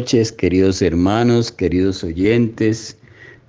noches, 0.00 0.32
queridos 0.32 0.80
hermanos, 0.80 1.52
queridos 1.52 2.02
oyentes 2.02 2.96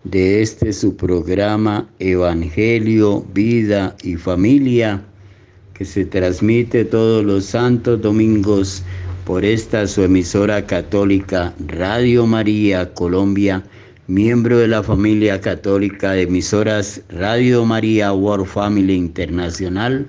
de 0.03 0.41
este 0.41 0.73
su 0.73 0.97
programa 0.97 1.89
Evangelio, 1.99 3.25
Vida 3.33 3.95
y 4.03 4.17
Familia, 4.17 5.01
que 5.73 5.85
se 5.85 6.03
transmite 6.03 6.83
todos 6.83 7.23
los 7.23 7.45
santos 7.45 8.01
domingos 8.01 8.83
por 9.23 9.45
esta 9.45 9.87
su 9.87 10.03
emisora 10.03 10.65
católica 10.65 11.53
Radio 11.67 12.27
María 12.27 12.93
Colombia, 12.95 13.63
miembro 14.07 14.57
de 14.57 14.67
la 14.67 14.83
familia 14.83 15.39
católica 15.39 16.11
de 16.11 16.23
emisoras 16.23 17.01
Radio 17.07 17.63
María 17.63 18.11
World 18.11 18.45
Family 18.45 18.95
Internacional 18.95 20.05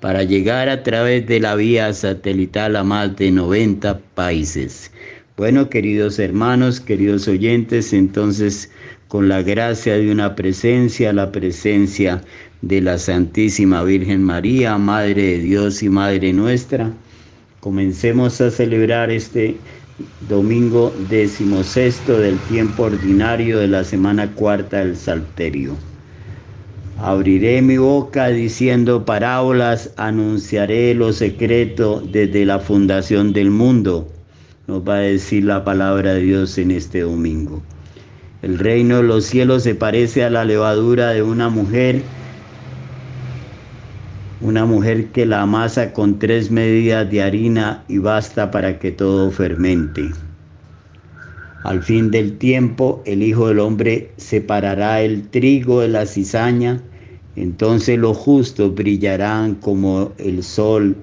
para 0.00 0.22
llegar 0.22 0.68
a 0.68 0.82
través 0.82 1.26
de 1.26 1.40
la 1.40 1.54
vía 1.54 1.94
satelital 1.94 2.76
a 2.76 2.84
más 2.84 3.16
de 3.16 3.30
90 3.30 3.98
países. 4.14 4.92
Bueno, 5.38 5.70
queridos 5.70 6.18
hermanos, 6.18 6.80
queridos 6.80 7.28
oyentes, 7.28 7.92
entonces 7.92 8.72
con 9.06 9.28
la 9.28 9.40
gracia 9.40 9.96
de 9.96 10.10
una 10.10 10.34
presencia, 10.34 11.12
la 11.12 11.30
presencia 11.30 12.24
de 12.60 12.80
la 12.80 12.98
Santísima 12.98 13.84
Virgen 13.84 14.20
María, 14.24 14.76
Madre 14.78 15.22
de 15.22 15.38
Dios 15.38 15.80
y 15.84 15.90
Madre 15.90 16.32
nuestra, 16.32 16.90
comencemos 17.60 18.40
a 18.40 18.50
celebrar 18.50 19.12
este 19.12 19.60
domingo 20.28 20.92
decimosexto 21.08 22.18
del 22.18 22.40
tiempo 22.40 22.82
ordinario 22.82 23.60
de 23.60 23.68
la 23.68 23.84
semana 23.84 24.34
cuarta 24.34 24.78
del 24.78 24.96
Salterio. 24.96 25.76
Abriré 26.96 27.62
mi 27.62 27.76
boca 27.76 28.26
diciendo 28.26 29.04
parábolas, 29.04 29.92
anunciaré 29.98 30.94
lo 30.94 31.12
secreto 31.12 32.02
desde 32.04 32.44
la 32.44 32.58
fundación 32.58 33.32
del 33.32 33.52
mundo. 33.52 34.17
Nos 34.68 34.86
va 34.86 34.96
a 34.96 35.00
decir 35.00 35.44
la 35.44 35.64
palabra 35.64 36.12
de 36.12 36.20
Dios 36.20 36.58
en 36.58 36.70
este 36.70 37.00
domingo. 37.00 37.62
El 38.42 38.58
reino 38.58 38.98
de 38.98 39.02
los 39.02 39.24
cielos 39.24 39.62
se 39.62 39.74
parece 39.74 40.24
a 40.24 40.28
la 40.28 40.44
levadura 40.44 41.08
de 41.08 41.22
una 41.22 41.48
mujer, 41.48 42.02
una 44.42 44.66
mujer 44.66 45.06
que 45.06 45.24
la 45.24 45.40
amasa 45.40 45.94
con 45.94 46.18
tres 46.18 46.50
medidas 46.50 47.10
de 47.10 47.22
harina 47.22 47.82
y 47.88 47.96
basta 47.96 48.50
para 48.50 48.78
que 48.78 48.90
todo 48.90 49.30
fermente. 49.30 50.10
Al 51.64 51.82
fin 51.82 52.10
del 52.10 52.36
tiempo, 52.36 53.02
el 53.06 53.22
Hijo 53.22 53.48
del 53.48 53.60
Hombre 53.60 54.10
separará 54.18 55.00
el 55.00 55.30
trigo 55.30 55.80
de 55.80 55.88
la 55.88 56.04
cizaña, 56.04 56.82
entonces 57.36 57.98
los 57.98 58.18
justos 58.18 58.74
brillarán 58.74 59.54
como 59.54 60.12
el 60.18 60.42
sol 60.42 60.94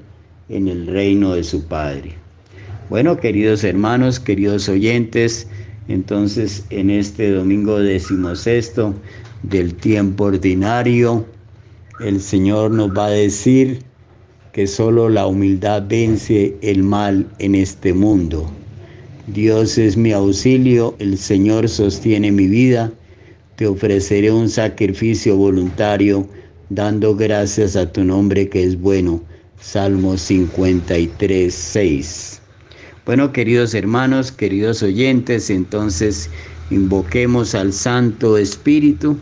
en 0.49 0.67
el 0.67 0.85
reino 0.85 1.33
de 1.33 1.43
su 1.43 1.65
Padre. 1.65 2.24
Bueno, 2.87 3.17
queridos 3.19 3.63
hermanos, 3.63 4.19
queridos 4.19 4.69
oyentes, 4.69 5.47
entonces 5.87 6.63
en 6.69 6.91
este 6.91 7.31
domingo 7.31 7.79
decimosexto 7.79 8.93
del 9.41 9.73
tiempo 9.73 10.25
ordinario, 10.25 11.25
el 11.99 12.21
Señor 12.21 12.69
nos 12.69 12.95
va 12.95 13.07
a 13.07 13.09
decir 13.09 13.79
que 14.53 14.67
solo 14.67 15.09
la 15.09 15.25
humildad 15.25 15.83
vence 15.87 16.55
el 16.61 16.83
mal 16.83 17.27
en 17.39 17.55
este 17.55 17.91
mundo. 17.91 18.51
Dios 19.25 19.79
es 19.79 19.97
mi 19.97 20.11
auxilio, 20.11 20.95
el 20.99 21.17
Señor 21.17 21.67
sostiene 21.67 22.31
mi 22.31 22.45
vida, 22.45 22.93
te 23.55 23.65
ofreceré 23.65 24.31
un 24.31 24.47
sacrificio 24.47 25.35
voluntario, 25.35 26.27
dando 26.69 27.15
gracias 27.15 27.75
a 27.75 27.91
tu 27.91 28.03
nombre 28.03 28.47
que 28.47 28.63
es 28.63 28.79
bueno. 28.79 29.23
Salmo 29.59 30.15
53, 30.17 31.51
6. 31.51 32.34
Bueno, 33.05 33.31
queridos 33.31 33.75
hermanos, 33.75 34.31
queridos 34.31 34.81
oyentes, 34.81 35.51
entonces 35.51 36.27
invoquemos 36.71 37.53
al 37.53 37.71
Santo 37.71 38.35
Espíritu 38.35 39.15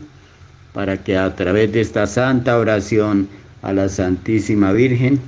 para 0.71 1.03
que 1.03 1.17
a 1.17 1.35
través 1.35 1.73
de 1.73 1.81
esta 1.81 2.07
santa 2.07 2.57
oración 2.57 3.27
a 3.61 3.73
la 3.73 3.89
Santísima 3.89 4.71
Virgen 4.71 5.19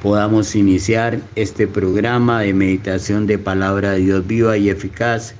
podamos 0.00 0.54
iniciar 0.54 1.18
este 1.34 1.66
programa 1.66 2.42
de 2.42 2.54
meditación 2.54 3.26
de 3.26 3.36
palabra 3.36 3.94
de 3.94 4.02
Dios 4.02 4.24
viva 4.24 4.56
y 4.56 4.68
eficaz 4.68 5.34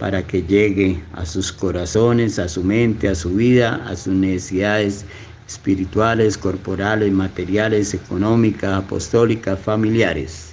para 0.00 0.26
que 0.26 0.42
llegue 0.42 1.00
a 1.12 1.24
sus 1.24 1.52
corazones, 1.52 2.40
a 2.40 2.48
su 2.48 2.64
mente, 2.64 3.06
a 3.08 3.14
su 3.14 3.32
vida, 3.32 3.86
a 3.86 3.94
sus 3.94 4.14
necesidades 4.14 5.04
espirituales, 5.46 6.36
corporales, 6.36 7.12
materiales, 7.12 7.94
económicas, 7.94 8.72
apostólicas, 8.72 9.60
familiares. 9.60 10.45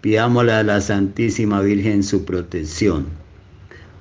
Pidámosle 0.00 0.52
a 0.52 0.62
la 0.62 0.80
Santísima 0.80 1.60
Virgen 1.60 2.04
su 2.04 2.24
protección. 2.24 3.06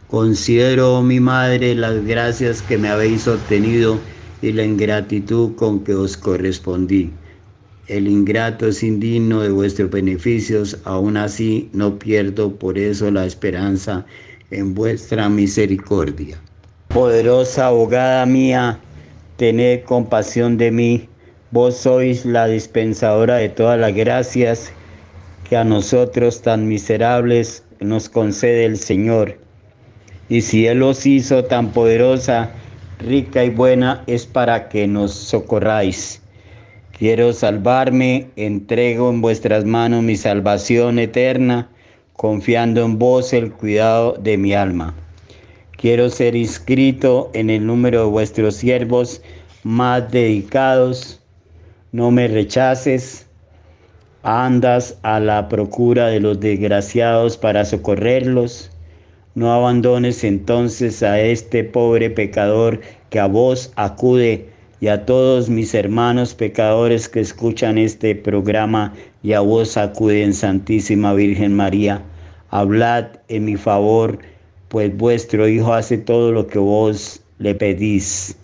Considero, 0.07 0.99
oh 0.99 1.01
mi 1.01 1.19
Madre, 1.19 1.73
las 1.73 2.05
gracias 2.05 2.61
que 2.61 2.77
me 2.77 2.87
habéis 2.87 3.27
obtenido 3.27 3.99
y 4.41 4.51
la 4.51 4.63
ingratitud 4.63 5.55
con 5.55 5.83
que 5.83 5.95
os 5.95 6.15
correspondí. 6.15 7.11
El 7.87 8.07
ingrato 8.07 8.67
es 8.67 8.83
indigno 8.83 9.41
de 9.41 9.49
vuestros 9.49 9.89
beneficios, 9.89 10.77
aún 10.83 11.17
así 11.17 11.69
no 11.73 11.97
pierdo 11.97 12.53
por 12.53 12.77
eso 12.77 13.09
la 13.09 13.25
esperanza 13.25 14.05
en 14.51 14.75
vuestra 14.75 15.29
misericordia. 15.29 16.37
Poderosa 16.89 17.67
abogada 17.67 18.25
mía, 18.25 18.79
tened 19.37 19.83
compasión 19.83 20.57
de 20.57 20.71
mí. 20.71 21.09
Vos 21.49 21.77
sois 21.77 22.25
la 22.25 22.45
dispensadora 22.47 23.37
de 23.37 23.49
todas 23.49 23.79
las 23.79 23.95
gracias 23.95 24.71
que 25.49 25.57
a 25.57 25.63
nosotros 25.63 26.41
tan 26.41 26.67
miserables 26.67 27.63
nos 27.79 28.09
concede 28.09 28.65
el 28.65 28.77
Señor. 28.77 29.37
Y 30.29 30.41
si 30.41 30.67
Él 30.67 30.83
os 30.83 31.05
hizo 31.05 31.45
tan 31.45 31.71
poderosa, 31.71 32.51
rica 32.99 33.43
y 33.43 33.49
buena, 33.49 34.03
es 34.07 34.25
para 34.25 34.67
que 34.67 34.87
nos 34.87 35.13
socorráis. 35.13 36.21
Quiero 36.97 37.31
salvarme, 37.31 38.27
entrego 38.35 39.09
en 39.09 39.21
vuestras 39.21 39.63
manos 39.65 40.03
mi 40.03 40.17
salvación 40.17 40.99
eterna, 40.99 41.69
confiando 42.13 42.83
en 42.83 42.97
vos 42.97 43.33
el 43.33 43.51
cuidado 43.51 44.13
de 44.13 44.37
mi 44.37 44.53
alma. 44.53 44.95
Quiero 45.77 46.09
ser 46.09 46.35
inscrito 46.35 47.29
en 47.33 47.51
el 47.51 47.65
número 47.65 48.01
de 48.01 48.09
vuestros 48.09 48.55
siervos 48.55 49.21
más 49.63 50.11
dedicados. 50.11 51.21
No 51.91 52.09
me 52.09 52.27
rechaces. 52.27 53.26
Andas 54.23 54.97
a 55.03 55.19
la 55.19 55.47
procura 55.47 56.07
de 56.07 56.19
los 56.19 56.39
desgraciados 56.39 57.37
para 57.37 57.63
socorrerlos. 57.65 58.71
No 59.35 59.53
abandones 59.53 60.23
entonces 60.23 61.03
a 61.03 61.19
este 61.21 61.63
pobre 61.63 62.09
pecador 62.09 62.81
que 63.09 63.19
a 63.19 63.27
vos 63.27 63.71
acude 63.75 64.49
y 64.79 64.87
a 64.87 65.05
todos 65.05 65.49
mis 65.49 65.73
hermanos 65.73 66.33
pecadores 66.33 67.07
que 67.09 67.19
escuchan 67.19 67.77
este 67.77 68.15
programa 68.15 68.93
y 69.23 69.33
a 69.33 69.39
vos 69.39 69.77
acuden, 69.77 70.33
Santísima 70.33 71.13
Virgen 71.13 71.55
María. 71.55 72.01
Hablad 72.49 73.05
en 73.27 73.45
mi 73.45 73.55
favor, 73.55 74.19
pues 74.67 74.95
vuestro 74.95 75.47
Hijo 75.47 75.73
hace 75.73 75.97
todo 75.97 76.31
lo 76.31 76.47
que 76.47 76.59
vos 76.59 77.21
le 77.39 77.55
pedís. 77.55 78.35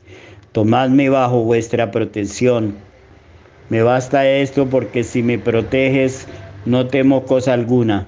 Tomadme 0.52 1.10
bajo 1.10 1.44
vuestra 1.44 1.92
protección. 1.92 2.76
Me 3.74 3.82
basta 3.82 4.30
esto 4.30 4.70
porque 4.70 5.04
si 5.04 5.24
me 5.24 5.40
proteges, 5.40 6.28
no 6.68 6.86
temo 6.86 7.26
cosa 7.26 7.54
alguna. 7.54 8.08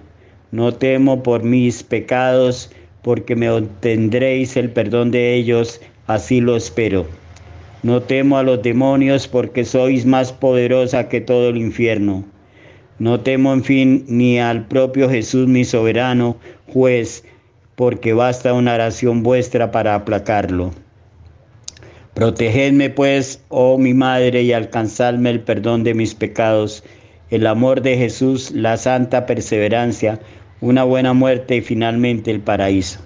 No 0.51 0.71
temo 0.71 1.23
por 1.23 1.41
mis 1.41 1.81
pecados, 1.81 2.69
porque 3.01 3.35
me 3.35 3.49
obtendréis 3.49 4.57
el 4.57 4.69
perdón 4.69 5.09
de 5.09 5.33
ellos, 5.33 5.81
así 6.05 6.39
lo 6.39 6.55
espero. 6.55 7.07
No 7.81 7.99
temo 7.99 8.37
a 8.37 8.43
los 8.43 8.61
demonios, 8.61 9.27
porque 9.27 9.65
sois 9.65 10.05
más 10.05 10.31
poderosa 10.31 11.09
que 11.09 11.19
todo 11.19 11.49
el 11.49 11.57
infierno. 11.57 12.23
No 12.99 13.21
temo, 13.21 13.51
en 13.51 13.63
fin, 13.63 14.05
ni 14.07 14.37
al 14.37 14.67
propio 14.67 15.09
Jesús, 15.09 15.47
mi 15.47 15.65
soberano 15.65 16.37
juez, 16.71 17.23
porque 17.75 18.13
basta 18.13 18.53
una 18.53 18.75
oración 18.75 19.23
vuestra 19.23 19.71
para 19.71 19.95
aplacarlo. 19.95 20.84
Protegedme, 22.15 22.89
pues, 22.89 23.43
oh 23.49 23.77
mi 23.77 23.93
madre, 23.93 24.41
y 24.41 24.53
alcanzadme 24.53 25.31
el 25.31 25.41
perdón 25.41 25.83
de 25.83 25.93
mis 25.93 26.15
pecados, 26.15 26.81
el 27.29 27.45
amor 27.45 27.81
de 27.81 27.97
Jesús, 27.97 28.51
la 28.51 28.77
santa 28.77 29.25
perseverancia, 29.25 30.17
una 30.61 30.85
buena 30.85 31.11
muerte 31.11 31.57
y 31.57 31.61
finalmente 31.61 32.31
el 32.31 32.39
paraíso. 32.39 33.01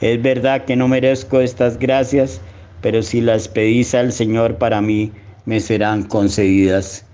Es 0.00 0.22
verdad 0.22 0.64
que 0.66 0.76
no 0.76 0.86
merezco 0.86 1.40
estas 1.40 1.80
gracias, 1.80 2.40
pero 2.80 3.02
si 3.02 3.20
las 3.20 3.48
pedís 3.48 3.92
al 3.92 4.12
Señor 4.12 4.56
para 4.56 4.80
mí, 4.80 5.10
me 5.44 5.58
serán 5.58 6.04
concedidas. 6.04 7.04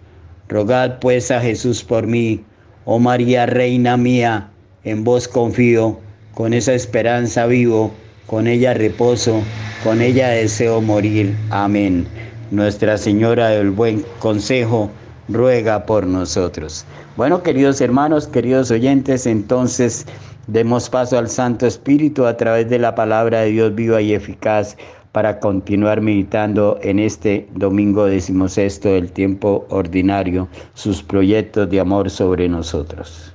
Rogad 0.48 0.98
pues 0.98 1.30
a 1.30 1.40
Jesús 1.40 1.82
por 1.82 2.06
mí, 2.06 2.44
oh 2.84 2.98
María, 2.98 3.46
Reina 3.46 3.96
mía, 3.96 4.50
en 4.84 5.04
vos 5.04 5.26
confío, 5.26 5.98
con 6.34 6.52
esa 6.52 6.74
esperanza 6.74 7.46
vivo, 7.46 7.94
con 8.26 8.46
ella 8.46 8.74
reposo, 8.74 9.42
con 9.84 10.00
ella 10.00 10.28
deseo 10.28 10.80
morir. 10.80 11.36
Amén. 11.50 12.06
Nuestra 12.50 12.98
Señora 12.98 13.48
del 13.48 13.70
Buen 13.70 14.04
Consejo, 14.18 14.90
ruega 15.28 15.86
por 15.86 16.06
nosotros. 16.06 16.84
Bueno, 17.16 17.42
queridos 17.42 17.80
hermanos, 17.80 18.26
queridos 18.26 18.70
oyentes, 18.70 19.26
entonces 19.26 20.06
demos 20.46 20.88
paso 20.88 21.18
al 21.18 21.28
Santo 21.28 21.66
Espíritu 21.66 22.26
a 22.26 22.36
través 22.36 22.68
de 22.68 22.78
la 22.78 22.94
palabra 22.94 23.40
de 23.40 23.50
Dios 23.50 23.74
viva 23.74 24.00
y 24.00 24.14
eficaz 24.14 24.76
para 25.12 25.38
continuar 25.40 26.00
meditando 26.00 26.78
en 26.82 26.98
este 26.98 27.46
domingo 27.54 28.06
decimosexto 28.06 28.88
del 28.88 29.12
tiempo 29.12 29.66
ordinario 29.68 30.48
sus 30.74 31.02
proyectos 31.02 31.68
de 31.68 31.80
amor 31.80 32.10
sobre 32.10 32.48
nosotros. 32.48 33.34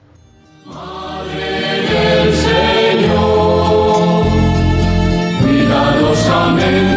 del 0.65 2.46
Amen. 6.59 6.96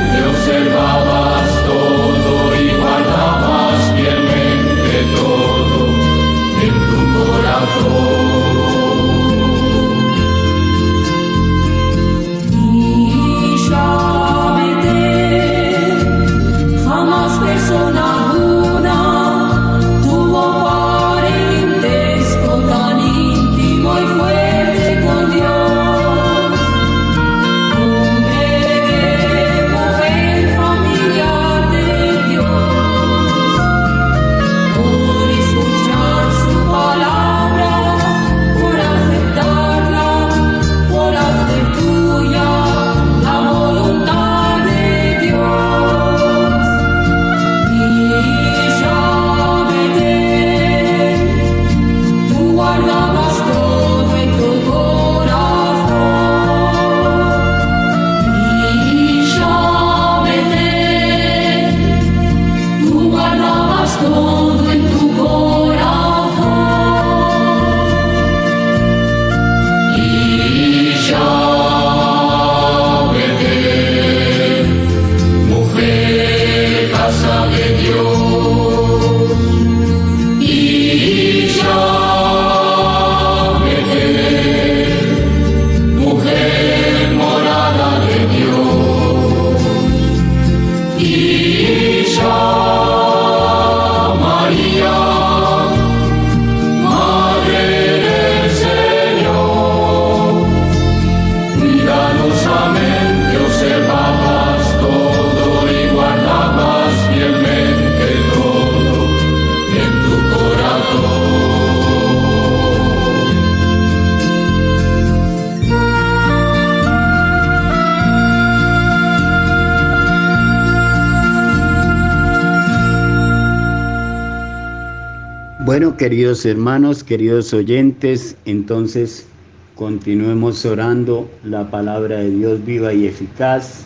Queridos 126.00 126.46
hermanos, 126.46 127.04
queridos 127.04 127.52
oyentes, 127.52 128.34
entonces 128.46 129.26
continuemos 129.74 130.64
orando 130.64 131.30
la 131.44 131.70
palabra 131.70 132.20
de 132.20 132.30
Dios 132.30 132.64
viva 132.64 132.94
y 132.94 133.06
eficaz 133.06 133.84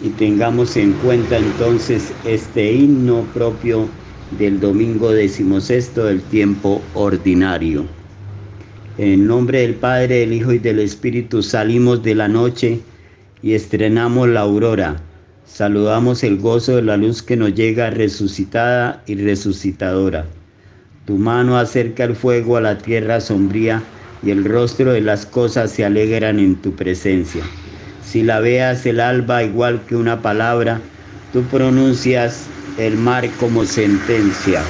y 0.00 0.08
tengamos 0.08 0.78
en 0.78 0.94
cuenta 0.94 1.36
entonces 1.36 2.10
este 2.24 2.72
himno 2.72 3.20
propio 3.34 3.86
del 4.38 4.58
domingo 4.58 5.10
decimosexto 5.10 6.06
del 6.06 6.22
tiempo 6.22 6.80
ordinario. 6.94 7.84
En 8.96 9.26
nombre 9.26 9.60
del 9.60 9.74
Padre, 9.74 10.20
del 10.20 10.32
Hijo 10.32 10.54
y 10.54 10.58
del 10.58 10.78
Espíritu 10.78 11.42
salimos 11.42 12.02
de 12.02 12.14
la 12.14 12.28
noche 12.28 12.80
y 13.42 13.52
estrenamos 13.52 14.26
la 14.30 14.40
aurora. 14.40 14.96
Saludamos 15.44 16.24
el 16.24 16.38
gozo 16.38 16.76
de 16.76 16.82
la 16.82 16.96
luz 16.96 17.22
que 17.22 17.36
nos 17.36 17.54
llega 17.54 17.90
resucitada 17.90 19.02
y 19.06 19.16
resucitadora. 19.16 20.24
Tu 21.04 21.18
mano 21.18 21.58
acerca 21.58 22.04
el 22.04 22.16
fuego 22.16 22.56
a 22.56 22.62
la 22.62 22.78
tierra 22.78 23.20
sombría 23.20 23.82
y 24.22 24.30
el 24.30 24.44
rostro 24.44 24.92
de 24.92 25.02
las 25.02 25.26
cosas 25.26 25.70
se 25.70 25.84
alegran 25.84 26.38
en 26.38 26.62
tu 26.62 26.74
presencia. 26.76 27.42
Si 28.00 28.22
la 28.22 28.40
veas 28.40 28.86
el 28.86 29.00
alba 29.00 29.42
igual 29.42 29.84
que 29.84 29.96
una 29.96 30.22
palabra, 30.22 30.80
tú 31.30 31.46
pronuncias 31.46 32.54
el 32.76 32.96
mar 32.96 33.36
como 33.36 33.66
sentencia. 33.66 34.62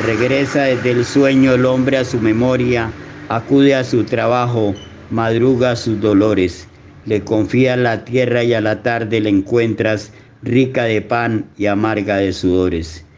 Regresa 0.00 0.62
desde 0.62 0.90
el 0.90 1.04
sueño 1.04 1.54
el 1.54 1.64
hombre 1.66 1.98
a 1.98 2.04
su 2.04 2.20
memoria, 2.20 2.92
acude 3.28 3.76
a 3.76 3.84
su 3.84 4.04
trabajo, 4.04 4.74
madruga 5.08 5.76
sus 5.76 6.00
dolores. 6.00 6.68
Le 7.04 7.22
confía 7.22 7.76
la 7.76 8.04
tierra 8.04 8.42
y 8.42 8.54
a 8.54 8.60
la 8.60 8.82
tarde 8.82 9.20
le 9.20 9.30
encuentras 9.30 10.12
rica 10.42 10.84
de 10.84 11.00
pan 11.02 11.52
y 11.56 11.66
amarga 11.66 12.16
de 12.16 12.32
sudores. 12.32 13.09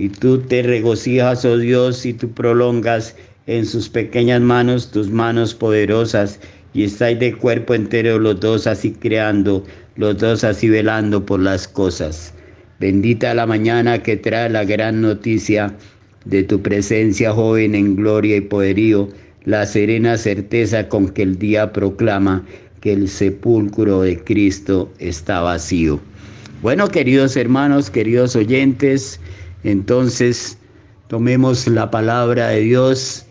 Y 0.00 0.08
tú 0.08 0.38
te 0.38 0.62
regocijas, 0.62 1.44
oh 1.44 1.58
Dios, 1.58 2.06
y 2.06 2.14
tú 2.14 2.30
prolongas 2.30 3.14
en 3.46 3.66
sus 3.66 3.90
pequeñas 3.90 4.40
manos 4.40 4.90
tus 4.90 5.10
manos 5.10 5.54
poderosas, 5.54 6.40
y 6.72 6.84
estáis 6.84 7.18
de 7.18 7.34
cuerpo 7.34 7.74
entero 7.74 8.18
los 8.18 8.40
dos 8.40 8.66
así 8.66 8.92
creando, 8.92 9.62
los 9.96 10.16
dos 10.16 10.42
así 10.42 10.70
velando 10.70 11.26
por 11.26 11.40
las 11.40 11.68
cosas. 11.68 12.32
Bendita 12.78 13.34
la 13.34 13.44
mañana 13.44 14.02
que 14.02 14.16
trae 14.16 14.48
la 14.48 14.64
gran 14.64 15.02
noticia 15.02 15.76
de 16.24 16.44
tu 16.44 16.62
presencia 16.62 17.32
joven 17.34 17.74
en 17.74 17.94
gloria 17.94 18.36
y 18.36 18.40
poderío, 18.40 19.10
la 19.44 19.66
serena 19.66 20.16
certeza 20.16 20.88
con 20.88 21.10
que 21.10 21.24
el 21.24 21.38
día 21.38 21.74
proclama 21.74 22.42
que 22.80 22.94
el 22.94 23.06
sepulcro 23.06 24.00
de 24.00 24.18
Cristo 24.18 24.90
está 24.98 25.42
vacío. 25.42 26.00
Bueno, 26.62 26.88
queridos 26.88 27.36
hermanos, 27.36 27.90
queridos 27.90 28.34
oyentes, 28.34 29.20
entonces 29.64 30.58
tomemos 31.08 31.66
la 31.66 31.90
palabra 31.90 32.48
de 32.48 32.60
Dios 32.60 33.26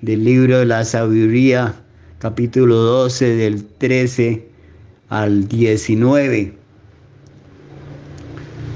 del 0.00 0.24
libro 0.24 0.58
de 0.58 0.66
la 0.66 0.84
sabiduría, 0.84 1.74
capítulo 2.18 2.76
12, 2.76 3.36
del 3.36 3.64
13 3.64 4.48
al 5.08 5.48
19. 5.48 6.54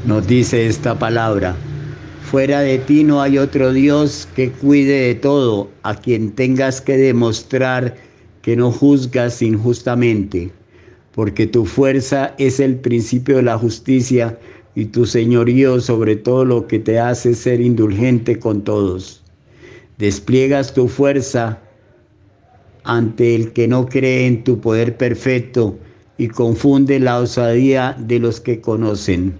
Nos 0.07 0.27
dice 0.27 0.67
esta 0.67 0.99
palabra. 0.99 1.55
Fuera 2.31 2.61
de 2.61 2.79
ti 2.79 3.05
no 3.05 3.23
hay 3.23 3.38
otro 3.38 3.73
Dios 3.73 4.29
que 4.37 4.50
cuide 4.50 5.09
de 5.09 5.15
todo, 5.15 5.71
a 5.83 5.95
quien 5.95 6.33
tengas 6.33 6.81
que 6.81 6.97
demostrar 6.97 7.97
que 8.43 8.55
no 8.55 8.71
juzgas 8.71 9.41
injustamente, 9.41 10.50
porque 11.12 11.47
tu 11.47 11.65
fuerza 11.65 12.35
es 12.38 12.61
el 12.61 12.77
principio 12.77 13.37
de 13.37 13.43
la 13.45 13.59
justicia 13.59 14.38
y 14.78 14.85
tu 14.85 15.06
señorío 15.06 15.80
sobre 15.80 16.14
todo 16.14 16.44
lo 16.44 16.68
que 16.68 16.78
te 16.78 17.00
hace 17.00 17.35
ser 17.35 17.61
indulgente 17.61 18.38
con 18.38 18.62
todos. 18.62 19.25
Despliegas 19.99 20.73
tu 20.73 20.87
fuerza 20.87 21.61
ante 22.85 23.35
el 23.35 23.52
que 23.52 23.66
no 23.66 23.87
cree 23.88 24.28
en 24.28 24.44
tu 24.44 24.61
poder 24.61 24.97
perfecto 24.97 25.76
y 26.16 26.28
confunde 26.28 27.00
la 27.00 27.18
osadía 27.18 27.97
de 27.99 28.20
los 28.20 28.40
que 28.40 28.61
conocen. 28.61 29.35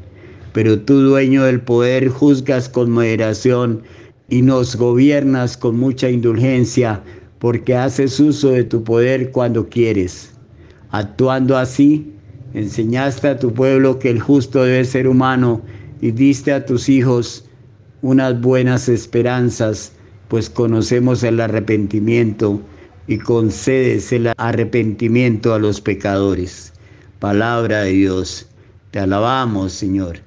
Pero 0.55 0.81
tú, 0.81 1.03
dueño 1.03 1.45
del 1.45 1.61
poder, 1.61 2.09
juzgas 2.09 2.69
con 2.69 2.91
moderación 2.91 3.85
y 4.29 4.43
nos 4.43 4.75
gobiernas 4.75 5.57
con 5.57 5.79
mucha 5.79 6.11
indulgencia 6.11 7.01
porque 7.39 7.77
haces 7.77 8.19
uso 8.19 8.51
de 8.51 8.65
tu 8.65 8.83
poder 8.83 9.31
cuando 9.31 9.69
quieres. 9.69 10.33
Actuando 10.91 11.57
así, 11.57 12.13
enseñaste 12.55 13.29
a 13.29 13.39
tu 13.39 13.53
pueblo 13.53 13.99
que 13.99 14.11
el 14.11 14.21
justo 14.21 14.63
debe 14.63 14.85
ser 14.85 15.09
humano 15.09 15.63
y 16.01 16.11
diste 16.11 16.53
a 16.53 16.65
tus 16.65 16.89
hijos 16.89 17.45
unas 18.03 18.41
buenas 18.41 18.89
esperanzas, 18.89 19.93
pues 20.29 20.49
conocemos 20.49 21.23
el 21.23 21.41
arrepentimiento 21.41 22.61
y 23.07 23.19
concedes 23.19 24.13
el 24.13 24.33
arrepentimiento 24.37 25.55
a 25.55 25.59
los 25.59 25.81
pecadores. 25.81 26.73
Palabra 27.19 27.83
de 27.83 27.93
Dios, 27.93 28.47
te 28.91 29.01
alabamos, 29.01 29.73
Señor. 29.73 30.19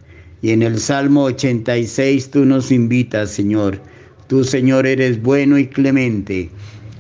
Y 0.41 0.51
en 0.51 0.63
el 0.63 0.79
Salmo 0.79 1.25
86 1.25 2.31
tú 2.31 2.45
nos 2.45 2.71
invitas, 2.71 3.29
Señor. 3.29 3.79
Tú, 4.27 4.43
Señor, 4.43 4.87
eres 4.87 5.21
bueno 5.21 5.57
y 5.57 5.67
clemente 5.67 6.49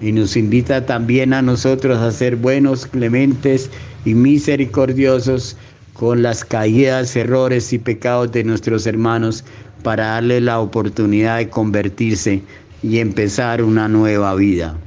y 0.01 0.11
nos 0.11 0.35
invita 0.35 0.85
también 0.85 1.31
a 1.33 1.41
nosotros 1.41 1.99
a 1.99 2.11
ser 2.11 2.35
buenos, 2.35 2.87
clementes 2.87 3.69
y 4.05 4.13
misericordiosos 4.13 5.57
con 5.93 6.23
las 6.23 6.43
caídas, 6.45 7.15
errores 7.15 7.73
y 7.73 7.79
pecados 7.79 8.31
de 8.31 8.43
nuestros 8.43 8.87
hermanos 8.87 9.43
para 9.83 10.05
darle 10.05 10.41
la 10.41 10.59
oportunidad 10.59 11.37
de 11.37 11.49
convertirse 11.49 12.41
y 12.83 12.99
empezar 12.99 13.63
una 13.63 13.87
nueva 13.87 14.35
vida. 14.35 14.77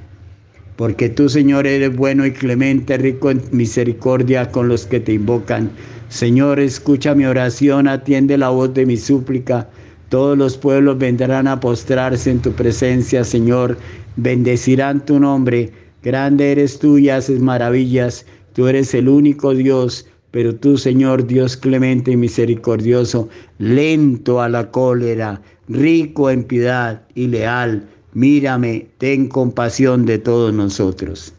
Porque 0.76 1.08
tú, 1.08 1.28
Señor, 1.28 1.66
eres 1.66 1.94
bueno 1.94 2.26
y 2.26 2.32
clemente, 2.32 2.96
rico 2.96 3.30
en 3.30 3.42
misericordia 3.52 4.50
con 4.50 4.68
los 4.68 4.86
que 4.86 4.98
te 4.98 5.12
invocan. 5.12 5.70
Señor, 6.08 6.58
escucha 6.58 7.14
mi 7.14 7.24
oración, 7.26 7.86
atiende 7.86 8.36
la 8.36 8.48
voz 8.48 8.74
de 8.74 8.84
mi 8.84 8.96
súplica. 8.96 9.68
Todos 10.08 10.36
los 10.36 10.56
pueblos 10.56 10.98
vendrán 10.98 11.46
a 11.46 11.60
postrarse 11.60 12.30
en 12.30 12.40
tu 12.40 12.52
presencia, 12.52 13.24
Señor, 13.24 13.76
bendecirán 14.16 15.04
tu 15.04 15.20
nombre. 15.20 15.72
Grande 16.02 16.52
eres 16.52 16.78
tú 16.78 16.98
y 16.98 17.08
haces 17.08 17.40
maravillas. 17.40 18.26
Tú 18.54 18.68
eres 18.68 18.94
el 18.94 19.08
único 19.08 19.54
Dios, 19.54 20.06
pero 20.30 20.54
tú, 20.54 20.78
Señor, 20.78 21.26
Dios 21.26 21.56
clemente 21.56 22.12
y 22.12 22.16
misericordioso, 22.16 23.28
lento 23.58 24.40
a 24.40 24.48
la 24.48 24.70
cólera, 24.70 25.42
rico 25.68 26.30
en 26.30 26.44
piedad 26.44 27.02
y 27.14 27.26
leal. 27.26 27.88
Mírame, 28.12 28.88
ten 28.98 29.28
compasión 29.28 30.06
de 30.06 30.18
todos 30.18 30.54
nosotros. 30.54 31.34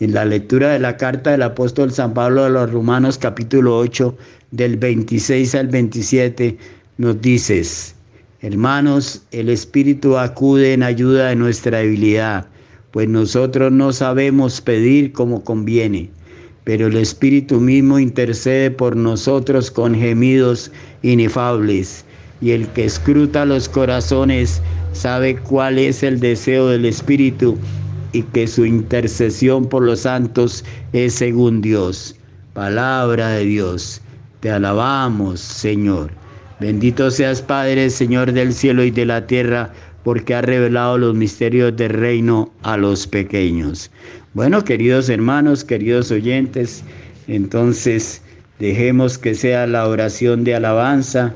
En 0.00 0.14
la 0.14 0.24
lectura 0.24 0.72
de 0.72 0.78
la 0.78 0.96
carta 0.96 1.32
del 1.32 1.42
apóstol 1.42 1.90
San 1.90 2.14
Pablo 2.14 2.44
a 2.44 2.48
los 2.48 2.70
Romanos 2.70 3.18
capítulo 3.18 3.76
8, 3.78 4.16
del 4.52 4.76
26 4.76 5.54
al 5.56 5.68
27, 5.68 6.56
nos 6.98 7.20
dices, 7.20 7.96
Hermanos, 8.40 9.24
el 9.32 9.48
Espíritu 9.48 10.16
acude 10.16 10.74
en 10.74 10.82
ayuda 10.84 11.28
de 11.28 11.36
nuestra 11.36 11.78
debilidad, 11.78 12.46
pues 12.94 13.08
nosotros 13.08 13.72
no 13.72 13.92
sabemos 13.92 14.60
pedir 14.60 15.10
como 15.10 15.42
conviene, 15.42 16.08
pero 16.62 16.86
el 16.86 16.96
Espíritu 16.96 17.58
mismo 17.60 17.98
intercede 17.98 18.70
por 18.70 18.94
nosotros 18.94 19.68
con 19.68 19.96
gemidos 19.96 20.70
inefables, 21.02 22.04
y 22.40 22.52
el 22.52 22.68
que 22.68 22.84
escruta 22.84 23.46
los 23.46 23.68
corazones 23.68 24.62
sabe 24.92 25.34
cuál 25.34 25.80
es 25.80 26.04
el 26.04 26.20
deseo 26.20 26.68
del 26.68 26.84
Espíritu 26.84 27.58
y 28.12 28.22
que 28.22 28.46
su 28.46 28.64
intercesión 28.64 29.68
por 29.68 29.82
los 29.82 30.02
santos 30.02 30.64
es 30.92 31.14
según 31.14 31.62
Dios. 31.62 32.14
Palabra 32.52 33.30
de 33.30 33.44
Dios, 33.44 34.00
te 34.38 34.52
alabamos, 34.52 35.40
Señor. 35.40 36.12
Bendito 36.60 37.10
seas 37.10 37.42
Padre, 37.42 37.90
Señor 37.90 38.30
del 38.30 38.52
cielo 38.52 38.84
y 38.84 38.92
de 38.92 39.04
la 39.04 39.26
tierra, 39.26 39.72
porque 40.04 40.34
ha 40.34 40.42
revelado 40.42 40.98
los 40.98 41.14
misterios 41.14 41.76
del 41.76 41.90
reino 41.90 42.52
a 42.62 42.76
los 42.76 43.06
pequeños. 43.06 43.90
Bueno, 44.34 44.62
queridos 44.62 45.08
hermanos, 45.08 45.64
queridos 45.64 46.10
oyentes, 46.10 46.84
entonces 47.26 48.22
dejemos 48.58 49.18
que 49.18 49.34
sea 49.34 49.66
la 49.66 49.88
oración 49.88 50.44
de 50.44 50.54
alabanza 50.54 51.34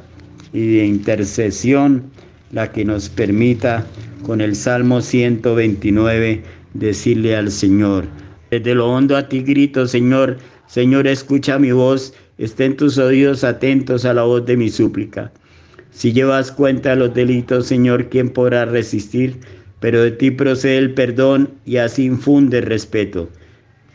y 0.53 0.77
de 0.77 0.87
intercesión 0.87 2.05
la 2.53 2.71
que 2.71 2.85
nos 2.85 3.09
permita 3.09 3.87
con 4.25 4.41
el 4.41 4.55
Salmo 4.55 5.01
129 5.01 6.43
decirle 6.75 7.37
al 7.37 7.51
Señor, 7.51 8.07
desde 8.51 8.75
lo 8.75 8.89
hondo 8.89 9.17
a 9.17 9.29
ti 9.29 9.43
grito, 9.43 9.87
Señor, 9.87 10.39
Señor, 10.67 11.07
escucha 11.07 11.59
mi 11.59 11.73
voz 11.73 12.15
estén 12.39 12.77
tus 12.77 12.99
oídos 12.99 13.45
atentos 13.45 14.05
a 14.05 14.15
la 14.15 14.23
voz 14.23 14.47
de 14.47 14.57
mi 14.57 14.71
súplica. 14.71 15.31
Si 15.99 16.13
llevas 16.13 16.53
cuenta 16.53 16.95
los 16.95 17.13
delitos, 17.13 17.67
Señor, 17.67 18.09
¿quién 18.09 18.31
podrá 18.31 18.65
resistir? 18.65 19.41
Pero 19.81 20.01
de 20.01 20.13
ti 20.13 20.31
procede 20.31 20.79
el 20.79 20.95
perdón 20.95 21.51
y 21.67 21.79
así 21.79 22.05
infunde 22.05 22.61
respeto. 22.61 23.29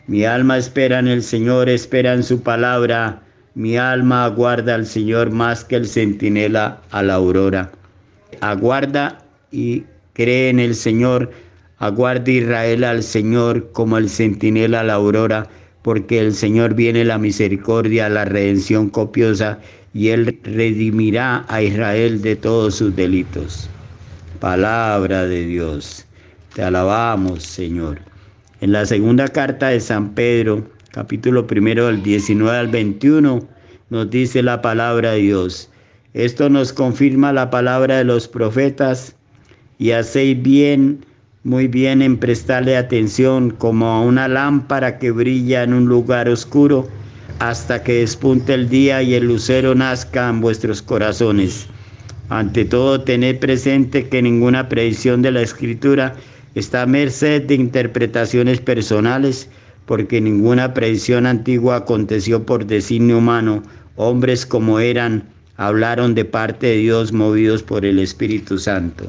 Mi 0.06 0.26
alma 0.26 0.58
espera 0.58 0.98
en 0.98 1.08
el 1.08 1.22
Señor, 1.22 1.70
espera 1.70 2.12
en 2.12 2.22
su 2.22 2.42
palabra. 2.42 3.22
Mi 3.54 3.78
alma 3.78 4.26
aguarda 4.26 4.74
al 4.74 4.84
Señor 4.84 5.30
más 5.30 5.64
que 5.64 5.76
el 5.76 5.88
centinela 5.88 6.82
a 6.90 7.02
la 7.02 7.14
aurora. 7.14 7.72
Aguarda 8.42 9.24
y 9.50 9.84
cree 10.12 10.50
en 10.50 10.60
el 10.60 10.74
Señor. 10.74 11.30
Aguarda 11.78 12.30
Israel 12.30 12.84
al 12.84 13.02
Señor 13.02 13.72
como 13.72 13.96
el 13.96 14.10
centinela 14.10 14.80
a 14.80 14.84
la 14.84 14.92
aurora 14.92 15.48
porque 15.84 16.18
el 16.18 16.32
Señor 16.32 16.72
viene 16.74 17.04
la 17.04 17.18
misericordia, 17.18 18.08
la 18.08 18.24
redención 18.24 18.88
copiosa, 18.88 19.58
y 19.94 20.08
Él 20.08 20.38
redimirá 20.42 21.44
a 21.48 21.62
Israel 21.62 22.20
de 22.20 22.34
todos 22.34 22.74
sus 22.74 22.94
delitos. 22.94 23.70
Palabra 24.40 25.24
de 25.24 25.46
Dios. 25.46 26.04
Te 26.54 26.62
alabamos, 26.62 27.44
Señor. 27.44 28.00
En 28.60 28.72
la 28.72 28.84
segunda 28.84 29.28
carta 29.28 29.68
de 29.68 29.80
San 29.80 30.10
Pedro, 30.10 30.68
capítulo 30.90 31.46
primero 31.46 31.86
del 31.86 32.02
19 32.02 32.58
al 32.58 32.68
21, 32.68 33.46
nos 33.90 34.10
dice 34.10 34.42
la 34.42 34.60
palabra 34.60 35.12
de 35.12 35.20
Dios. 35.20 35.70
Esto 36.12 36.50
nos 36.50 36.72
confirma 36.72 37.32
la 37.32 37.50
palabra 37.50 37.98
de 37.98 38.04
los 38.04 38.28
profetas. 38.28 39.14
y 39.76 39.90
hacéis 39.90 40.40
bien, 40.40 41.04
muy 41.42 41.66
bien 41.66 42.00
en 42.00 42.16
prestarle 42.16 42.76
atención 42.76 43.50
como 43.50 43.86
a 43.88 44.00
una 44.00 44.28
lámpara 44.28 44.98
que 44.98 45.10
brilla 45.10 45.64
en 45.64 45.74
un 45.74 45.86
lugar 45.86 46.28
oscuro 46.28 46.88
hasta 47.38 47.82
que 47.82 48.00
despunte 48.00 48.54
el 48.54 48.68
día 48.68 49.02
y 49.02 49.14
el 49.14 49.26
lucero 49.26 49.74
nazca 49.74 50.28
en 50.28 50.40
vuestros 50.40 50.82
corazones. 50.82 51.66
Ante 52.28 52.64
todo, 52.64 53.00
tened 53.00 53.38
presente 53.38 54.08
que 54.08 54.22
ninguna 54.22 54.68
predicción 54.68 55.22
de 55.22 55.30
la 55.30 55.42
Escritura 55.42 56.14
está 56.54 56.82
a 56.82 56.86
merced 56.86 57.42
de 57.42 57.54
interpretaciones 57.54 58.60
personales, 58.60 59.48
porque 59.86 60.20
ninguna 60.20 60.72
predicción 60.72 61.26
antigua 61.26 61.76
aconteció 61.76 62.44
por 62.44 62.64
designio 62.64 63.18
humano. 63.18 63.62
Hombres 63.96 64.46
como 64.46 64.80
eran, 64.80 65.24
hablaron 65.56 66.14
de 66.14 66.24
parte 66.24 66.68
de 66.68 66.76
Dios 66.78 67.12
movidos 67.12 67.62
por 67.62 67.84
el 67.84 67.98
Espíritu 67.98 68.58
Santo. 68.58 69.06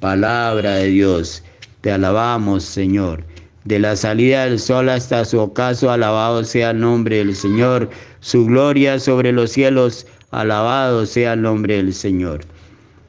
Palabra 0.00 0.74
de 0.74 0.88
Dios, 0.88 1.42
te 1.82 1.92
alabamos, 1.92 2.64
Señor. 2.64 3.22
De 3.66 3.80
la 3.80 3.96
salida 3.96 4.44
del 4.44 4.60
sol 4.60 4.88
hasta 4.88 5.24
su 5.24 5.40
ocaso, 5.40 5.90
alabado 5.90 6.44
sea 6.44 6.70
el 6.70 6.78
nombre 6.78 7.16
del 7.16 7.34
Señor. 7.34 7.90
Su 8.20 8.46
gloria 8.46 9.00
sobre 9.00 9.32
los 9.32 9.50
cielos, 9.50 10.06
alabado 10.30 11.04
sea 11.04 11.32
el 11.32 11.42
nombre 11.42 11.74
del 11.74 11.92
Señor. 11.92 12.42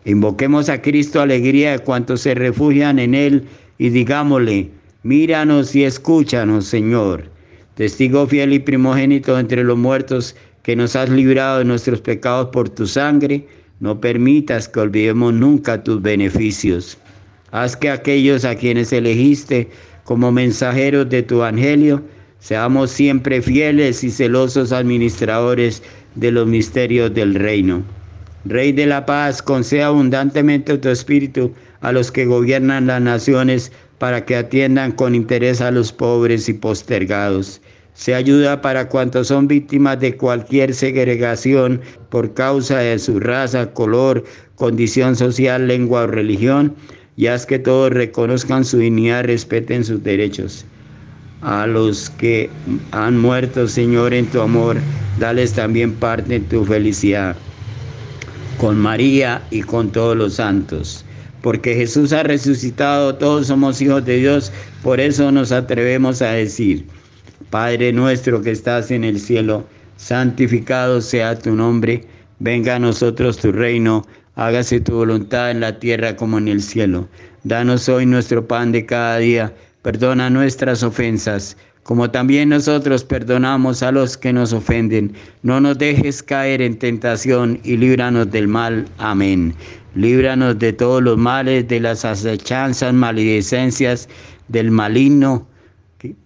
Invoquemos 0.05 0.67
a 0.69 0.81
Cristo 0.81 1.21
alegría 1.21 1.73
de 1.73 1.79
cuantos 1.79 2.21
se 2.21 2.33
refugian 2.33 2.97
en 2.97 3.13
Él 3.13 3.47
y 3.77 3.89
digámosle, 3.89 4.71
míranos 5.03 5.75
y 5.75 5.83
escúchanos, 5.83 6.65
Señor. 6.65 7.25
Testigo 7.75 8.25
fiel 8.25 8.53
y 8.53 8.59
primogénito 8.59 9.37
entre 9.37 9.63
los 9.63 9.77
muertos, 9.77 10.35
que 10.63 10.75
nos 10.75 10.95
has 10.95 11.09
librado 11.09 11.59
de 11.59 11.65
nuestros 11.65 12.01
pecados 12.01 12.47
por 12.51 12.67
tu 12.67 12.87
sangre, 12.87 13.47
no 13.79 14.01
permitas 14.01 14.67
que 14.67 14.79
olvidemos 14.79 15.35
nunca 15.35 15.83
tus 15.83 16.01
beneficios. 16.01 16.97
Haz 17.51 17.77
que 17.77 17.91
aquellos 17.91 18.43
a 18.43 18.55
quienes 18.55 18.91
elegiste 18.91 19.69
como 20.07 20.31
mensajeros 20.31 21.09
de 21.09 21.21
tu 21.21 21.35
evangelio, 21.35 22.01
seamos 22.39 22.91
siempre 22.91 23.41
fieles 23.41 24.05
y 24.05 24.09
celosos 24.09 24.71
administradores 24.71 25.83
de 26.15 26.31
los 26.31 26.47
misterios 26.47 27.13
del 27.13 27.35
reino. 27.35 27.83
Rey 28.45 28.71
de 28.71 28.85
la 28.85 29.05
paz, 29.05 29.41
conceda 29.41 29.87
abundantemente 29.87 30.77
tu 30.77 30.87
espíritu 30.87 31.51
a 31.81 31.91
los 31.91 32.09
que 32.09 32.25
gobiernan 32.25 32.87
las 32.87 33.01
naciones 33.01 33.69
para 33.97 34.23
que 34.23 34.37
atiendan 34.37 34.93
con 34.93 35.13
interés 35.13 35.59
a 35.59 35.71
los 35.71 35.91
pobres 35.91 36.47
y 36.47 36.53
postergados. 36.53 37.59
Se 37.93 38.15
ayuda 38.15 38.61
para 38.61 38.87
cuantos 38.87 39.27
son 39.27 39.49
víctimas 39.49 39.99
de 39.99 40.15
cualquier 40.15 40.73
segregación 40.73 41.81
por 42.09 42.33
causa 42.33 42.77
de 42.77 42.97
su 42.97 43.19
raza, 43.19 43.73
color, 43.73 44.23
condición 44.55 45.17
social, 45.17 45.67
lengua 45.67 46.03
o 46.03 46.07
religión, 46.07 46.75
y 47.17 47.25
haz 47.27 47.45
que 47.47 47.57
todos 47.57 47.91
reconozcan 47.91 48.63
su 48.63 48.77
dignidad, 48.77 49.25
respeten 49.25 49.83
sus 49.83 50.03
derechos. 50.03 50.65
A 51.41 51.65
los 51.65 52.11
que 52.11 52.49
han 52.91 53.17
muerto, 53.17 53.67
Señor, 53.67 54.13
en 54.13 54.27
tu 54.27 54.39
amor, 54.39 54.77
dales 55.19 55.53
también 55.53 55.93
parte 55.93 56.35
en 56.35 56.45
tu 56.45 56.63
felicidad. 56.63 57.35
Con 58.59 58.77
María 58.77 59.41
y 59.49 59.61
con 59.61 59.91
todos 59.91 60.15
los 60.15 60.35
santos. 60.35 61.03
Porque 61.41 61.75
Jesús 61.75 62.13
ha 62.13 62.23
resucitado, 62.23 63.15
todos 63.15 63.47
somos 63.47 63.81
hijos 63.81 64.05
de 64.05 64.17
Dios, 64.17 64.51
por 64.83 64.99
eso 64.99 65.31
nos 65.31 65.51
atrevemos 65.51 66.21
a 66.21 66.31
decir, 66.31 66.85
Padre 67.49 67.93
nuestro 67.93 68.41
que 68.41 68.51
estás 68.51 68.91
en 68.91 69.03
el 69.03 69.19
cielo, 69.19 69.65
santificado 69.95 71.01
sea 71.01 71.37
tu 71.37 71.55
nombre, 71.55 72.03
venga 72.39 72.75
a 72.75 72.79
nosotros 72.79 73.37
tu 73.37 73.51
reino, 73.51 74.05
hágase 74.37 74.79
tu 74.79 74.93
voluntad 74.93 75.51
en 75.51 75.59
la 75.59 75.77
tierra 75.79 76.15
como 76.15 76.37
en 76.37 76.47
el 76.47 76.61
cielo. 76.61 77.07
Danos 77.43 77.89
hoy 77.89 78.05
nuestro 78.05 78.47
pan 78.47 78.71
de 78.71 78.85
cada 78.85 79.17
día, 79.17 79.53
perdona 79.81 80.29
nuestras 80.29 80.83
ofensas, 80.83 81.57
como 81.81 82.11
también 82.11 82.49
nosotros 82.49 83.03
perdonamos 83.03 83.81
a 83.81 83.91
los 83.91 84.15
que 84.15 84.31
nos 84.31 84.53
ofenden. 84.53 85.13
No 85.41 85.59
nos 85.59 85.77
dejes 85.77 86.21
caer 86.21 86.61
en 86.61 86.77
tentación 86.77 87.59
y 87.63 87.77
líbranos 87.77 88.29
del 88.29 88.47
mal. 88.47 88.85
Amén. 88.99 89.55
Líbranos 89.95 90.59
de 90.59 90.71
todos 90.71 91.01
los 91.01 91.17
males, 91.17 91.67
de 91.67 91.79
las 91.79 92.05
acechanzas, 92.05 92.93
maledicencias, 92.93 94.07
del 94.49 94.69
maligno 94.69 95.47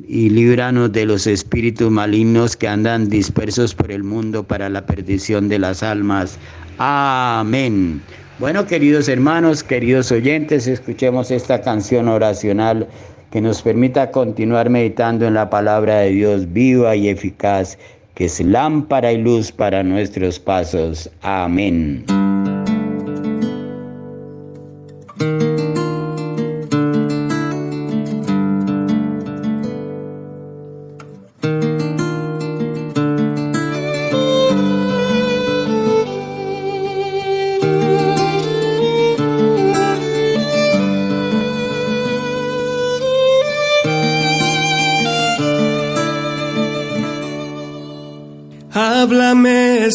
y 0.06 0.30
líbranos 0.30 0.91
de 0.91 1.06
los 1.06 1.28
espíritus 1.28 1.89
malignos 1.89 2.58
que 2.58 2.67
andan 2.67 3.08
dispersos 3.08 3.74
por 3.74 3.91
el 3.91 4.04
mundo 4.04 4.43
para 4.43 4.67
la 4.67 4.86
perdición 4.86 5.47
de 5.47 5.60
las 5.60 5.82
almas. 5.82 6.38
Amén. 6.84 8.02
Bueno, 8.39 8.65
queridos 8.65 9.08
hermanos, 9.08 9.63
queridos 9.63 10.12
oyentes, 10.12 10.65
escuchemos 10.65 11.30
esta 11.30 11.62
canción 11.62 12.08
oracional 12.08 12.88
que 13.30 13.39
nos 13.39 13.62
permita 13.62 14.10
continuar 14.10 14.67
meditando 14.67 15.28
en 15.28 15.36
la 15.36 15.48
palabra 15.48 16.00
de 16.00 16.10
Dios 16.10 16.52
viva 16.52 16.96
y 16.96 17.10
eficaz, 17.10 17.78
que 18.15 18.26
es 18.26 18.39
lámpara 18.39 19.12
y 19.12 19.20
luz 19.20 19.52
para 19.52 19.84
nuestros 19.84 20.39
pasos. 20.39 21.08
Amén. 21.22 22.04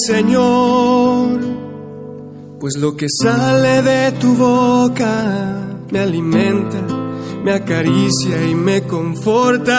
Señor, 0.07 1.40
pues 2.61 2.77
lo 2.77 2.97
que 2.97 3.09
sale 3.09 3.83
de 3.83 4.12
tu 4.12 4.37
boca 4.37 5.66
me 5.90 5.99
alimenta, 5.99 6.81
me 7.42 7.53
acaricia 7.53 8.47
y 8.49 8.55
me 8.55 8.83
conforta. 8.83 9.75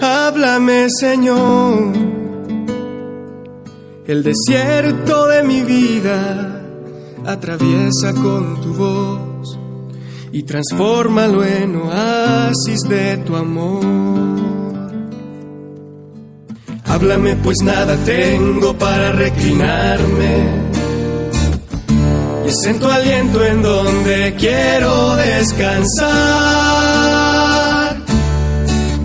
Háblame, 0.00 0.88
Señor, 0.90 1.92
el 4.06 4.24
desierto 4.24 5.28
de 5.28 5.44
mi 5.44 5.62
vida 5.62 6.60
atraviesa 7.24 8.12
con 8.12 8.60
tu 8.60 8.74
voz 8.74 9.56
y 10.32 10.42
transfórmalo 10.42 11.44
en 11.44 11.76
oasis 11.76 12.80
de 12.88 13.18
tu 13.18 13.36
amor. 13.36 14.39
Háblame 16.90 17.36
pues 17.36 17.62
nada 17.62 17.96
tengo 18.04 18.76
para 18.76 19.12
reclinarme. 19.12 20.70
Y 22.44 22.48
es 22.48 22.66
en 22.66 22.80
tu 22.80 22.88
aliento 22.88 23.44
en 23.44 23.62
donde 23.62 24.34
quiero 24.36 25.14
descansar. 25.14 26.10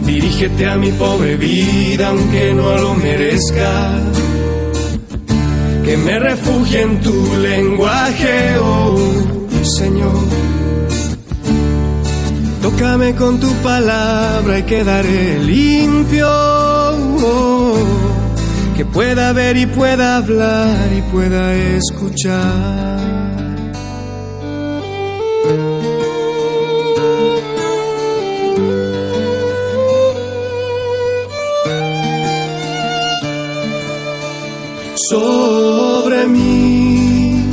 Dirígete 0.04 0.66
a 0.68 0.78
mi 0.78 0.92
pobre 0.94 1.38
vida 1.38 2.08
aunque 2.08 2.56
no 2.56 2.76
lo 2.76 2.96
merezca. 2.96 3.92
Que 5.84 5.96
me 5.98 6.18
refugie 6.18 6.82
en 6.82 7.00
tu 7.02 7.36
lenguaje, 7.38 8.58
oh 8.64 8.98
Señor. 9.62 10.26
Tócame 12.64 13.14
con 13.14 13.40
tu 13.40 13.54
palabra 13.62 14.58
y 14.58 14.64
quedaré 14.64 15.38
limpio 15.38 16.75
que 18.76 18.86
pueda 18.86 19.32
ver 19.34 19.58
y 19.58 19.66
pueda 19.66 20.18
hablar 20.18 20.92
y 20.94 21.02
pueda 21.12 21.54
escuchar. 21.54 23.16
Sobre 35.10 36.28
mí, 36.28 37.50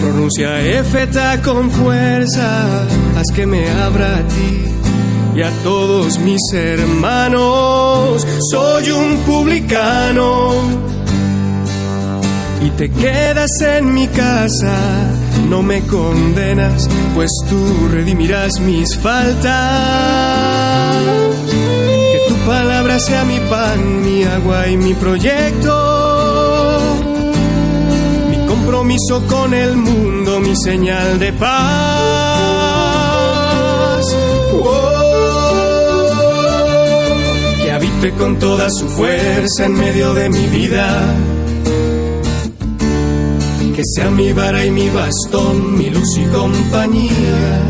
pronuncia 0.00 0.60
Efeta 0.62 1.42
con 1.42 1.70
fuerza, 1.70 2.84
haz 3.16 3.26
que 3.34 3.46
me 3.46 3.68
abra 3.68 4.18
a 4.18 4.22
ti 4.22 4.75
y 5.36 5.42
a 5.42 5.50
todos 5.62 6.18
mis 6.18 6.40
hermanos. 6.54 8.26
Soy 8.50 8.90
un 8.90 9.18
publicano 9.18 10.52
y 12.64 12.70
te 12.70 12.90
quedas 12.90 13.50
en 13.60 13.92
mi 13.92 14.08
casa. 14.08 14.78
No 15.48 15.62
me 15.62 15.82
condenas, 15.82 16.88
pues 17.14 17.30
tú 17.48 17.88
redimirás 17.92 18.58
mis 18.60 18.96
faltas. 18.96 19.52
Que 21.50 22.20
tu 22.28 22.34
palabra 22.46 22.98
sea 22.98 23.24
mi 23.24 23.38
pan, 23.50 24.02
mi 24.02 24.24
agua 24.24 24.68
y 24.68 24.76
mi 24.78 24.94
proyecto. 24.94 25.72
Mi 28.30 28.38
compromiso 28.46 29.22
con 29.28 29.52
el 29.52 29.76
mundo, 29.76 30.40
mi 30.40 30.56
señal 30.56 31.18
de 31.18 31.32
paz. 31.34 31.56
Oh, 34.68 34.85
con 38.12 38.38
toda 38.38 38.68
su 38.70 38.88
fuerza 38.88 39.66
en 39.66 39.74
medio 39.74 40.14
de 40.14 40.28
mi 40.28 40.46
vida. 40.46 40.86
Que 43.74 43.82
sea 43.94 44.10
mi 44.10 44.32
vara 44.32 44.64
y 44.64 44.70
mi 44.70 44.88
bastón, 44.88 45.76
mi 45.76 45.90
luz 45.90 46.16
y 46.16 46.24
compañía. 46.26 47.62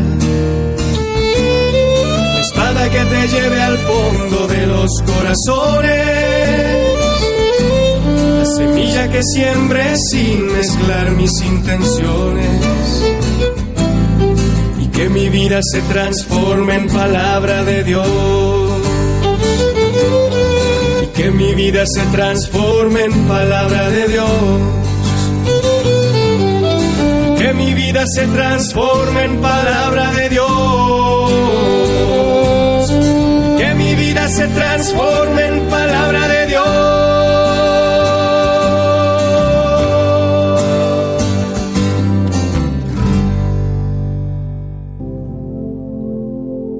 La 2.33 2.39
espada 2.39 2.89
que 2.89 3.03
te 3.03 3.27
lleve 3.27 3.61
al 3.61 3.77
fondo 3.77 4.47
de 4.47 4.67
los 4.67 4.89
corazones 5.05 6.17
semilla 8.55 9.11
que 9.11 9.21
siembre 9.23 9.95
sin 10.11 10.47
mezclar 10.47 11.11
mis 11.11 11.41
intenciones 11.41 13.03
y 14.81 14.87
que 14.87 15.09
mi 15.09 15.29
vida 15.29 15.59
se 15.61 15.81
transforme 15.81 16.75
en 16.75 16.87
palabra 16.87 17.63
de 17.63 17.83
Dios 17.83 18.66
mi 21.31 21.53
vida 21.55 21.83
se 21.85 22.01
transforme 22.07 23.03
en 23.03 23.27
palabra 23.27 23.89
de 23.89 24.07
Dios. 24.07 24.29
Que 27.37 27.53
mi 27.53 27.73
vida 27.73 28.03
se 28.07 28.27
transforme 28.27 29.23
en 29.25 29.41
palabra 29.41 30.11
de 30.13 30.29
Dios. 30.29 31.31
Que 33.57 33.73
mi 33.75 33.95
vida 33.95 34.27
se 34.29 34.47
transforme 34.47 35.45
en 35.47 35.67
palabra 35.69 36.27
de 36.27 36.45
Dios 36.45 36.46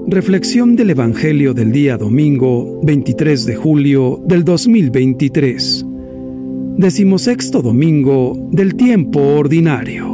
Reflexión 0.10 0.78
del 0.78 0.91
Evangelio 0.91 1.54
del 1.54 1.74
día 1.74 1.98
domingo 1.98 2.80
23 2.82 3.46
de 3.46 3.58
julio 3.58 4.22
del 4.26 4.46
2023. 4.46 5.86
Decimosexto 6.78 7.62
domingo 7.62 8.48
del 8.54 8.76
tiempo 8.76 9.20
ordinario. 9.20 10.06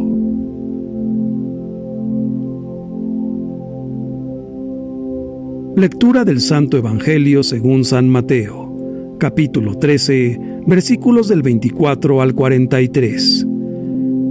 Lectura 5.75 6.25
del 6.25 6.41
Santo 6.41 6.77
Evangelio 6.77 7.43
según 7.43 7.85
San 7.85 8.09
Mateo, 8.09 9.15
capítulo 9.19 9.77
13, 9.77 10.39
versículos 10.65 11.27
del 11.27 11.43
24 11.43 12.19
al 12.19 12.33
43. 12.33 13.45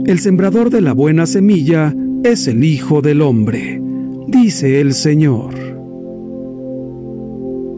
El 0.06 0.18
sembrador 0.18 0.70
de 0.70 0.80
la 0.80 0.92
buena 0.92 1.26
semilla 1.26 1.94
es 2.24 2.48
el 2.48 2.64
Hijo 2.64 3.00
del 3.00 3.22
Hombre 3.22 3.81
dice 4.26 4.80
el 4.80 4.94
Señor. 4.94 5.54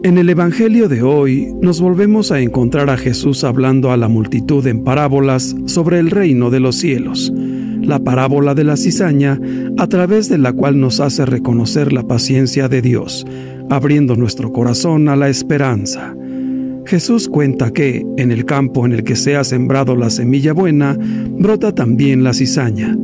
En 0.03 0.17
el 0.17 0.29
Evangelio 0.29 0.87
de 0.87 1.01
hoy 1.01 1.51
nos 1.61 1.81
volvemos 1.81 2.31
a 2.31 2.39
encontrar 2.39 2.89
a 2.89 2.97
Jesús 2.97 3.43
hablando 3.43 3.91
a 3.91 3.97
la 3.97 4.07
multitud 4.07 4.65
en 4.67 4.83
parábolas 4.83 5.55
sobre 5.65 5.99
el 5.99 6.11
reino 6.11 6.51
de 6.51 6.59
los 6.59 6.75
cielos, 6.75 7.33
la 7.81 7.99
parábola 7.99 8.53
de 8.53 8.63
la 8.63 8.77
cizaña 8.77 9.39
a 9.77 9.87
través 9.87 10.29
de 10.29 10.37
la 10.37 10.53
cual 10.53 10.79
nos 10.79 10.99
hace 10.99 11.25
reconocer 11.25 11.91
la 11.91 12.03
paciencia 12.03 12.67
de 12.67 12.81
Dios, 12.81 13.25
abriendo 13.69 14.15
nuestro 14.15 14.51
corazón 14.51 15.09
a 15.09 15.15
la 15.15 15.29
esperanza. 15.29 16.15
Jesús 16.85 17.27
cuenta 17.27 17.71
que, 17.71 18.05
en 18.17 18.31
el 18.31 18.45
campo 18.45 18.85
en 18.85 18.91
el 18.91 19.03
que 19.03 19.15
se 19.15 19.35
ha 19.35 19.43
sembrado 19.43 19.95
la 19.95 20.11
semilla 20.11 20.53
buena, 20.53 20.95
brota 20.99 21.73
también 21.73 22.23
la 22.23 22.33
cizaña, 22.33 22.95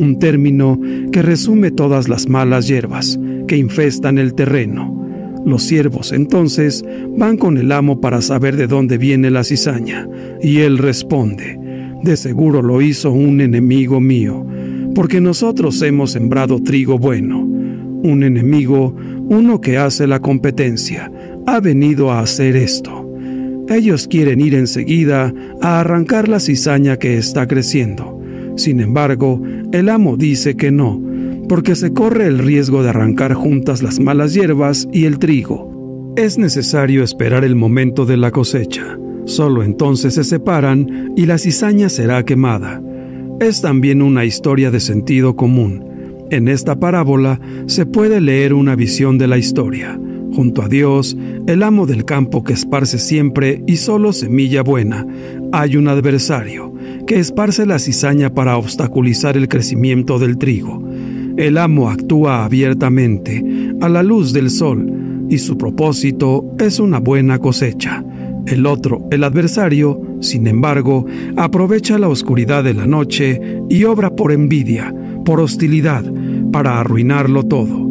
un 0.00 0.18
término 0.18 0.80
que 1.12 1.20
resume 1.20 1.70
todas 1.70 2.08
las 2.08 2.28
malas 2.28 2.66
hierbas 2.66 3.20
que 3.46 3.58
infestan 3.58 4.16
el 4.16 4.34
terreno. 4.34 4.96
Los 5.44 5.62
siervos 5.62 6.12
entonces 6.12 6.84
van 7.16 7.36
con 7.36 7.58
el 7.58 7.70
amo 7.70 8.00
para 8.00 8.22
saber 8.22 8.56
de 8.56 8.66
dónde 8.66 8.96
viene 8.96 9.30
la 9.30 9.44
cizaña, 9.44 10.08
y 10.42 10.58
él 10.58 10.78
responde, 10.78 11.58
de 12.02 12.16
seguro 12.16 12.62
lo 12.62 12.80
hizo 12.80 13.12
un 13.12 13.42
enemigo 13.42 14.00
mío, 14.00 14.46
porque 14.94 15.20
nosotros 15.20 15.80
hemos 15.82 16.12
sembrado 16.12 16.62
trigo 16.62 16.98
bueno. 16.98 17.40
Un 18.02 18.22
enemigo, 18.22 18.96
uno 19.28 19.60
que 19.60 19.76
hace 19.76 20.06
la 20.06 20.20
competencia, 20.20 21.12
ha 21.46 21.60
venido 21.60 22.10
a 22.10 22.20
hacer 22.20 22.56
esto. 22.56 23.06
Ellos 23.68 24.08
quieren 24.08 24.40
ir 24.40 24.54
enseguida 24.54 25.32
a 25.60 25.80
arrancar 25.80 26.28
la 26.28 26.40
cizaña 26.40 26.96
que 26.96 27.18
está 27.18 27.46
creciendo. 27.46 28.18
Sin 28.56 28.80
embargo, 28.80 29.40
el 29.72 29.88
amo 29.88 30.16
dice 30.16 30.56
que 30.56 30.72
no, 30.72 31.00
porque 31.48 31.76
se 31.76 31.92
corre 31.92 32.26
el 32.26 32.38
riesgo 32.38 32.82
de 32.82 32.90
arrancar 32.90 33.34
juntas 33.34 33.82
las 33.82 34.00
malas 34.00 34.34
hierbas 34.34 34.88
y 34.92 35.04
el 35.04 35.18
trigo. 35.18 36.14
Es 36.16 36.38
necesario 36.38 37.04
esperar 37.04 37.44
el 37.44 37.54
momento 37.54 38.04
de 38.04 38.16
la 38.16 38.32
cosecha. 38.32 38.98
Solo 39.26 39.62
entonces 39.62 40.14
se 40.14 40.24
separan 40.24 41.12
y 41.16 41.26
la 41.26 41.38
cizaña 41.38 41.88
será 41.88 42.24
quemada. 42.24 42.82
Es 43.40 43.62
también 43.62 44.02
una 44.02 44.24
historia 44.24 44.72
de 44.72 44.80
sentido 44.80 45.36
común. 45.36 45.84
En 46.30 46.48
esta 46.48 46.80
parábola 46.80 47.40
se 47.66 47.86
puede 47.86 48.20
leer 48.20 48.54
una 48.54 48.74
visión 48.74 49.18
de 49.18 49.28
la 49.28 49.38
historia. 49.38 50.00
Junto 50.34 50.62
a 50.62 50.68
Dios, 50.68 51.16
el 51.46 51.62
amo 51.62 51.86
del 51.86 52.04
campo 52.04 52.42
que 52.42 52.54
esparce 52.54 52.98
siempre 52.98 53.62
y 53.68 53.76
solo 53.76 54.12
semilla 54.12 54.62
buena, 54.62 55.06
hay 55.52 55.76
un 55.76 55.86
adversario 55.86 56.69
que 57.10 57.18
esparce 57.18 57.66
la 57.66 57.80
cizaña 57.80 58.32
para 58.32 58.56
obstaculizar 58.56 59.36
el 59.36 59.48
crecimiento 59.48 60.20
del 60.20 60.38
trigo. 60.38 60.80
El 61.36 61.58
amo 61.58 61.90
actúa 61.90 62.44
abiertamente, 62.44 63.44
a 63.80 63.88
la 63.88 64.04
luz 64.04 64.32
del 64.32 64.48
sol, 64.48 65.26
y 65.28 65.38
su 65.38 65.58
propósito 65.58 66.54
es 66.60 66.78
una 66.78 67.00
buena 67.00 67.40
cosecha. 67.40 68.04
El 68.46 68.64
otro, 68.64 69.08
el 69.10 69.24
adversario, 69.24 70.00
sin 70.20 70.46
embargo, 70.46 71.04
aprovecha 71.36 71.98
la 71.98 72.06
oscuridad 72.06 72.62
de 72.62 72.74
la 72.74 72.86
noche 72.86 73.40
y 73.68 73.82
obra 73.82 74.14
por 74.14 74.30
envidia, 74.30 74.94
por 75.24 75.40
hostilidad, 75.40 76.04
para 76.52 76.78
arruinarlo 76.78 77.42
todo. 77.42 77.90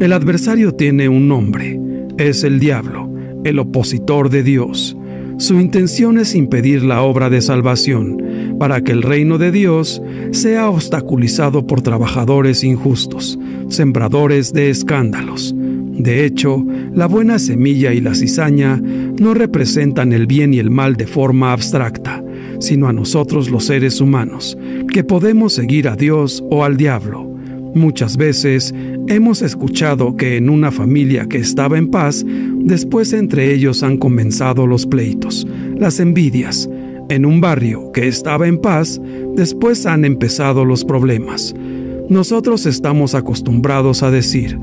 El 0.00 0.12
adversario 0.12 0.72
tiene 0.72 1.08
un 1.08 1.28
nombre, 1.28 1.80
es 2.18 2.42
el 2.42 2.58
diablo, 2.58 3.08
el 3.44 3.60
opositor 3.60 4.28
de 4.28 4.42
Dios. 4.42 4.95
Su 5.38 5.60
intención 5.60 6.16
es 6.16 6.34
impedir 6.34 6.82
la 6.82 7.02
obra 7.02 7.28
de 7.28 7.42
salvación, 7.42 8.56
para 8.58 8.80
que 8.80 8.92
el 8.92 9.02
reino 9.02 9.36
de 9.36 9.52
Dios 9.52 10.00
sea 10.30 10.70
obstaculizado 10.70 11.66
por 11.66 11.82
trabajadores 11.82 12.64
injustos, 12.64 13.38
sembradores 13.68 14.54
de 14.54 14.70
escándalos. 14.70 15.54
De 15.56 16.24
hecho, 16.24 16.64
la 16.94 17.06
buena 17.06 17.38
semilla 17.38 17.92
y 17.92 18.00
la 18.00 18.14
cizaña 18.14 18.76
no 18.76 19.34
representan 19.34 20.14
el 20.14 20.26
bien 20.26 20.54
y 20.54 20.58
el 20.58 20.70
mal 20.70 20.96
de 20.96 21.06
forma 21.06 21.52
abstracta, 21.52 22.24
sino 22.58 22.88
a 22.88 22.94
nosotros 22.94 23.50
los 23.50 23.64
seres 23.64 24.00
humanos, 24.00 24.56
que 24.90 25.04
podemos 25.04 25.52
seguir 25.52 25.86
a 25.88 25.96
Dios 25.96 26.42
o 26.50 26.64
al 26.64 26.78
diablo. 26.78 27.26
Muchas 27.74 28.16
veces 28.16 28.74
hemos 29.06 29.42
escuchado 29.42 30.16
que 30.16 30.38
en 30.38 30.48
una 30.48 30.70
familia 30.70 31.26
que 31.26 31.36
estaba 31.36 31.76
en 31.76 31.88
paz, 31.88 32.24
después 32.66 33.12
entre 33.12 33.54
ellos 33.54 33.82
han 33.82 33.96
comenzado 33.96 34.66
los 34.66 34.86
pleitos, 34.86 35.46
las 35.78 36.00
envidias. 36.00 36.68
En 37.08 37.24
un 37.24 37.40
barrio 37.40 37.92
que 37.92 38.08
estaba 38.08 38.48
en 38.48 38.58
paz, 38.58 39.00
después 39.36 39.86
han 39.86 40.04
empezado 40.04 40.64
los 40.64 40.84
problemas. 40.84 41.54
Nosotros 42.08 42.66
estamos 42.66 43.14
acostumbrados 43.14 44.02
a 44.02 44.10
decir, 44.10 44.58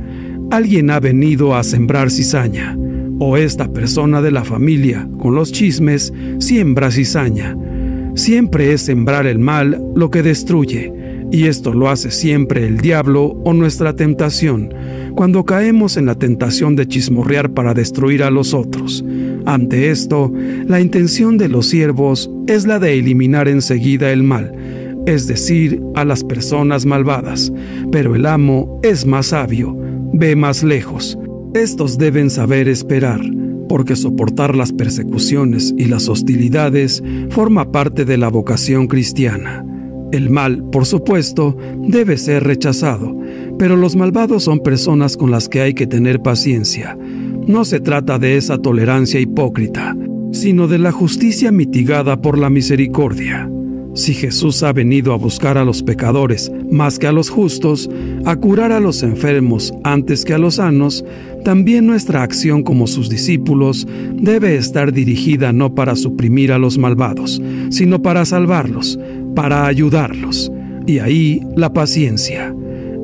alguien 0.52 0.92
ha 0.92 1.00
venido 1.00 1.56
a 1.56 1.64
sembrar 1.64 2.12
cizaña, 2.12 2.78
o 3.20 3.38
esta 3.38 3.72
persona 3.72 4.22
de 4.22 4.32
la 4.32 4.44
familia, 4.44 5.08
con 5.20 5.36
los 5.36 5.54
chismes, 5.54 6.14
siembra 6.40 6.92
cizaña. 6.92 7.58
Siempre 8.16 8.74
es 8.74 8.82
sembrar 8.82 9.26
el 9.26 9.40
mal 9.40 9.82
lo 9.96 10.10
que 10.10 10.24
destruye, 10.24 10.94
y 11.34 11.48
esto 11.48 11.74
lo 11.74 11.90
hace 11.90 12.12
siempre 12.12 12.68
el 12.68 12.78
diablo 12.78 13.36
o 13.44 13.54
nuestra 13.54 13.96
tentación, 13.96 14.72
cuando 15.16 15.44
caemos 15.46 15.98
en 15.98 16.06
la 16.06 16.14
tentación 16.14 16.76
de 16.76 16.88
chismorrear 16.88 17.56
para 17.56 17.74
destruir 17.74 18.22
a 18.22 18.30
los 18.30 18.54
otros. 18.54 19.04
Ante 19.44 19.90
esto, 19.90 20.32
la 20.68 20.80
intención 20.80 21.40
de 21.40 21.50
los 21.50 21.66
siervos 21.66 22.30
es 22.46 22.68
la 22.68 22.78
de 22.78 22.94
eliminar 22.94 23.48
enseguida 23.48 24.12
el 24.12 24.22
mal, 24.22 24.54
es 25.08 25.26
decir, 25.26 25.82
a 25.96 26.06
las 26.06 26.24
personas 26.24 26.86
malvadas, 26.86 27.52
pero 27.92 28.16
el 28.16 28.28
amo 28.28 28.80
es 28.84 29.08
más 29.08 29.28
sabio, 29.28 29.76
ve 30.14 30.36
más 30.36 30.62
lejos. 30.62 31.18
Estos 31.56 31.98
deben 31.98 32.30
saber 32.30 32.68
esperar, 32.68 33.22
porque 33.68 33.96
soportar 33.96 34.56
las 34.56 34.72
persecuciones 34.72 35.74
y 35.80 35.86
las 35.86 36.10
hostilidades 36.10 37.02
forma 37.32 37.72
parte 37.72 38.06
de 38.06 38.18
la 38.18 38.28
vocación 38.30 38.86
cristiana. 38.86 39.66
El 40.14 40.30
mal, 40.30 40.64
por 40.72 40.86
supuesto, 40.86 41.58
debe 41.76 42.18
ser 42.18 42.44
rechazado, 42.44 43.18
pero 43.58 43.76
los 43.76 43.96
malvados 43.96 44.44
son 44.44 44.60
personas 44.60 45.18
con 45.18 45.32
las 45.32 45.50
que 45.50 45.62
hay 45.62 45.74
que 45.74 45.88
tener 45.88 46.22
paciencia. 46.22 46.96
No 47.48 47.66
se 47.66 47.80
trata 47.80 48.20
de 48.20 48.38
esa 48.38 48.60
tolerancia 48.60 49.20
hipócrita, 49.20 49.98
sino 50.32 50.68
de 50.68 50.78
la 50.78 50.92
justicia 50.92 51.52
mitigada 51.52 52.22
por 52.22 52.38
la 52.38 52.52
misericordia. 52.52 53.50
Si 53.96 54.14
Jesús 54.14 54.62
ha 54.62 54.72
venido 54.72 55.14
a 55.14 55.18
buscar 55.18 55.58
a 55.58 55.66
los 55.66 55.82
pecadores 55.82 56.52
más 56.70 57.00
que 57.00 57.08
a 57.08 57.12
los 57.12 57.32
justos, 57.32 57.90
a 58.26 58.36
curar 58.36 58.72
a 58.72 58.80
los 58.80 59.02
enfermos 59.02 59.74
antes 59.84 60.26
que 60.26 60.36
a 60.36 60.38
los 60.38 60.56
sanos, 60.56 61.04
también 61.44 61.88
nuestra 61.88 62.22
acción 62.22 62.62
como 62.62 62.86
sus 62.86 63.10
discípulos 63.10 63.88
debe 64.14 64.58
estar 64.58 64.94
dirigida 64.94 65.54
no 65.54 65.74
para 65.74 65.96
suprimir 65.96 66.52
a 66.52 66.60
los 66.60 66.78
malvados, 66.78 67.42
sino 67.70 68.02
para 68.02 68.26
salvarlos, 68.26 69.00
para 69.36 69.66
ayudarlos. 69.68 70.52
Y 70.86 71.00
ahí 71.00 71.42
la 71.56 71.72
paciencia. 71.72 72.54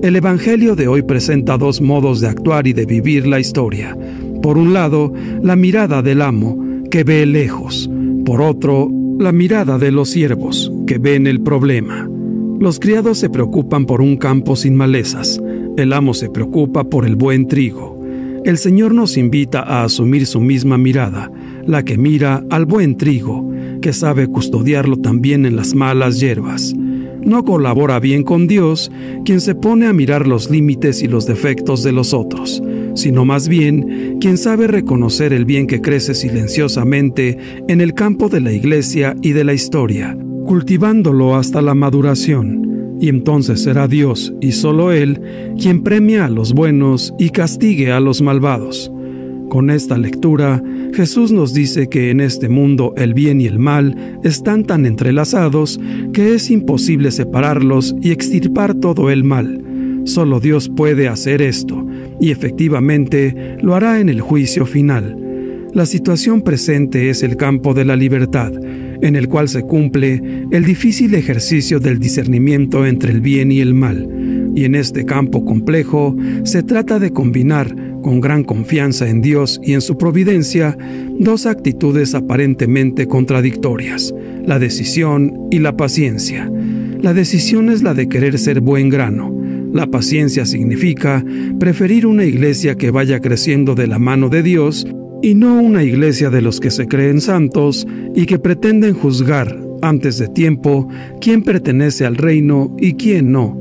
El 0.01 0.15
Evangelio 0.15 0.75
de 0.75 0.87
hoy 0.87 1.01
presenta 1.01 1.57
dos 1.57 1.81
modos 1.81 2.21
de 2.21 2.27
actuar 2.27 2.67
y 2.67 2.73
de 2.73 2.85
vivir 2.85 3.27
la 3.27 3.39
historia. 3.39 3.97
Por 4.41 4.57
un 4.57 4.73
lado, 4.73 5.13
la 5.41 5.55
mirada 5.55 6.01
del 6.01 6.21
amo, 6.21 6.57
que 6.89 7.03
ve 7.03 7.25
lejos. 7.25 7.89
Por 8.25 8.41
otro, 8.41 8.89
la 9.19 9.31
mirada 9.31 9.77
de 9.77 9.91
los 9.91 10.09
siervos, 10.09 10.71
que 10.87 10.97
ven 10.97 11.27
el 11.27 11.41
problema. 11.41 12.09
Los 12.59 12.79
criados 12.79 13.17
se 13.17 13.29
preocupan 13.29 13.85
por 13.85 14.01
un 14.01 14.17
campo 14.17 14.55
sin 14.55 14.75
malezas. 14.75 15.41
El 15.77 15.93
amo 15.93 16.13
se 16.13 16.29
preocupa 16.29 16.83
por 16.85 17.05
el 17.05 17.15
buen 17.15 17.47
trigo. 17.47 18.01
El 18.45 18.57
Señor 18.57 18.93
nos 18.93 19.17
invita 19.17 19.61
a 19.61 19.83
asumir 19.83 20.25
su 20.25 20.39
misma 20.39 20.77
mirada, 20.77 21.29
la 21.65 21.83
que 21.83 21.97
mira 21.97 22.43
al 22.49 22.65
buen 22.65 22.95
trigo, 22.95 23.48
que 23.81 23.93
sabe 23.93 24.27
custodiarlo 24.27 24.97
también 24.97 25.45
en 25.45 25.55
las 25.55 25.75
malas 25.75 26.19
hierbas. 26.19 26.73
No 27.21 27.43
colabora 27.43 27.99
bien 27.99 28.23
con 28.23 28.47
Dios 28.47 28.91
quien 29.25 29.41
se 29.41 29.53
pone 29.53 29.87
a 29.87 29.93
mirar 29.93 30.27
los 30.27 30.49
límites 30.49 31.03
y 31.03 31.07
los 31.07 31.25
defectos 31.25 31.83
de 31.83 31.91
los 31.91 32.13
otros, 32.13 32.63
sino 32.95 33.25
más 33.25 33.47
bien 33.49 34.17
quien 34.21 34.37
sabe 34.37 34.67
reconocer 34.67 35.33
el 35.33 35.45
bien 35.45 35.67
que 35.67 35.81
crece 35.81 36.15
silenciosamente 36.15 37.37
en 37.67 37.81
el 37.81 37.93
campo 37.93 38.29
de 38.29 38.41
la 38.41 38.53
iglesia 38.53 39.15
y 39.21 39.33
de 39.33 39.43
la 39.43 39.53
historia, 39.53 40.17
cultivándolo 40.45 41.35
hasta 41.35 41.61
la 41.61 41.75
maduración. 41.75 42.97
Y 43.01 43.09
entonces 43.09 43.61
será 43.61 43.87
Dios 43.87 44.33
y 44.41 44.51
solo 44.51 44.91
Él 44.91 45.21
quien 45.59 45.83
premia 45.83 46.25
a 46.25 46.29
los 46.29 46.53
buenos 46.53 47.13
y 47.17 47.29
castigue 47.29 47.91
a 47.91 47.99
los 47.99 48.21
malvados. 48.21 48.91
Con 49.49 49.71
esta 49.71 49.97
lectura, 49.97 50.63
Jesús 50.93 51.31
nos 51.31 51.55
dice 51.55 51.89
que 51.89 52.11
en 52.11 52.21
este 52.21 52.49
mundo 52.49 52.93
el 52.97 53.15
bien 53.15 53.41
y 53.41 53.47
el 53.47 53.57
mal 53.57 54.19
están 54.23 54.63
tan 54.63 54.85
entrelazados 54.85 55.79
que 56.13 56.35
es 56.35 56.51
imposible 56.51 57.09
separarlos 57.09 57.95
y 57.99 58.11
extirpar 58.11 58.75
todo 58.75 59.09
el 59.09 59.23
mal. 59.23 59.63
Solo 60.05 60.39
Dios 60.39 60.69
puede 60.69 61.07
hacer 61.07 61.41
esto, 61.41 61.83
y 62.21 62.29
efectivamente 62.29 63.57
lo 63.61 63.73
hará 63.73 63.99
en 63.99 64.09
el 64.09 64.21
juicio 64.21 64.67
final. 64.67 65.17
La 65.73 65.87
situación 65.87 66.41
presente 66.41 67.09
es 67.09 67.23
el 67.23 67.35
campo 67.35 67.73
de 67.73 67.85
la 67.85 67.95
libertad, 67.95 68.51
en 69.01 69.15
el 69.15 69.29
cual 69.29 69.49
se 69.49 69.63
cumple 69.63 70.21
el 70.51 70.63
difícil 70.63 71.15
ejercicio 71.15 71.79
del 71.79 71.99
discernimiento 71.99 72.85
entre 72.85 73.11
el 73.11 73.21
bien 73.21 73.51
y 73.51 73.61
el 73.61 73.73
mal. 73.73 74.51
Y 74.55 74.65
en 74.65 74.75
este 74.75 75.05
campo 75.05 75.45
complejo 75.45 76.15
se 76.43 76.63
trata 76.63 76.99
de 76.99 77.11
combinar, 77.11 77.73
con 78.01 78.21
gran 78.21 78.43
confianza 78.43 79.09
en 79.09 79.21
Dios 79.21 79.59
y 79.63 79.73
en 79.73 79.81
su 79.81 79.97
providencia, 79.97 80.77
dos 81.19 81.45
actitudes 81.45 82.15
aparentemente 82.15 83.07
contradictorias, 83.07 84.13
la 84.45 84.59
decisión 84.59 85.47
y 85.51 85.59
la 85.59 85.75
paciencia. 85.75 86.51
La 87.01 87.13
decisión 87.13 87.69
es 87.69 87.83
la 87.83 87.93
de 87.93 88.09
querer 88.09 88.37
ser 88.37 88.61
buen 88.61 88.89
grano. 88.89 89.35
La 89.73 89.87
paciencia 89.87 90.45
significa 90.45 91.23
preferir 91.59 92.05
una 92.05 92.25
iglesia 92.25 92.75
que 92.75 92.91
vaya 92.91 93.19
creciendo 93.19 93.75
de 93.75 93.87
la 93.87 93.99
mano 93.99 94.29
de 94.29 94.43
Dios 94.43 94.87
y 95.21 95.35
no 95.35 95.61
una 95.61 95.83
iglesia 95.83 96.29
de 96.29 96.41
los 96.41 96.59
que 96.59 96.71
se 96.71 96.87
creen 96.87 97.21
santos 97.21 97.85
y 98.15 98.25
que 98.25 98.39
pretenden 98.39 98.93
juzgar 98.93 99.57
antes 99.81 100.17
de 100.17 100.27
tiempo 100.27 100.87
quién 101.21 101.43
pertenece 101.43 102.05
al 102.05 102.15
reino 102.15 102.75
y 102.79 102.93
quién 102.93 103.31
no. 103.31 103.58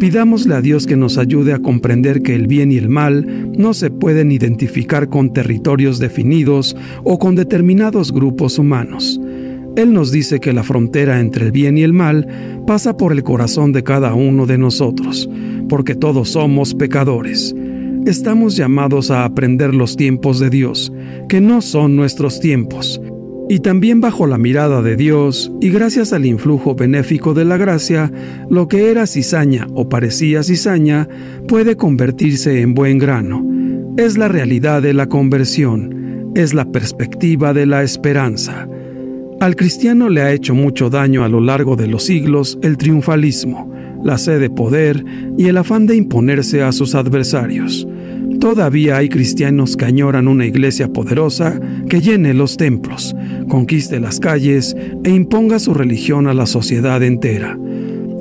Pidámosle 0.00 0.54
a 0.54 0.62
Dios 0.62 0.86
que 0.86 0.96
nos 0.96 1.18
ayude 1.18 1.52
a 1.52 1.58
comprender 1.58 2.22
que 2.22 2.34
el 2.34 2.46
bien 2.46 2.72
y 2.72 2.78
el 2.78 2.88
mal 2.88 3.52
no 3.58 3.74
se 3.74 3.90
pueden 3.90 4.32
identificar 4.32 5.10
con 5.10 5.34
territorios 5.34 5.98
definidos 5.98 6.74
o 7.04 7.18
con 7.18 7.34
determinados 7.34 8.10
grupos 8.10 8.58
humanos. 8.58 9.20
Él 9.76 9.92
nos 9.92 10.10
dice 10.10 10.40
que 10.40 10.54
la 10.54 10.62
frontera 10.62 11.20
entre 11.20 11.44
el 11.44 11.52
bien 11.52 11.76
y 11.76 11.82
el 11.82 11.92
mal 11.92 12.26
pasa 12.66 12.96
por 12.96 13.12
el 13.12 13.22
corazón 13.22 13.72
de 13.72 13.82
cada 13.82 14.14
uno 14.14 14.46
de 14.46 14.56
nosotros, 14.56 15.28
porque 15.68 15.94
todos 15.94 16.30
somos 16.30 16.74
pecadores. 16.74 17.54
Estamos 18.06 18.56
llamados 18.56 19.10
a 19.10 19.26
aprender 19.26 19.74
los 19.74 19.98
tiempos 19.98 20.40
de 20.40 20.48
Dios, 20.48 20.90
que 21.28 21.42
no 21.42 21.60
son 21.60 21.94
nuestros 21.94 22.40
tiempos, 22.40 23.02
y 23.50 23.58
también 23.58 24.00
bajo 24.00 24.28
la 24.28 24.38
mirada 24.38 24.80
de 24.80 24.94
Dios 24.94 25.50
y 25.60 25.70
gracias 25.70 26.12
al 26.12 26.24
influjo 26.24 26.76
benéfico 26.76 27.34
de 27.34 27.44
la 27.44 27.56
gracia, 27.56 28.12
lo 28.48 28.68
que 28.68 28.92
era 28.92 29.08
cizaña 29.08 29.66
o 29.74 29.88
parecía 29.88 30.44
cizaña 30.44 31.08
puede 31.48 31.74
convertirse 31.74 32.60
en 32.60 32.74
buen 32.76 32.98
grano. 32.98 33.44
Es 33.96 34.16
la 34.16 34.28
realidad 34.28 34.82
de 34.82 34.94
la 34.94 35.08
conversión, 35.08 36.30
es 36.36 36.54
la 36.54 36.70
perspectiva 36.70 37.52
de 37.52 37.66
la 37.66 37.82
esperanza. 37.82 38.68
Al 39.40 39.56
cristiano 39.56 40.10
le 40.10 40.20
ha 40.22 40.32
hecho 40.32 40.54
mucho 40.54 40.88
daño 40.88 41.24
a 41.24 41.28
lo 41.28 41.40
largo 41.40 41.74
de 41.74 41.88
los 41.88 42.04
siglos 42.04 42.56
el 42.62 42.76
triunfalismo, 42.76 43.74
la 44.04 44.16
sed 44.16 44.38
de 44.38 44.50
poder 44.50 45.04
y 45.36 45.48
el 45.48 45.56
afán 45.56 45.88
de 45.88 45.96
imponerse 45.96 46.62
a 46.62 46.70
sus 46.70 46.94
adversarios. 46.94 47.84
Todavía 48.40 48.96
hay 48.96 49.10
cristianos 49.10 49.76
que 49.76 49.84
añoran 49.84 50.26
una 50.26 50.46
iglesia 50.46 50.88
poderosa 50.88 51.60
que 51.88 52.00
llene 52.00 52.32
los 52.32 52.56
templos, 52.56 53.14
conquiste 53.48 54.00
las 54.00 54.18
calles 54.18 54.74
e 55.04 55.10
imponga 55.10 55.58
su 55.58 55.74
religión 55.74 56.26
a 56.26 56.34
la 56.34 56.46
sociedad 56.46 57.02
entera 57.02 57.58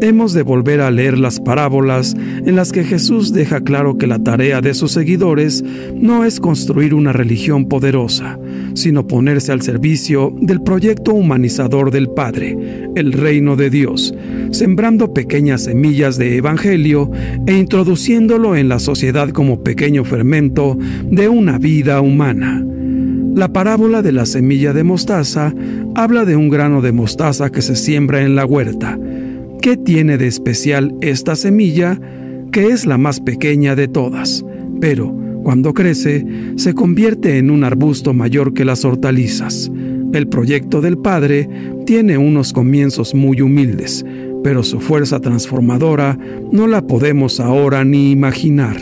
hemos 0.02 0.34
de 0.34 0.44
volver 0.44 0.82
a 0.82 0.92
leer 0.92 1.18
las 1.18 1.40
parábolas 1.40 2.16
en 2.16 2.56
las 2.56 2.72
que 2.72 2.84
Jesús 2.84 3.34
deja 3.34 3.62
claro 3.62 3.98
que 3.98 4.08
la 4.08 4.20
tarea 4.20 4.62
de 4.62 4.74
sus 4.74 4.92
seguidores 4.92 5.64
no 5.96 6.26
es 6.26 6.40
construir 6.40 6.94
una 6.94 7.14
religión 7.14 7.68
poderosa, 7.68 8.40
sino 8.74 9.08
ponerse 9.08 9.52
al 9.52 9.62
servicio 9.62 10.34
del 10.40 10.62
proyecto 10.62 11.14
humanizador 11.14 11.92
del 11.92 12.10
Padre, 12.10 12.58
el 12.96 13.14
reino 13.14 13.56
de 13.56 13.70
Dios, 13.70 14.14
sembrando 14.52 15.14
pequeñas 15.14 15.66
semillas 15.66 16.18
de 16.18 16.38
evangelio 16.38 17.12
e 17.46 17.58
introduciéndolo 17.58 18.56
en 18.56 18.70
la 18.70 18.80
sociedad 18.80 19.30
como 19.30 19.64
pequeño 19.64 20.06
fermento 20.06 20.78
de 21.04 21.30
una 21.30 21.58
vida 21.58 22.02
humana. 22.02 22.66
La 23.36 23.54
parábola 23.54 24.02
de 24.02 24.12
la 24.12 24.26
semilla 24.26 24.74
de 24.74 24.84
mostaza 24.84 25.54
habla 25.96 26.26
de 26.26 26.36
un 26.36 26.50
grano 26.50 26.82
de 26.82 26.92
mostaza 26.92 27.52
que 27.52 27.62
se 27.62 27.76
siembra 27.76 28.22
en 28.22 28.36
la 28.36 28.46
huerta, 28.46 28.98
¿Qué 29.62 29.76
tiene 29.76 30.18
de 30.18 30.28
especial 30.28 30.96
esta 31.02 31.36
semilla, 31.36 32.00
que 32.54 32.68
es 32.68 32.86
la 32.86 32.98
más 32.98 33.20
pequeña 33.20 33.76
de 33.76 33.90
todas? 33.90 34.46
Pero, 34.80 35.14
cuando 35.44 35.74
crece, 35.74 36.26
se 36.56 36.74
convierte 36.74 37.38
en 37.38 37.50
un 37.50 37.66
arbusto 37.66 38.14
mayor 38.14 38.54
que 38.54 38.64
las 38.64 38.86
hortalizas. 38.86 39.70
El 40.14 40.30
proyecto 40.30 40.80
del 40.80 40.98
Padre 40.98 41.50
tiene 41.86 42.18
unos 42.18 42.54
comienzos 42.54 43.14
muy 43.14 43.42
humildes, 43.42 44.06
pero 44.46 44.64
su 44.64 44.80
fuerza 44.80 45.20
transformadora 45.20 46.18
no 46.54 46.66
la 46.66 46.88
podemos 46.88 47.42
ahora 47.42 47.84
ni 47.84 48.12
imaginar. 48.12 48.78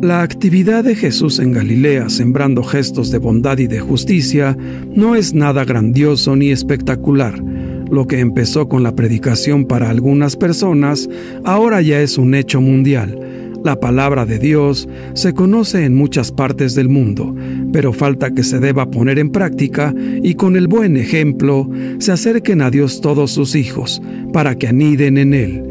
La 0.00 0.22
actividad 0.22 0.84
de 0.84 0.94
Jesús 0.94 1.38
en 1.38 1.52
Galilea 1.52 2.08
sembrando 2.08 2.62
gestos 2.62 3.10
de 3.10 3.18
bondad 3.18 3.58
y 3.58 3.66
de 3.66 3.80
justicia 3.80 4.56
no 4.94 5.14
es 5.14 5.34
nada 5.34 5.64
grandioso 5.64 6.36
ni 6.36 6.50
espectacular, 6.50 7.42
lo 7.90 8.06
que 8.06 8.20
empezó 8.20 8.68
con 8.68 8.82
la 8.82 8.94
predicación 8.94 9.64
para 9.64 9.90
algunas 9.90 10.36
personas, 10.36 11.08
ahora 11.44 11.82
ya 11.82 12.00
es 12.00 12.18
un 12.18 12.34
hecho 12.34 12.60
mundial. 12.60 13.18
La 13.64 13.80
palabra 13.80 14.26
de 14.26 14.38
Dios 14.38 14.88
se 15.14 15.32
conoce 15.32 15.84
en 15.84 15.94
muchas 15.94 16.30
partes 16.30 16.74
del 16.74 16.88
mundo, 16.88 17.34
pero 17.72 17.92
falta 17.92 18.30
que 18.30 18.44
se 18.44 18.60
deba 18.60 18.90
poner 18.90 19.18
en 19.18 19.30
práctica 19.30 19.92
y 20.22 20.34
con 20.34 20.56
el 20.56 20.68
buen 20.68 20.96
ejemplo 20.96 21.68
se 21.98 22.12
acerquen 22.12 22.62
a 22.62 22.70
Dios 22.70 23.00
todos 23.00 23.32
sus 23.32 23.56
hijos, 23.56 24.00
para 24.32 24.54
que 24.54 24.68
aniden 24.68 25.18
en 25.18 25.34
Él. 25.34 25.62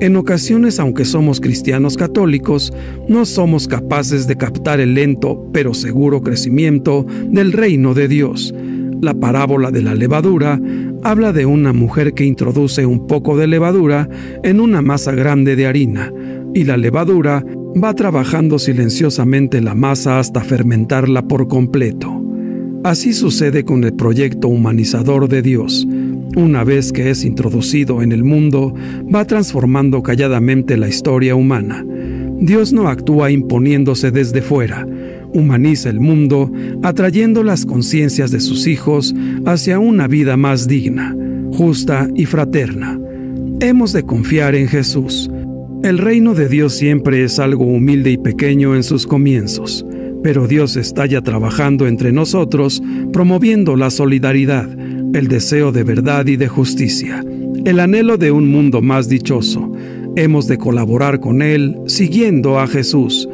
En 0.00 0.16
ocasiones, 0.16 0.80
aunque 0.80 1.04
somos 1.04 1.40
cristianos 1.40 1.96
católicos, 1.96 2.72
no 3.08 3.24
somos 3.24 3.68
capaces 3.68 4.26
de 4.26 4.36
captar 4.36 4.80
el 4.80 4.94
lento 4.94 5.48
pero 5.52 5.74
seguro 5.74 6.22
crecimiento 6.22 7.06
del 7.28 7.52
reino 7.52 7.94
de 7.94 8.08
Dios. 8.08 8.52
La 9.02 9.14
parábola 9.14 9.72
de 9.72 9.82
la 9.82 9.96
levadura 9.96 10.60
habla 11.02 11.32
de 11.32 11.44
una 11.44 11.72
mujer 11.72 12.14
que 12.14 12.24
introduce 12.24 12.86
un 12.86 13.08
poco 13.08 13.36
de 13.36 13.48
levadura 13.48 14.08
en 14.44 14.60
una 14.60 14.80
masa 14.80 15.10
grande 15.10 15.56
de 15.56 15.66
harina, 15.66 16.12
y 16.54 16.62
la 16.62 16.76
levadura 16.76 17.44
va 17.82 17.94
trabajando 17.94 18.60
silenciosamente 18.60 19.60
la 19.60 19.74
masa 19.74 20.20
hasta 20.20 20.42
fermentarla 20.42 21.26
por 21.26 21.48
completo. 21.48 22.24
Así 22.84 23.12
sucede 23.12 23.64
con 23.64 23.82
el 23.82 23.94
proyecto 23.94 24.46
humanizador 24.46 25.28
de 25.28 25.42
Dios. 25.42 25.84
Una 26.36 26.62
vez 26.62 26.92
que 26.92 27.10
es 27.10 27.24
introducido 27.24 28.02
en 28.02 28.12
el 28.12 28.22
mundo, 28.22 28.72
va 29.12 29.24
transformando 29.24 30.04
calladamente 30.04 30.76
la 30.76 30.86
historia 30.86 31.34
humana. 31.34 31.84
Dios 32.38 32.72
no 32.72 32.86
actúa 32.86 33.32
imponiéndose 33.32 34.12
desde 34.12 34.42
fuera, 34.42 34.86
humaniza 35.32 35.90
el 35.90 36.00
mundo, 36.00 36.50
atrayendo 36.82 37.42
las 37.42 37.64
conciencias 37.66 38.30
de 38.30 38.40
sus 38.40 38.66
hijos 38.66 39.14
hacia 39.46 39.78
una 39.78 40.08
vida 40.08 40.36
más 40.36 40.68
digna. 40.68 41.16
justa 41.52 42.08
y 42.14 42.24
fraterna. 42.24 42.98
Hemos 43.60 43.92
de 43.92 44.04
confiar 44.04 44.54
en 44.54 44.68
Jesús. 44.68 45.30
El 45.82 45.98
reino 45.98 46.34
de 46.34 46.48
Dios 46.48 46.72
siempre 46.74 47.24
es 47.24 47.38
algo 47.38 47.66
humilde 47.66 48.10
y 48.10 48.16
pequeño 48.16 48.74
en 48.74 48.82
sus 48.82 49.06
comienzos, 49.06 49.84
pero 50.22 50.46
Dios 50.46 50.76
está 50.76 51.06
ya 51.06 51.20
trabajando 51.20 51.86
entre 51.86 52.10
nosotros, 52.10 52.82
promoviendo 53.12 53.76
la 53.76 53.90
solidaridad, 53.90 54.68
el 55.14 55.28
deseo 55.28 55.72
de 55.72 55.84
verdad 55.84 56.26
y 56.26 56.36
de 56.36 56.48
justicia, 56.48 57.24
el 57.64 57.80
anhelo 57.80 58.16
de 58.16 58.30
un 58.30 58.48
mundo 58.48 58.80
más 58.80 59.08
dichoso. 59.08 59.72
Hemos 60.16 60.46
de 60.46 60.58
colaborar 60.58 61.20
con 61.20 61.42
Él, 61.42 61.76
siguiendo 61.86 62.60
a 62.60 62.66
Jesús. 62.66 63.28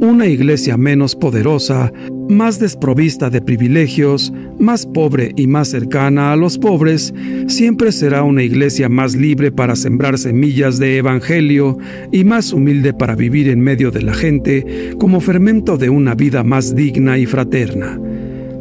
Una 0.00 0.26
iglesia 0.26 0.76
menos 0.76 1.14
poderosa, 1.14 1.92
más 2.28 2.58
desprovista 2.58 3.30
de 3.30 3.40
privilegios, 3.40 4.32
más 4.58 4.86
pobre 4.86 5.32
y 5.36 5.46
más 5.46 5.68
cercana 5.68 6.32
a 6.32 6.36
los 6.36 6.58
pobres, 6.58 7.14
siempre 7.46 7.92
será 7.92 8.22
una 8.22 8.42
iglesia 8.42 8.88
más 8.88 9.14
libre 9.14 9.52
para 9.52 9.76
sembrar 9.76 10.18
semillas 10.18 10.78
de 10.78 10.98
evangelio 10.98 11.78
y 12.12 12.24
más 12.24 12.52
humilde 12.52 12.92
para 12.92 13.14
vivir 13.14 13.48
en 13.48 13.60
medio 13.60 13.90
de 13.90 14.02
la 14.02 14.14
gente 14.14 14.94
como 14.98 15.20
fermento 15.20 15.78
de 15.78 15.90
una 15.90 16.14
vida 16.14 16.42
más 16.42 16.74
digna 16.74 17.16
y 17.18 17.26
fraterna. 17.26 17.98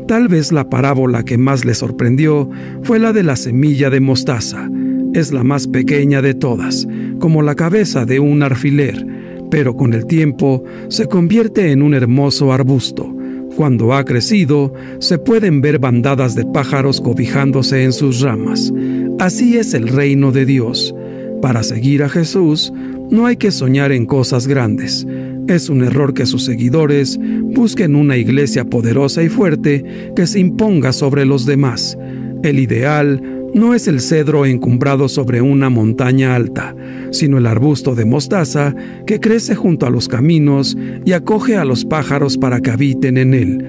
Tal 0.08 0.28
vez 0.28 0.52
la 0.52 0.70
parábola 0.70 1.24
que 1.24 1.38
más 1.38 1.66
le 1.66 1.74
sorprendió 1.74 2.50
fue 2.84 3.00
la 3.00 3.14
de 3.14 3.24
la 3.24 3.36
semilla 3.36 3.90
de 3.90 4.02
mostaza. 4.02 4.70
Es 5.14 5.32
la 5.32 5.44
más 5.44 5.68
pequeña 5.68 6.22
de 6.22 6.34
todas, 6.34 6.88
como 7.20 7.42
la 7.42 7.56
cabeza 7.56 8.06
de 8.06 8.20
un 8.20 8.44
alfiler, 8.44 9.23
pero 9.54 9.76
con 9.76 9.94
el 9.94 10.08
tiempo 10.08 10.64
se 10.88 11.06
convierte 11.06 11.72
en 11.72 11.84
un 11.84 11.94
hermoso 11.94 12.52
arbusto 12.52 13.16
cuando 13.56 13.94
ha 13.94 14.04
crecido, 14.04 14.74
se 14.98 15.20
pueden 15.20 15.62
ver 15.62 15.78
bandadas 15.78 16.34
de 16.34 16.44
pájaros 16.44 17.00
cobijándose 17.00 17.84
en 17.84 17.94
sus 17.94 18.22
ramas. 18.22 18.74
Así 19.20 19.60
es 19.60 19.76
el 19.76 19.90
reino 19.90 20.32
de 20.32 20.48
Dios. 20.48 20.96
Para 21.40 21.62
seguir 21.62 22.02
a 22.02 22.10
Jesús, 22.10 22.74
no 23.12 23.28
hay 23.28 23.38
que 23.38 23.52
soñar 23.52 23.92
en 23.92 24.08
cosas 24.08 24.48
grandes. 24.48 25.06
Es 25.48 25.70
un 25.70 25.84
error 25.84 26.16
que 26.16 26.26
sus 26.26 26.46
seguidores 26.46 27.20
busquen 27.20 27.96
una 27.96 28.18
iglesia 28.18 28.66
poderosa 28.66 29.22
y 29.22 29.30
fuerte 29.30 29.86
que 30.16 30.26
se 30.26 30.40
imponga 30.40 30.94
sobre 30.94 31.26
los 31.26 31.46
demás. 31.46 31.96
El 32.42 32.58
ideal 32.58 33.22
no 33.54 33.74
es 33.74 33.88
el 33.88 34.00
cedro 34.00 34.46
encumbrado 34.46 35.08
sobre 35.08 35.42
una 35.42 35.70
montaña 35.70 36.36
alta, 36.36 36.76
sino 37.12 37.38
el 37.38 37.46
arbusto 37.46 37.96
de 37.96 38.06
mostaza 38.06 38.76
que 39.06 39.20
crece 39.20 39.56
junto 39.56 39.86
a 39.86 39.90
los 39.90 40.08
caminos 40.08 40.76
y 41.06 41.12
acoge 41.12 41.56
a 41.58 41.66
los 41.66 41.86
pájaros 41.86 42.38
para 42.38 42.62
que 42.62 42.72
habiten 42.72 43.18
en 43.18 43.34
él. 43.34 43.66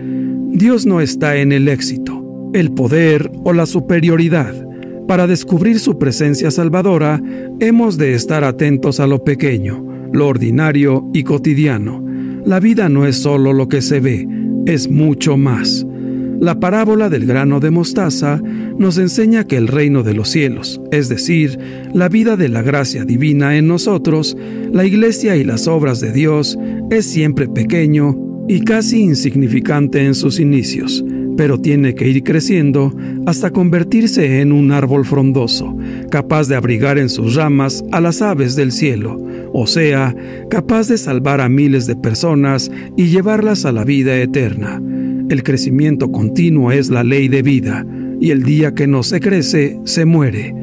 Dios 0.52 0.86
no 0.86 1.00
está 1.00 1.36
en 1.36 1.52
el 1.52 1.68
éxito, 1.68 2.50
el 2.54 2.72
poder 2.72 3.30
o 3.44 3.52
la 3.52 3.66
superioridad. 3.66 4.54
Para 5.06 5.26
descubrir 5.26 5.78
su 5.78 5.98
presencia 5.98 6.50
salvadora, 6.50 7.20
hemos 7.60 7.98
de 7.98 8.14
estar 8.14 8.42
atentos 8.42 9.00
a 9.00 9.06
lo 9.06 9.22
pequeño, 9.22 9.84
lo 10.12 10.28
ordinario 10.28 11.10
y 11.12 11.24
cotidiano. 11.24 12.02
La 12.46 12.58
vida 12.58 12.88
no 12.88 13.06
es 13.06 13.16
solo 13.16 13.52
lo 13.52 13.68
que 13.68 13.82
se 13.82 14.00
ve, 14.00 14.26
es 14.64 14.88
mucho 14.88 15.36
más. 15.36 15.86
La 16.40 16.58
parábola 16.58 17.08
del 17.08 17.26
grano 17.26 17.60
de 17.60 17.70
mostaza 17.70 18.40
nos 18.78 18.98
enseña 18.98 19.44
que 19.44 19.56
el 19.56 19.68
reino 19.68 20.02
de 20.02 20.14
los 20.14 20.30
cielos, 20.30 20.80
es 20.90 21.08
decir, 21.08 21.58
la 21.92 22.08
vida 22.08 22.36
de 22.36 22.48
la 22.48 22.62
gracia 22.62 23.04
divina 23.04 23.56
en 23.56 23.68
nosotros, 23.68 24.36
la 24.72 24.84
iglesia 24.84 25.36
y 25.36 25.44
las 25.44 25.68
obras 25.68 26.00
de 26.00 26.12
Dios, 26.12 26.58
es 26.90 27.06
siempre 27.06 27.48
pequeño 27.48 28.16
y 28.48 28.60
casi 28.60 29.00
insignificante 29.00 30.04
en 30.04 30.14
sus 30.14 30.38
inicios, 30.40 31.04
pero 31.36 31.58
tiene 31.58 31.94
que 31.94 32.08
ir 32.08 32.22
creciendo 32.22 32.92
hasta 33.26 33.50
convertirse 33.50 34.40
en 34.40 34.52
un 34.52 34.72
árbol 34.72 35.04
frondoso, 35.04 35.76
capaz 36.10 36.48
de 36.48 36.56
abrigar 36.56 36.98
en 36.98 37.08
sus 37.08 37.36
ramas 37.36 37.84
a 37.92 38.00
las 38.00 38.22
aves 38.22 38.54
del 38.56 38.72
cielo, 38.72 39.18
o 39.52 39.66
sea, 39.66 40.14
capaz 40.50 40.88
de 40.88 40.98
salvar 40.98 41.40
a 41.40 41.48
miles 41.48 41.86
de 41.86 41.96
personas 41.96 42.70
y 42.96 43.06
llevarlas 43.06 43.64
a 43.64 43.72
la 43.72 43.84
vida 43.84 44.16
eterna. 44.16 44.82
El 45.30 45.42
crecimiento 45.42 46.12
continuo 46.12 46.70
es 46.70 46.90
la 46.90 47.02
ley 47.02 47.28
de 47.28 47.42
vida, 47.42 47.86
y 48.20 48.30
el 48.30 48.42
día 48.42 48.74
que 48.74 48.86
no 48.86 49.02
se 49.02 49.20
crece, 49.20 49.78
se 49.84 50.04
muere. 50.04 50.54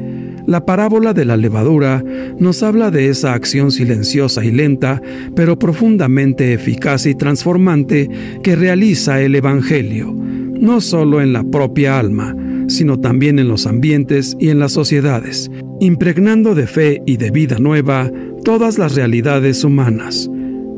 La 0.46 0.66
parábola 0.66 1.14
de 1.14 1.26
la 1.26 1.36
levadura 1.36 2.04
nos 2.40 2.62
habla 2.62 2.92
de 2.92 3.10
esa 3.10 3.34
acción 3.34 3.72
silenciosa 3.72 4.46
y 4.46 4.52
lenta, 4.52 5.02
pero 5.36 5.58
profundamente 5.58 6.54
eficaz 6.54 7.08
y 7.08 7.16
transformante 7.16 8.10
que 8.44 8.56
realiza 8.56 9.20
el 9.22 9.36
Evangelio, 9.36 10.14
no 10.14 10.80
solo 10.80 11.22
en 11.22 11.34
la 11.34 11.44
propia 11.44 11.98
alma, 11.98 12.36
sino 12.68 13.00
también 13.00 13.40
en 13.40 13.48
los 13.48 13.66
ambientes 13.66 14.38
y 14.40 14.50
en 14.50 14.60
las 14.60 14.74
sociedades, 14.74 15.50
impregnando 15.80 16.54
de 16.54 16.68
fe 16.68 17.02
y 17.08 17.18
de 17.18 17.32
vida 17.32 17.58
nueva 17.60 18.12
todas 18.44 18.78
las 18.78 18.96
realidades 18.96 19.64
humanas. 19.64 20.30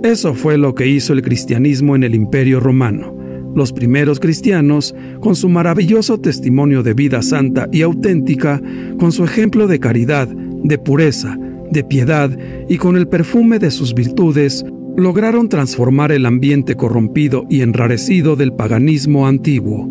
Eso 0.03 0.33
fue 0.33 0.57
lo 0.57 0.73
que 0.73 0.87
hizo 0.87 1.11
el 1.11 1.21
cristianismo 1.21 1.95
en 1.95 2.03
el 2.03 2.15
Imperio 2.15 2.61
Romano 2.61 3.12
los 3.55 3.71
primeros 3.71 4.19
cristianos, 4.19 4.95
con 5.19 5.35
su 5.35 5.49
maravilloso 5.49 6.19
testimonio 6.19 6.83
de 6.83 6.93
vida 6.93 7.21
santa 7.21 7.67
y 7.71 7.81
auténtica, 7.81 8.61
con 8.99 9.11
su 9.11 9.23
ejemplo 9.23 9.67
de 9.67 9.79
caridad, 9.79 10.27
de 10.27 10.77
pureza, 10.77 11.37
de 11.71 11.83
piedad 11.83 12.35
y 12.69 12.77
con 12.77 12.95
el 12.97 13.07
perfume 13.07 13.59
de 13.59 13.71
sus 13.71 13.93
virtudes, 13.93 14.65
lograron 14.95 15.49
transformar 15.49 16.11
el 16.11 16.25
ambiente 16.25 16.75
corrompido 16.75 17.45
y 17.49 17.61
enrarecido 17.61 18.35
del 18.35 18.53
paganismo 18.53 19.27
antiguo. 19.27 19.89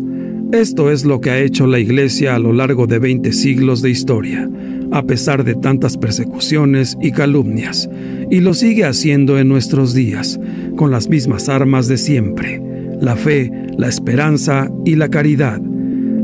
Esto 0.53 0.91
es 0.91 1.03
lo 1.03 1.19
que 1.19 1.31
ha 1.31 1.39
hecho 1.39 1.67
la 1.67 1.79
Iglesia 1.79 2.35
a 2.35 2.39
lo 2.39 2.53
largo 2.53 2.87
de 2.87 2.99
20 2.99 3.33
siglos 3.33 3.81
de 3.81 3.89
historia, 3.89 4.49
a 4.91 5.03
pesar 5.03 5.43
de 5.43 5.55
tantas 5.55 5.97
persecuciones 5.97 6.95
y 7.01 7.11
calumnias, 7.11 7.89
y 8.29 8.39
lo 8.39 8.53
sigue 8.53 8.85
haciendo 8.85 9.39
en 9.39 9.49
nuestros 9.49 9.93
días, 9.93 10.39
con 10.75 10.91
las 10.91 11.09
mismas 11.09 11.49
armas 11.49 11.87
de 11.87 11.97
siempre 11.97 12.72
la 13.03 13.17
fe, 13.17 13.51
la 13.77 13.89
esperanza 13.89 14.71
y 14.85 14.95
la 14.95 15.09
caridad. 15.09 15.61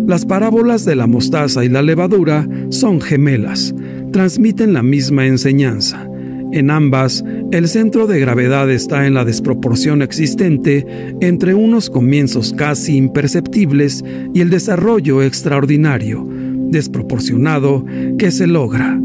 Las 0.07 0.25
parábolas 0.25 0.85
de 0.85 0.95
la 0.95 1.07
mostaza 1.07 1.65
y 1.65 1.69
la 1.69 1.81
levadura 1.81 2.47
son 2.69 3.01
gemelas, 3.01 3.75
transmiten 4.11 4.73
la 4.73 4.81
misma 4.81 5.27
enseñanza. 5.27 6.07
En 6.51 6.71
ambas, 6.71 7.23
el 7.51 7.67
centro 7.67 8.07
de 8.07 8.19
gravedad 8.19 8.71
está 8.71 9.05
en 9.05 9.13
la 9.13 9.25
desproporción 9.25 10.01
existente 10.01 10.85
entre 11.19 11.53
unos 11.53 11.89
comienzos 11.89 12.53
casi 12.53 12.95
imperceptibles 12.95 14.03
y 14.33 14.39
el 14.39 14.49
desarrollo 14.49 15.21
extraordinario, 15.21 16.25
desproporcionado, 16.69 17.85
que 18.17 18.31
se 18.31 18.47
logra. 18.47 18.99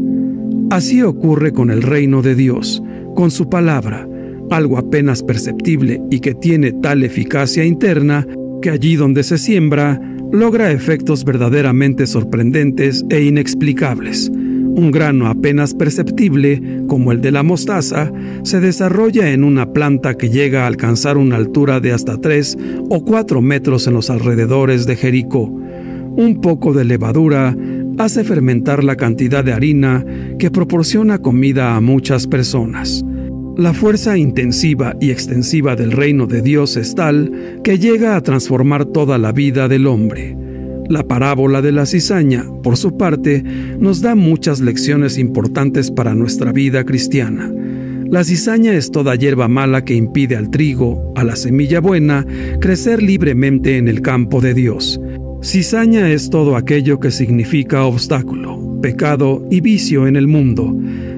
Así 0.71 1.03
ocurre 1.03 1.51
con 1.51 1.69
el 1.69 1.83
reino 1.83 2.21
de 2.21 2.35
Dios, 2.35 2.81
con 3.15 3.29
su 3.29 3.47
palabra, 3.49 4.07
algo 4.51 4.77
apenas 4.77 5.23
perceptible 5.23 6.01
y 6.11 6.19
que 6.19 6.33
tiene 6.33 6.71
tal 6.71 7.03
eficacia 7.03 7.65
interna 7.65 8.27
que 8.61 8.69
allí 8.69 8.95
donde 8.95 9.23
se 9.23 9.37
siembra 9.37 9.99
logra 10.31 10.71
efectos 10.71 11.23
verdaderamente 11.23 12.07
sorprendentes 12.07 13.05
e 13.09 13.21
inexplicables. 13.23 14.29
Un 14.77 14.91
grano 14.91 15.27
apenas 15.27 15.73
perceptible, 15.73 16.61
como 16.87 17.13
el 17.13 17.21
de 17.21 17.31
la 17.31 17.43
mostaza, 17.43 18.11
se 18.43 18.59
desarrolla 18.59 19.31
en 19.31 19.45
una 19.45 19.71
planta 19.71 20.15
que 20.15 20.29
llega 20.29 20.63
a 20.63 20.67
alcanzar 20.67 21.17
una 21.17 21.37
altura 21.37 21.79
de 21.79 21.93
hasta 21.93 22.17
3 22.17 22.57
o 22.89 23.05
4 23.05 23.41
metros 23.41 23.87
en 23.87 23.93
los 23.93 24.09
alrededores 24.09 24.85
de 24.85 24.97
Jericó. 24.97 25.43
Un 25.43 26.41
poco 26.41 26.73
de 26.73 26.83
levadura 26.83 27.55
hace 27.97 28.25
fermentar 28.25 28.83
la 28.83 28.97
cantidad 28.97 29.45
de 29.45 29.53
harina 29.53 30.05
que 30.39 30.51
proporciona 30.51 31.19
comida 31.19 31.77
a 31.77 31.81
muchas 31.81 32.27
personas. 32.27 33.05
La 33.57 33.73
fuerza 33.73 34.17
intensiva 34.17 34.97
y 34.99 35.11
extensiva 35.11 35.77
del 35.77 35.93
reino 35.93 36.27
de 36.27 36.41
Dios 36.41 36.75
es 36.75 36.93
tal 36.93 37.61
que 37.63 37.79
llega 37.79 38.17
a 38.17 38.21
transformar 38.21 38.83
toda 38.83 39.17
la 39.17 39.31
vida 39.31 39.69
del 39.69 39.87
hombre. 39.87 40.35
La 40.89 41.03
parábola 41.03 41.61
de 41.61 41.71
la 41.71 41.85
cizaña, 41.85 42.43
por 42.63 42.75
su 42.75 42.97
parte, 42.97 43.43
nos 43.79 44.01
da 44.01 44.13
muchas 44.13 44.59
lecciones 44.59 45.17
importantes 45.17 45.89
para 45.89 46.13
nuestra 46.13 46.51
vida 46.51 46.83
cristiana. 46.83 47.49
La 48.09 48.25
cizaña 48.25 48.73
es 48.73 48.91
toda 48.91 49.15
hierba 49.15 49.47
mala 49.47 49.85
que 49.85 49.95
impide 49.95 50.35
al 50.35 50.49
trigo, 50.49 51.13
a 51.15 51.23
la 51.23 51.37
semilla 51.37 51.79
buena, 51.79 52.25
crecer 52.59 53.01
libremente 53.01 53.77
en 53.77 53.87
el 53.87 54.01
campo 54.01 54.41
de 54.41 54.53
Dios. 54.53 54.99
Cizaña 55.41 56.11
es 56.11 56.29
todo 56.29 56.57
aquello 56.57 56.99
que 56.99 57.09
significa 57.09 57.85
obstáculo, 57.85 58.74
pecado 58.85 59.43
y 59.49 59.61
vicio 59.61 60.05
en 60.05 60.15
el 60.15 60.27
mundo 60.27 60.71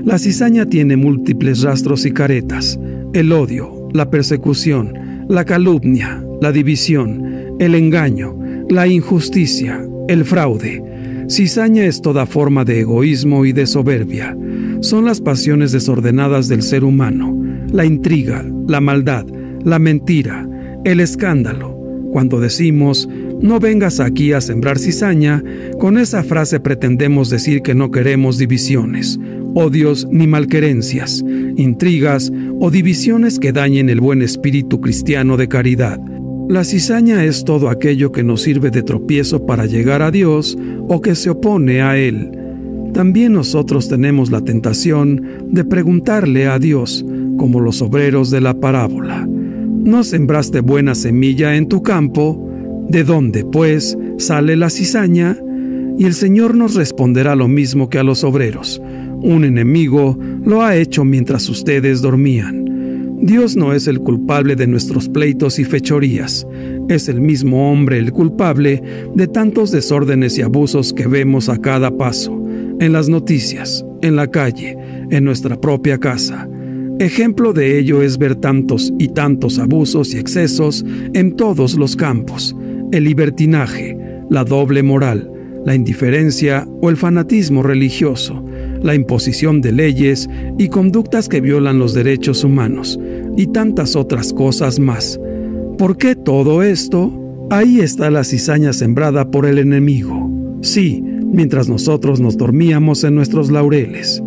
la 0.06 0.18
cizaña 0.18 0.66
tiene 0.66 0.96
múltiples 0.96 1.64
rastros 1.64 2.06
y 2.06 2.12
caretas, 2.12 2.80
el 3.12 3.34
odio, 3.34 3.90
la 3.94 4.10
persecución, 4.10 5.26
la 5.28 5.44
calumnia, 5.44 6.24
la 6.40 6.54
división, 6.54 7.58
el 7.60 7.76
engaño, 7.76 8.40
la 8.70 8.88
injusticia, 8.88 9.86
el 10.08 10.24
fraude. 10.24 10.82
Cizaña 11.28 11.84
es 11.84 12.02
toda 12.02 12.26
forma 12.26 12.64
de 12.64 12.80
egoísmo 12.80 13.44
y 13.44 13.52
de 13.52 13.68
soberbia. 13.68 14.34
Son 14.80 15.04
las 15.04 15.20
pasiones 15.20 15.74
desordenadas 15.74 16.48
del 16.48 16.62
ser 16.62 16.86
humano, 16.86 17.38
la 17.74 17.84
intriga, 17.84 18.46
la 18.66 18.80
maldad, 18.80 19.26
la 19.66 19.78
mentira, 19.78 20.48
el 20.86 21.02
escándalo. 21.02 21.78
Cuando 22.14 22.40
decimos, 22.40 23.10
no 23.42 23.60
vengas 23.60 24.00
aquí 24.00 24.34
a 24.34 24.42
sembrar 24.42 24.80
cizaña, 24.80 25.44
con 25.80 25.98
esa 25.98 26.24
frase 26.24 26.60
pretendemos 26.60 27.30
decir 27.30 27.62
que 27.62 27.76
no 27.76 27.92
queremos 27.92 28.38
divisiones, 28.38 29.20
odios 29.54 30.08
ni 30.10 30.26
malquerencias, 30.26 31.24
intrigas 31.56 32.32
o 32.60 32.72
divisiones 32.72 33.40
que 33.40 33.52
dañen 33.52 33.90
el 33.90 34.02
buen 34.02 34.22
espíritu 34.22 34.82
cristiano 34.82 35.38
de 35.38 35.48
caridad. 35.48 36.00
La 36.50 36.64
cizaña 36.64 37.26
es 37.26 37.44
todo 37.44 37.70
aquello 37.70 38.12
que 38.12 38.24
nos 38.24 38.42
sirve 38.42 38.72
de 38.72 38.82
tropiezo 38.82 39.46
para 39.46 39.66
llegar 39.66 40.02
a 40.02 40.12
Dios 40.12 40.58
o 40.88 41.02
que 41.02 41.14
se 41.14 41.30
opone 41.30 41.82
a 41.82 41.98
Él. 41.98 42.32
También 42.94 43.34
nosotros 43.34 43.90
tenemos 43.90 44.32
la 44.32 44.42
tentación 44.42 45.22
de 45.50 45.64
preguntarle 45.64 46.48
a 46.48 46.58
Dios, 46.58 47.06
como 47.38 47.60
los 47.60 47.82
obreros 47.82 48.32
de 48.32 48.42
la 48.42 48.54
parábola. 48.56 49.28
¿No 49.28 50.04
sembraste 50.04 50.62
buena 50.62 50.96
semilla 50.96 51.56
en 51.56 51.68
tu 51.68 51.84
campo? 51.84 52.47
¿De 52.90 53.04
dónde, 53.04 53.44
pues, 53.44 53.98
sale 54.18 54.56
la 54.56 54.70
cizaña? 54.70 55.38
Y 55.98 56.06
el 56.06 56.14
Señor 56.14 56.56
nos 56.56 56.76
responderá 56.76 57.36
lo 57.36 57.48
mismo 57.48 57.90
que 57.90 58.00
a 58.00 58.04
los 58.04 58.24
obreros. 58.24 58.82
Un 59.22 59.44
enemigo 59.44 60.18
lo 60.46 60.62
ha 60.62 60.76
hecho 60.76 61.04
mientras 61.04 61.50
ustedes 61.50 62.02
dormían. 62.02 62.68
Dios 63.20 63.56
no 63.58 63.74
es 63.74 63.88
el 63.88 64.00
culpable 64.00 64.56
de 64.56 64.68
nuestros 64.68 65.10
pleitos 65.10 65.60
y 65.60 65.66
fechorías. 65.66 66.48
Es 66.88 67.10
el 67.10 67.20
mismo 67.20 67.72
hombre 67.72 67.98
el 67.98 68.14
culpable 68.14 68.82
de 69.16 69.28
tantos 69.28 69.72
desórdenes 69.72 70.38
y 70.38 70.44
abusos 70.44 70.94
que 70.94 71.08
vemos 71.08 71.50
a 71.50 71.58
cada 71.58 71.98
paso, 71.98 72.42
en 72.80 72.94
las 72.94 73.10
noticias, 73.10 73.84
en 74.02 74.16
la 74.16 74.28
calle, 74.28 74.78
en 75.10 75.24
nuestra 75.26 75.60
propia 75.60 75.98
casa. 75.98 76.48
Ejemplo 77.00 77.54
de 77.54 77.78
ello 77.78 78.02
es 78.02 78.18
ver 78.18 78.36
tantos 78.36 78.92
y 78.98 79.10
tantos 79.10 79.60
abusos 79.60 80.16
y 80.16 80.18
excesos 80.18 80.84
en 81.14 81.36
todos 81.36 81.76
los 81.76 81.96
campos, 81.96 82.56
el 82.92 83.04
libertinaje, 83.04 83.98
la 84.30 84.44
doble 84.44 84.84
moral, 84.84 85.32
la 85.66 85.76
indiferencia 85.76 86.68
o 86.82 86.90
el 86.90 86.98
fanatismo 86.98 87.64
religioso, 87.64 88.44
la 88.82 88.96
imposición 88.96 89.62
de 89.62 89.72
leyes 89.72 90.30
y 90.58 90.70
conductas 90.70 91.28
que 91.28 91.42
violan 91.42 91.80
los 91.80 91.94
derechos 91.94 92.44
humanos, 92.44 93.00
y 93.36 93.48
tantas 93.48 93.96
otras 93.96 94.34
cosas 94.34 94.80
más. 94.80 95.20
¿Por 95.78 95.98
qué 95.98 96.16
todo 96.16 96.64
esto? 96.64 97.12
Ahí 97.50 97.82
está 97.82 98.10
la 98.10 98.24
cizaña 98.24 98.74
sembrada 98.74 99.30
por 99.30 99.46
el 99.46 99.58
enemigo. 99.60 100.32
Sí, 100.62 101.02
mientras 101.02 101.70
nosotros 101.70 102.20
nos 102.20 102.38
dormíamos 102.38 103.04
en 103.04 103.16
nuestros 103.16 103.52
laureles. 103.52 104.24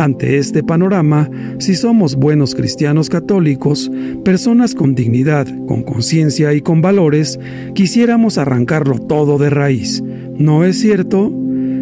Ante 0.00 0.38
este 0.38 0.62
panorama, 0.62 1.28
si 1.58 1.74
somos 1.74 2.16
buenos 2.16 2.54
cristianos 2.54 3.10
católicos, 3.10 3.90
personas 4.24 4.74
con 4.74 4.94
dignidad, 4.94 5.46
con 5.66 5.82
conciencia 5.82 6.54
y 6.54 6.62
con 6.62 6.80
valores, 6.80 7.38
quisiéramos 7.74 8.38
arrancarlo 8.38 8.98
todo 8.98 9.36
de 9.36 9.50
raíz. 9.50 10.02
¿No 10.38 10.64
es 10.64 10.80
cierto? 10.80 11.30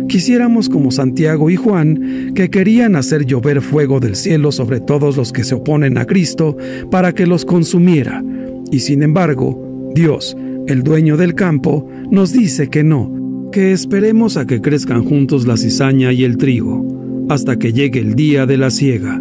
Quisiéramos 0.09 0.69
como 0.69 0.91
Santiago 0.91 1.49
y 1.49 1.55
Juan, 1.55 2.33
que 2.35 2.51
querían 2.51 2.97
hacer 2.97 3.25
llover 3.25 3.61
fuego 3.61 4.01
del 4.01 4.17
cielo 4.17 4.51
sobre 4.51 4.81
todos 4.81 5.17
los 5.17 5.33
que 5.33 5.45
se 5.45 5.55
oponen 5.55 5.97
a 5.97 6.05
Cristo 6.05 6.57
para 6.91 7.13
que 7.13 7.25
los 7.25 7.45
consumiera. 7.45 8.25
Y 8.73 8.81
sin 8.81 9.05
embargo, 9.05 9.93
Dios, 9.95 10.37
el 10.67 10.83
dueño 10.83 11.17
del 11.17 11.37
campo, 11.37 11.89
nos 12.11 12.33
dice 12.33 12.67
que 12.67 12.83
no, 12.83 13.49
que 13.53 13.71
esperemos 13.71 14.37
a 14.37 14.45
que 14.45 14.61
crezcan 14.61 15.05
juntos 15.05 15.47
la 15.47 15.57
cizaña 15.57 16.13
y 16.13 16.25
el 16.25 16.37
trigo 16.37 16.88
hasta 17.29 17.59
que 17.59 17.73
llegue 17.73 18.01
el 18.01 18.15
día 18.15 18.47
de 18.47 18.57
la 18.57 18.71
siega. 18.71 19.21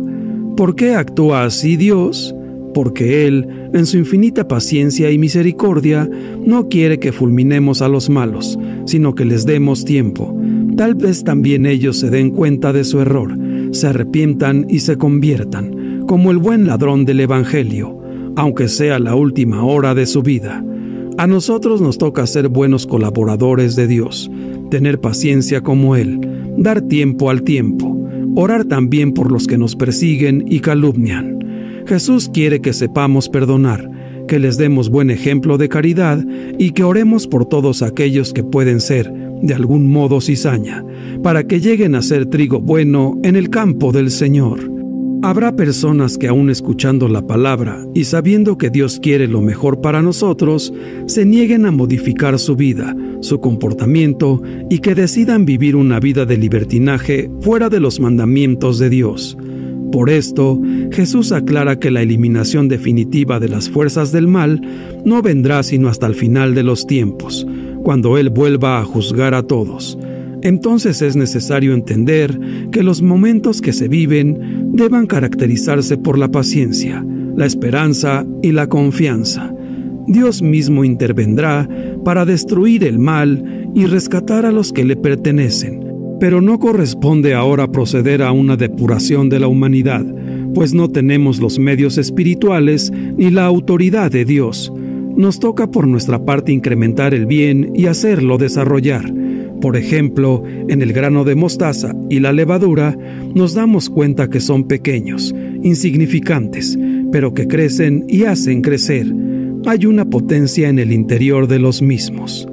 ¿Por 0.56 0.76
qué 0.76 0.96
actúa 0.96 1.44
así 1.44 1.78
Dios? 1.78 2.36
Porque 2.74 3.28
Él, 3.28 3.48
en 3.74 3.86
su 3.86 3.98
infinita 3.98 4.48
paciencia 4.48 5.12
y 5.12 5.18
misericordia, 5.18 6.10
no 6.44 6.70
quiere 6.70 7.00
que 7.00 7.12
fulminemos 7.12 7.82
a 7.82 7.88
los 7.88 8.10
malos, 8.10 8.58
sino 8.86 9.16
que 9.16 9.26
les 9.26 9.46
demos 9.46 9.86
tiempo. 9.86 10.36
Tal 10.76 10.96
vez 10.96 11.24
también 11.24 11.66
ellos 11.66 12.00
se 12.00 12.10
den 12.10 12.32
cuenta 12.32 12.74
de 12.74 12.84
su 12.84 13.00
error, 13.00 13.38
se 13.72 13.88
arrepientan 13.88 14.66
y 14.70 14.80
se 14.80 14.98
conviertan, 14.98 16.06
como 16.08 16.32
el 16.32 16.38
buen 16.38 16.68
ladrón 16.68 17.06
del 17.06 17.20
Evangelio, 17.20 18.00
aunque 18.36 18.68
sea 18.68 19.00
la 19.00 19.16
última 19.16 19.64
hora 19.64 19.96
de 19.96 20.06
su 20.06 20.22
vida. 20.22 20.64
A 21.18 21.26
nosotros 21.26 21.82
nos 21.82 21.98
toca 21.98 22.28
ser 22.28 22.48
buenos 22.48 22.86
colaboradores 22.86 23.76
de 23.76 23.88
Dios, 23.88 24.30
tener 24.70 25.02
paciencia 25.02 25.62
como 25.62 25.96
Él, 25.96 26.20
dar 26.58 26.82
tiempo 26.82 27.32
al 27.32 27.42
tiempo, 27.42 27.97
orar 28.40 28.66
también 28.66 29.14
por 29.14 29.32
los 29.32 29.48
que 29.48 29.58
nos 29.58 29.76
persiguen 29.76 30.46
y 30.48 30.60
calumnian. 30.60 31.40
Jesús 31.88 32.30
quiere 32.32 32.62
que 32.62 32.72
sepamos 32.72 33.30
perdonar, 33.30 33.90
que 34.28 34.38
les 34.38 34.58
demos 34.58 34.90
buen 34.90 35.10
ejemplo 35.10 35.58
de 35.58 35.70
caridad 35.70 36.24
y 36.60 36.72
que 36.72 36.84
oremos 36.84 37.26
por 37.26 37.46
todos 37.46 37.82
aquellos 37.82 38.34
que 38.34 38.44
pueden 38.44 38.80
ser, 38.80 39.12
de 39.42 39.56
algún 39.56 39.88
modo, 39.88 40.22
cizaña, 40.22 40.86
para 41.24 41.48
que 41.48 41.60
lleguen 41.60 41.96
a 41.96 42.04
ser 42.04 42.28
trigo 42.28 42.60
bueno 42.60 43.18
en 43.24 43.36
el 43.38 43.50
campo 43.50 43.92
del 43.92 44.12
Señor. 44.12 44.77
Habrá 45.28 45.58
personas 45.58 46.18
que 46.18 46.30
aún 46.30 46.50
escuchando 46.50 47.10
la 47.10 47.22
palabra 47.22 47.86
y 47.94 48.06
sabiendo 48.06 48.58
que 48.58 48.70
Dios 48.70 48.98
quiere 49.02 49.28
lo 49.28 49.42
mejor 49.42 49.82
para 49.82 50.02
nosotros, 50.02 50.74
se 51.06 51.26
nieguen 51.26 51.66
a 51.66 51.72
modificar 51.72 52.40
su 52.40 52.56
vida, 52.56 52.96
su 53.20 53.42
comportamiento 53.42 54.42
y 54.70 54.80
que 54.80 54.96
decidan 54.96 55.44
vivir 55.44 55.76
una 55.76 56.00
vida 56.00 56.26
de 56.26 56.38
libertinaje 56.38 57.30
fuera 57.42 57.68
de 57.68 57.82
los 57.82 58.00
mandamientos 58.00 58.80
de 58.80 58.90
Dios. 58.90 59.38
Por 59.92 60.10
esto, 60.10 60.62
Jesús 60.94 61.34
aclara 61.34 61.78
que 61.78 61.92
la 61.92 62.04
eliminación 62.04 62.70
definitiva 62.70 63.42
de 63.42 63.50
las 63.50 63.70
fuerzas 63.70 64.14
del 64.14 64.30
mal 64.30 64.62
no 65.04 65.22
vendrá 65.22 65.62
sino 65.64 65.90
hasta 65.90 66.08
el 66.08 66.16
final 66.16 66.56
de 66.56 66.64
los 66.64 66.88
tiempos, 66.88 67.46
cuando 67.84 68.18
Él 68.18 68.30
vuelva 68.30 68.80
a 68.80 68.86
juzgar 68.86 69.34
a 69.34 69.44
todos. 69.44 70.00
Entonces 70.44 71.02
es 71.02 71.16
necesario 71.16 71.74
entender 71.74 72.40
que 72.72 72.84
los 72.84 73.02
momentos 73.02 73.62
que 73.62 73.74
se 73.74 73.88
viven 73.88 74.72
deban 74.74 75.08
caracterizarse 75.08 75.98
por 75.98 76.18
la 76.18 76.30
paciencia, 76.30 77.06
la 77.36 77.46
esperanza 77.46 78.26
y 78.42 78.52
la 78.52 78.68
confianza. 78.68 79.54
Dios 80.08 80.42
mismo 80.42 80.86
intervendrá 80.86 81.68
para 82.06 82.26
destruir 82.26 82.84
el 82.84 82.98
mal 82.98 83.70
y 83.76 83.86
rescatar 83.86 84.46
a 84.46 84.52
los 84.52 84.72
que 84.72 84.86
le 84.86 84.96
pertenecen. 84.96 85.86
Pero 86.20 86.42
no 86.42 86.58
corresponde 86.60 87.34
ahora 87.34 87.72
proceder 87.72 88.24
a 88.24 88.32
una 88.32 88.56
depuración 88.56 89.30
de 89.30 89.40
la 89.40 89.48
humanidad, 89.48 90.06
pues 90.54 90.74
no 90.74 90.90
tenemos 90.90 91.40
los 91.40 91.60
medios 91.60 91.98
espirituales 91.98 92.92
ni 92.92 93.30
la 93.30 93.46
autoridad 93.46 94.10
de 94.10 94.26
Dios. 94.26 94.72
Nos 95.16 95.40
toca 95.40 95.70
por 95.70 95.88
nuestra 95.88 96.26
parte 96.26 96.52
incrementar 96.52 97.14
el 97.14 97.26
bien 97.26 97.72
y 97.76 97.88
hacerlo 97.88 98.38
desarrollar. 98.38 99.14
Por 99.62 99.76
ejemplo, 99.76 100.44
en 100.68 100.82
el 100.82 100.94
grano 100.94 101.24
de 101.24 101.36
mostaza 101.36 101.94
y 102.10 102.20
la 102.20 102.32
levadura 102.32 102.98
nos 103.34 103.54
damos 103.54 103.90
cuenta 103.90 104.30
que 104.30 104.40
son 104.40 104.68
pequeños, 104.68 105.34
insignificantes, 105.64 106.78
pero 107.12 107.34
que 107.34 107.48
crecen 107.48 108.06
y 108.08 108.24
hacen 108.24 108.62
crecer 108.62 109.08
hay 109.66 109.86
una 109.86 110.06
potencia 110.06 110.70
en 110.70 110.80
el 110.80 110.94
interior 110.94 111.46
de 111.48 111.60
los 111.60 111.82
mismos. 111.82 112.48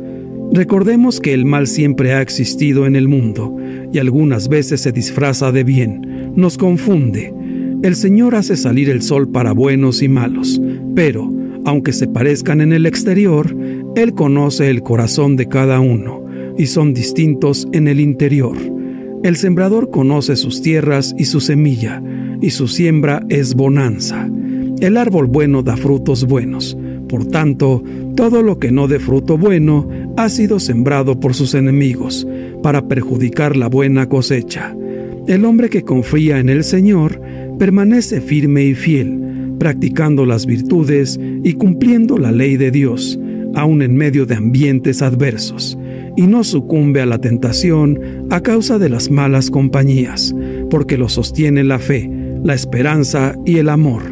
Recordemos 0.52 1.20
que 1.20 1.32
el 1.32 1.44
mal 1.44 1.68
siempre 1.68 2.12
ha 2.12 2.20
existido 2.20 2.86
en 2.86 2.96
el 2.96 3.06
mundo 3.06 3.56
y 3.92 3.98
algunas 3.98 4.48
veces 4.48 4.80
se 4.80 4.90
disfraza 4.90 5.52
de 5.52 5.62
bien, 5.62 6.32
nos 6.34 6.58
confunde. 6.58 7.32
El 7.84 7.94
Señor 7.94 8.34
hace 8.34 8.56
salir 8.56 8.90
el 8.90 9.00
sol 9.00 9.28
para 9.28 9.52
buenos 9.52 10.02
y 10.02 10.08
malos, 10.08 10.60
pero, 10.96 11.32
aunque 11.64 11.92
se 11.92 12.08
parezcan 12.08 12.60
en 12.60 12.72
el 12.72 12.84
exterior, 12.84 13.56
Él 13.94 14.14
conoce 14.14 14.68
el 14.68 14.82
corazón 14.82 15.36
de 15.36 15.46
cada 15.46 15.78
uno 15.78 16.23
y 16.56 16.66
son 16.66 16.94
distintos 16.94 17.66
en 17.72 17.88
el 17.88 18.00
interior. 18.00 18.56
El 19.22 19.36
sembrador 19.36 19.90
conoce 19.90 20.36
sus 20.36 20.60
tierras 20.62 21.14
y 21.18 21.24
su 21.24 21.40
semilla, 21.40 22.02
y 22.40 22.50
su 22.50 22.68
siembra 22.68 23.24
es 23.28 23.54
bonanza. 23.54 24.28
El 24.80 24.96
árbol 24.96 25.26
bueno 25.26 25.62
da 25.62 25.76
frutos 25.76 26.26
buenos, 26.26 26.76
por 27.08 27.26
tanto, 27.26 27.82
todo 28.16 28.42
lo 28.42 28.58
que 28.58 28.70
no 28.70 28.88
dé 28.88 28.98
fruto 28.98 29.38
bueno 29.38 29.88
ha 30.16 30.28
sido 30.28 30.60
sembrado 30.60 31.18
por 31.20 31.34
sus 31.34 31.54
enemigos, 31.54 32.26
para 32.62 32.86
perjudicar 32.86 33.56
la 33.56 33.68
buena 33.68 34.08
cosecha. 34.08 34.76
El 35.26 35.44
hombre 35.44 35.68
que 35.68 35.82
confía 35.82 36.38
en 36.38 36.48
el 36.48 36.64
Señor 36.64 37.20
permanece 37.58 38.20
firme 38.20 38.64
y 38.64 38.74
fiel, 38.74 39.20
practicando 39.58 40.26
las 40.26 40.44
virtudes 40.44 41.18
y 41.42 41.54
cumpliendo 41.54 42.18
la 42.18 42.32
ley 42.32 42.56
de 42.56 42.70
Dios, 42.70 43.18
aun 43.54 43.82
en 43.82 43.96
medio 43.96 44.26
de 44.26 44.34
ambientes 44.34 45.02
adversos, 45.02 45.78
y 46.16 46.22
no 46.22 46.44
sucumbe 46.44 47.00
a 47.00 47.06
la 47.06 47.18
tentación 47.18 47.98
a 48.30 48.40
causa 48.40 48.78
de 48.78 48.88
las 48.88 49.10
malas 49.10 49.50
compañías, 49.50 50.34
porque 50.70 50.96
lo 50.96 51.08
sostiene 51.08 51.64
la 51.64 51.78
fe, 51.78 52.10
la 52.42 52.54
esperanza 52.54 53.36
y 53.44 53.56
el 53.56 53.68
amor. 53.68 54.02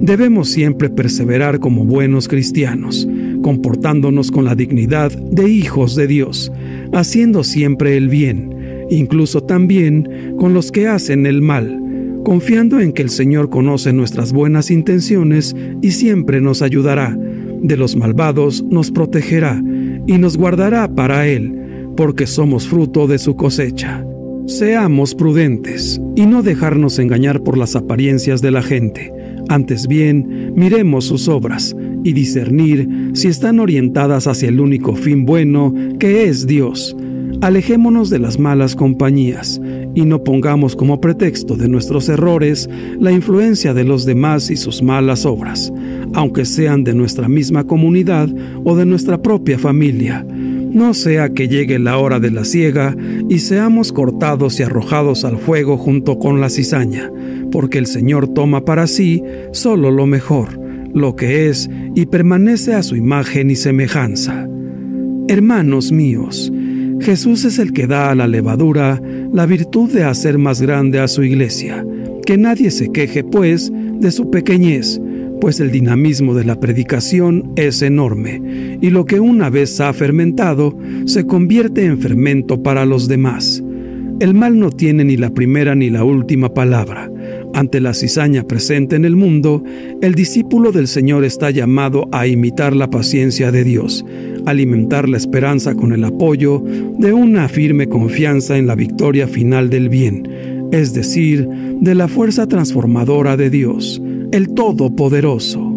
Debemos 0.00 0.50
siempre 0.50 0.90
perseverar 0.90 1.58
como 1.58 1.84
buenos 1.84 2.28
cristianos, 2.28 3.08
comportándonos 3.42 4.30
con 4.30 4.44
la 4.44 4.54
dignidad 4.54 5.10
de 5.12 5.48
hijos 5.48 5.96
de 5.96 6.06
Dios, 6.06 6.52
haciendo 6.92 7.44
siempre 7.44 7.96
el 7.96 8.08
bien, 8.08 8.86
incluso 8.90 9.42
también 9.42 10.34
con 10.38 10.52
los 10.52 10.70
que 10.70 10.86
hacen 10.86 11.26
el 11.26 11.42
mal, 11.42 11.80
confiando 12.24 12.80
en 12.80 12.92
que 12.92 13.02
el 13.02 13.10
Señor 13.10 13.50
conoce 13.50 13.92
nuestras 13.92 14.32
buenas 14.32 14.70
intenciones 14.70 15.54
y 15.80 15.92
siempre 15.92 16.40
nos 16.40 16.60
ayudará, 16.60 17.16
de 17.62 17.76
los 17.76 17.96
malvados 17.96 18.62
nos 18.62 18.90
protegerá 18.90 19.62
y 20.06 20.18
nos 20.18 20.36
guardará 20.36 20.88
para 20.88 21.26
Él, 21.26 21.52
porque 21.96 22.26
somos 22.26 22.68
fruto 22.68 23.06
de 23.06 23.18
su 23.18 23.36
cosecha. 23.36 24.04
Seamos 24.46 25.14
prudentes 25.14 26.00
y 26.14 26.26
no 26.26 26.42
dejarnos 26.42 26.98
engañar 26.98 27.42
por 27.42 27.58
las 27.58 27.74
apariencias 27.74 28.42
de 28.42 28.52
la 28.52 28.62
gente. 28.62 29.12
Antes 29.48 29.88
bien, 29.88 30.52
miremos 30.54 31.04
sus 31.06 31.28
obras 31.28 31.74
y 32.04 32.12
discernir 32.12 32.88
si 33.14 33.28
están 33.28 33.58
orientadas 33.58 34.26
hacia 34.28 34.48
el 34.48 34.60
único 34.60 34.94
fin 34.94 35.24
bueno 35.24 35.74
que 35.98 36.28
es 36.28 36.46
Dios. 36.46 36.96
Alejémonos 37.40 38.08
de 38.08 38.20
las 38.20 38.38
malas 38.38 38.76
compañías 38.76 39.60
y 39.96 40.04
no 40.04 40.22
pongamos 40.22 40.76
como 40.76 41.00
pretexto 41.00 41.56
de 41.56 41.68
nuestros 41.68 42.10
errores 42.10 42.68
la 43.00 43.10
influencia 43.10 43.72
de 43.72 43.82
los 43.82 44.04
demás 44.04 44.50
y 44.50 44.56
sus 44.56 44.82
malas 44.82 45.24
obras, 45.24 45.72
aunque 46.12 46.44
sean 46.44 46.84
de 46.84 46.94
nuestra 46.94 47.28
misma 47.28 47.64
comunidad 47.64 48.28
o 48.62 48.76
de 48.76 48.84
nuestra 48.84 49.22
propia 49.22 49.58
familia. 49.58 50.24
No 50.28 50.92
sea 50.92 51.30
que 51.30 51.48
llegue 51.48 51.78
la 51.78 51.96
hora 51.96 52.20
de 52.20 52.30
la 52.30 52.44
siega 52.44 52.94
y 53.30 53.38
seamos 53.38 53.90
cortados 53.90 54.60
y 54.60 54.64
arrojados 54.64 55.24
al 55.24 55.38
fuego 55.38 55.78
junto 55.78 56.18
con 56.18 56.42
la 56.42 56.50
cizaña, 56.50 57.10
porque 57.50 57.78
el 57.78 57.86
Señor 57.86 58.28
toma 58.28 58.66
para 58.66 58.86
sí 58.86 59.22
solo 59.52 59.90
lo 59.90 60.06
mejor, 60.06 60.60
lo 60.92 61.16
que 61.16 61.48
es, 61.48 61.70
y 61.94 62.04
permanece 62.04 62.74
a 62.74 62.82
su 62.82 62.96
imagen 62.96 63.50
y 63.50 63.56
semejanza. 63.56 64.46
Hermanos 65.28 65.90
míos, 65.90 66.52
Jesús 67.00 67.44
es 67.44 67.58
el 67.58 67.72
que 67.72 67.86
da 67.86 68.10
a 68.10 68.14
la 68.14 68.26
levadura 68.26 69.00
la 69.32 69.46
virtud 69.46 69.90
de 69.92 70.04
hacer 70.04 70.38
más 70.38 70.60
grande 70.62 70.98
a 70.98 71.08
su 71.08 71.22
iglesia. 71.22 71.84
Que 72.24 72.36
nadie 72.36 72.70
se 72.70 72.90
queje, 72.90 73.22
pues, 73.22 73.70
de 73.72 74.10
su 74.10 74.30
pequeñez, 74.30 75.00
pues 75.40 75.60
el 75.60 75.70
dinamismo 75.70 76.34
de 76.34 76.44
la 76.44 76.58
predicación 76.58 77.52
es 77.56 77.82
enorme, 77.82 78.78
y 78.80 78.90
lo 78.90 79.04
que 79.04 79.20
una 79.20 79.50
vez 79.50 79.80
ha 79.80 79.92
fermentado 79.92 80.76
se 81.04 81.26
convierte 81.26 81.84
en 81.84 81.98
fermento 81.98 82.62
para 82.62 82.86
los 82.86 83.08
demás. 83.08 83.62
El 84.18 84.32
mal 84.32 84.58
no 84.58 84.70
tiene 84.70 85.04
ni 85.04 85.18
la 85.18 85.30
primera 85.30 85.74
ni 85.74 85.90
la 85.90 86.02
última 86.02 86.54
palabra. 86.54 87.10
Ante 87.52 87.80
la 87.80 87.92
cizaña 87.92 88.44
presente 88.44 88.96
en 88.96 89.04
el 89.04 89.14
mundo, 89.14 89.62
el 90.00 90.14
discípulo 90.14 90.72
del 90.72 90.88
Señor 90.88 91.24
está 91.24 91.50
llamado 91.50 92.08
a 92.12 92.26
imitar 92.26 92.74
la 92.74 92.88
paciencia 92.88 93.52
de 93.52 93.62
Dios, 93.62 94.04
alimentar 94.46 95.08
la 95.08 95.16
esperanza 95.16 95.74
con 95.74 95.92
el 95.92 96.04
apoyo 96.04 96.62
de 96.98 97.12
una 97.12 97.48
firme 97.48 97.88
confianza 97.88 98.56
en 98.56 98.66
la 98.66 98.74
victoria 98.74 99.28
final 99.28 99.68
del 99.68 99.88
bien, 99.88 100.68
es 100.72 100.94
decir, 100.94 101.46
de 101.80 101.94
la 101.94 102.08
fuerza 102.08 102.46
transformadora 102.46 103.36
de 103.36 103.50
Dios, 103.50 104.00
el 104.32 104.48
Todopoderoso. 104.54 105.72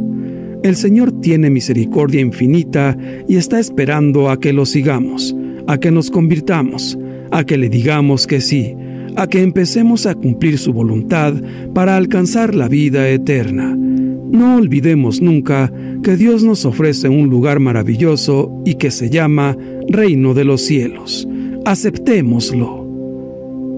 El 0.63 0.75
Señor 0.75 1.11
tiene 1.21 1.49
misericordia 1.49 2.21
infinita 2.21 2.97
y 3.27 3.37
está 3.37 3.59
esperando 3.59 4.29
a 4.29 4.39
que 4.39 4.53
lo 4.53 4.65
sigamos, 4.65 5.35
a 5.67 5.77
que 5.77 5.91
nos 5.91 6.11
convirtamos, 6.11 6.97
a 7.31 7.43
que 7.43 7.57
le 7.57 7.69
digamos 7.69 8.27
que 8.27 8.41
sí, 8.41 8.75
a 9.15 9.27
que 9.27 9.41
empecemos 9.41 10.05
a 10.05 10.15
cumplir 10.15 10.57
su 10.57 10.73
voluntad 10.73 11.33
para 11.73 11.97
alcanzar 11.97 12.55
la 12.55 12.67
vida 12.67 13.09
eterna. 13.09 13.77
No 14.31 14.57
olvidemos 14.57 15.21
nunca 15.21 15.71
que 16.03 16.15
Dios 16.15 16.43
nos 16.43 16.65
ofrece 16.65 17.09
un 17.09 17.29
lugar 17.29 17.59
maravilloso 17.59 18.61
y 18.65 18.75
que 18.75 18.91
se 18.91 19.09
llama 19.09 19.57
Reino 19.87 20.33
de 20.33 20.45
los 20.45 20.61
Cielos. 20.61 21.27
Aceptémoslo. 21.65 22.87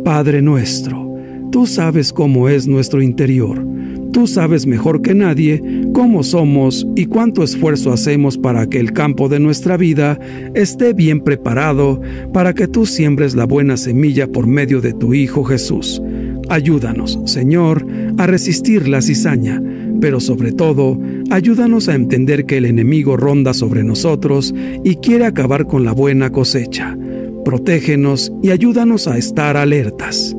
Padre 0.04 0.42
nuestro, 0.42 1.16
tú 1.52 1.68
sabes 1.68 2.12
cómo 2.12 2.50
es 2.50 2.68
nuestro 2.68 3.02
interior. 3.02 3.66
Tú 4.12 4.28
sabes 4.28 4.68
mejor 4.68 5.02
que 5.02 5.14
nadie 5.14 5.62
cómo 5.94 6.22
somos 6.24 6.86
y 6.98 7.06
cuánto 7.06 7.44
esfuerzo 7.44 7.94
hacemos 7.94 8.38
para 8.38 8.68
que 8.68 8.80
el 8.80 8.92
campo 8.92 9.30
de 9.30 9.40
nuestra 9.40 9.78
vida 9.78 10.20
esté 10.54 10.94
bien 10.94 11.22
preparado 11.22 12.02
para 12.34 12.54
que 12.54 12.68
tú 12.68 12.86
siembres 12.86 13.36
la 13.36 13.46
buena 13.46 13.78
semilla 13.78 14.28
por 14.28 14.48
medio 14.48 14.82
de 14.82 14.92
tu 14.92 15.14
Hijo 15.14 15.46
Jesús. 15.46 16.02
Ayúdanos, 16.50 17.18
Señor, 17.24 17.86
a 18.18 18.28
resistir 18.28 18.90
la 18.90 19.02
cizaña, 19.02 19.64
pero 20.02 20.20
sobre 20.20 20.52
todo, 20.52 21.00
ayúdanos 21.30 21.88
a 21.88 21.96
entender 21.96 22.46
que 22.46 22.58
el 22.58 22.66
enemigo 22.66 23.16
ronda 23.16 23.54
sobre 23.54 23.84
nosotros 23.84 24.54
y 24.84 24.96
quiere 24.96 25.26
acabar 25.26 25.68
con 25.68 25.86
la 25.86 25.94
buena 25.94 26.32
cosecha. 26.32 26.98
Protégenos 27.46 28.34
y 28.44 28.50
ayúdanos 28.50 29.08
a 29.08 29.18
estar 29.18 29.56
alertas. 29.56 30.36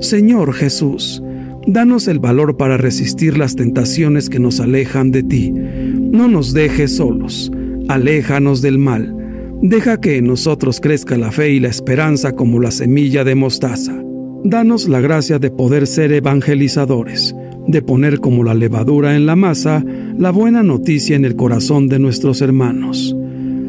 Señor 0.00 0.52
Jesús, 0.52 1.22
Danos 1.66 2.08
el 2.08 2.18
valor 2.18 2.58
para 2.58 2.76
resistir 2.76 3.38
las 3.38 3.56
tentaciones 3.56 4.28
que 4.28 4.38
nos 4.38 4.60
alejan 4.60 5.10
de 5.10 5.22
ti. 5.22 5.50
No 5.50 6.28
nos 6.28 6.52
dejes 6.52 6.96
solos. 6.96 7.50
Aléjanos 7.88 8.60
del 8.60 8.78
mal. 8.78 9.16
Deja 9.62 9.98
que 9.98 10.18
en 10.18 10.26
nosotros 10.26 10.78
crezca 10.78 11.16
la 11.16 11.32
fe 11.32 11.52
y 11.52 11.60
la 11.60 11.68
esperanza 11.68 12.32
como 12.32 12.60
la 12.60 12.70
semilla 12.70 13.24
de 13.24 13.34
mostaza. 13.34 13.98
Danos 14.44 14.88
la 14.88 15.00
gracia 15.00 15.38
de 15.38 15.50
poder 15.50 15.86
ser 15.86 16.12
evangelizadores, 16.12 17.34
de 17.66 17.82
poner 17.82 18.20
como 18.20 18.44
la 18.44 18.54
levadura 18.54 19.16
en 19.16 19.26
la 19.26 19.36
masa 19.36 19.84
la 20.18 20.30
buena 20.30 20.62
noticia 20.62 21.16
en 21.16 21.24
el 21.24 21.36
corazón 21.36 21.88
de 21.88 21.98
nuestros 21.98 22.40
hermanos. 22.40 23.16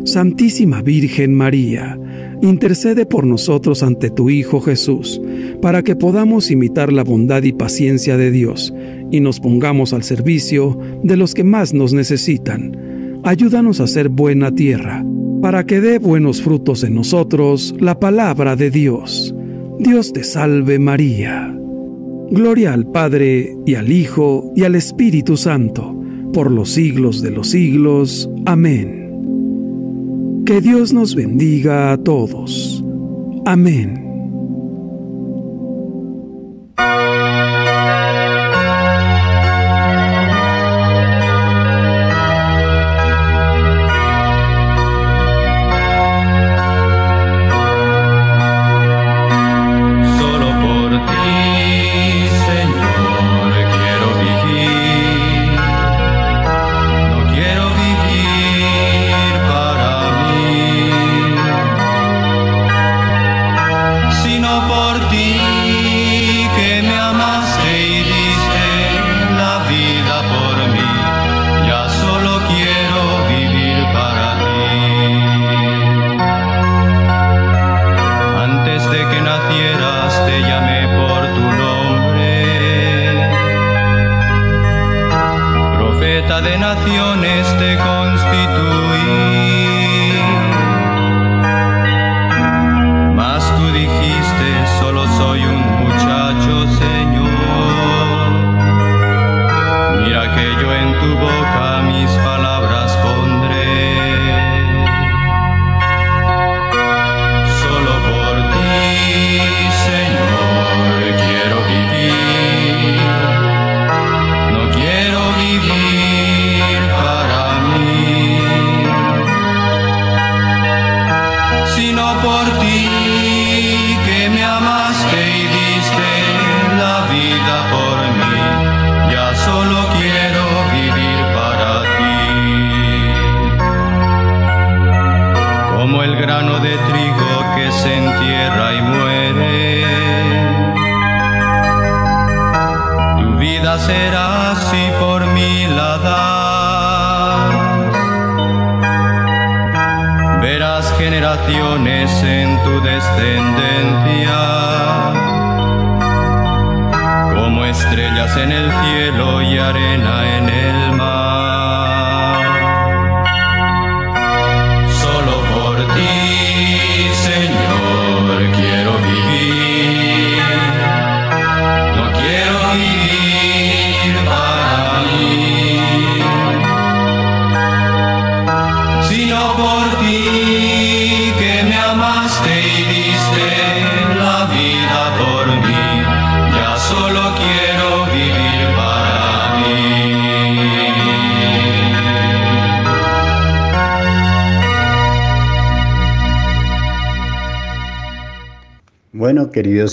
Santísima 0.05 0.81
Virgen 0.81 1.33
María, 1.33 1.99
intercede 2.41 3.05
por 3.05 3.25
nosotros 3.25 3.81
ante 3.81 4.09
tu 4.09 4.29
Hijo 4.29 4.61
Jesús, 4.61 5.19
para 5.61 5.83
que 5.83 5.95
podamos 5.95 6.51
imitar 6.51 6.93
la 6.93 7.03
bondad 7.03 7.43
y 7.43 7.53
paciencia 7.53 8.17
de 8.17 8.31
Dios 8.31 8.73
y 9.11 9.19
nos 9.19 9.39
pongamos 9.39 9.93
al 9.93 10.03
servicio 10.03 10.77
de 11.03 11.17
los 11.17 11.33
que 11.33 11.43
más 11.43 11.73
nos 11.73 11.93
necesitan. 11.93 12.77
Ayúdanos 13.23 13.79
a 13.79 13.87
ser 13.87 14.09
buena 14.09 14.53
tierra, 14.53 15.03
para 15.41 15.65
que 15.65 15.81
dé 15.81 15.99
buenos 15.99 16.41
frutos 16.41 16.83
en 16.83 16.95
nosotros 16.95 17.73
la 17.79 17.99
palabra 17.99 18.55
de 18.55 18.69
Dios. 18.69 19.33
Dios 19.79 20.13
te 20.13 20.23
salve 20.23 20.79
María. 20.79 21.64
Gloria 22.31 22.73
al 22.73 22.87
Padre 22.87 23.55
y 23.65 23.75
al 23.75 23.91
Hijo 23.91 24.51
y 24.55 24.63
al 24.63 24.75
Espíritu 24.75 25.37
Santo, 25.37 25.95
por 26.33 26.51
los 26.51 26.71
siglos 26.71 27.21
de 27.21 27.31
los 27.31 27.49
siglos. 27.49 28.29
Amén. 28.45 30.43
Que 30.45 30.61
Dios 30.61 30.93
nos 30.93 31.15
bendiga 31.15 31.91
a 31.91 31.97
todos. 31.97 32.83
Amén. 33.45 34.04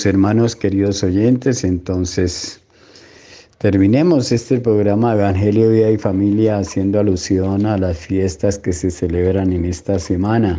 Hermanos, 0.06 0.56
queridos 0.56 1.02
oyentes, 1.02 1.64
entonces 1.64 2.60
terminemos 3.58 4.32
este 4.32 4.58
programa 4.60 5.14
Evangelio, 5.14 5.70
Vida 5.70 5.90
y 5.90 5.98
Familia 5.98 6.58
haciendo 6.58 7.00
alusión 7.00 7.66
a 7.66 7.76
las 7.78 7.98
fiestas 7.98 8.58
que 8.58 8.72
se 8.72 8.90
celebran 8.90 9.52
en 9.52 9.64
esta 9.64 9.98
semana. 9.98 10.58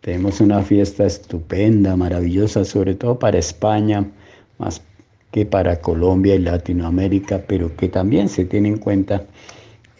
Tenemos 0.00 0.40
una 0.40 0.62
fiesta 0.62 1.06
estupenda, 1.06 1.96
maravillosa, 1.96 2.64
sobre 2.64 2.94
todo 2.94 3.18
para 3.18 3.38
España, 3.38 4.10
más 4.58 4.82
que 5.30 5.46
para 5.46 5.80
Colombia 5.80 6.34
y 6.34 6.40
Latinoamérica, 6.40 7.42
pero 7.46 7.74
que 7.76 7.88
también 7.88 8.28
se 8.28 8.44
tiene 8.44 8.68
en 8.68 8.78
cuenta 8.78 9.24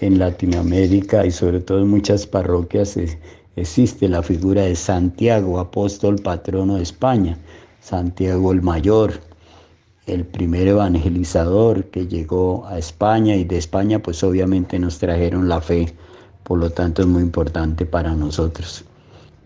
en 0.00 0.18
Latinoamérica 0.18 1.24
y 1.24 1.30
sobre 1.30 1.60
todo 1.60 1.80
en 1.80 1.88
muchas 1.88 2.26
parroquias 2.26 2.96
eh, 2.96 3.18
existe 3.56 4.08
la 4.08 4.22
figura 4.22 4.62
de 4.62 4.76
Santiago, 4.76 5.58
apóstol 5.60 6.16
patrono 6.16 6.76
de 6.76 6.82
España. 6.82 7.38
Santiago 7.82 8.52
el 8.52 8.62
Mayor, 8.62 9.14
el 10.06 10.24
primer 10.24 10.68
evangelizador 10.68 11.86
que 11.86 12.06
llegó 12.06 12.64
a 12.66 12.78
España 12.78 13.34
y 13.34 13.42
de 13.42 13.58
España 13.58 13.98
pues 13.98 14.22
obviamente 14.22 14.78
nos 14.78 14.98
trajeron 14.98 15.48
la 15.48 15.60
fe, 15.60 15.92
por 16.44 16.60
lo 16.60 16.70
tanto 16.70 17.02
es 17.02 17.08
muy 17.08 17.22
importante 17.22 17.84
para 17.84 18.14
nosotros. 18.14 18.84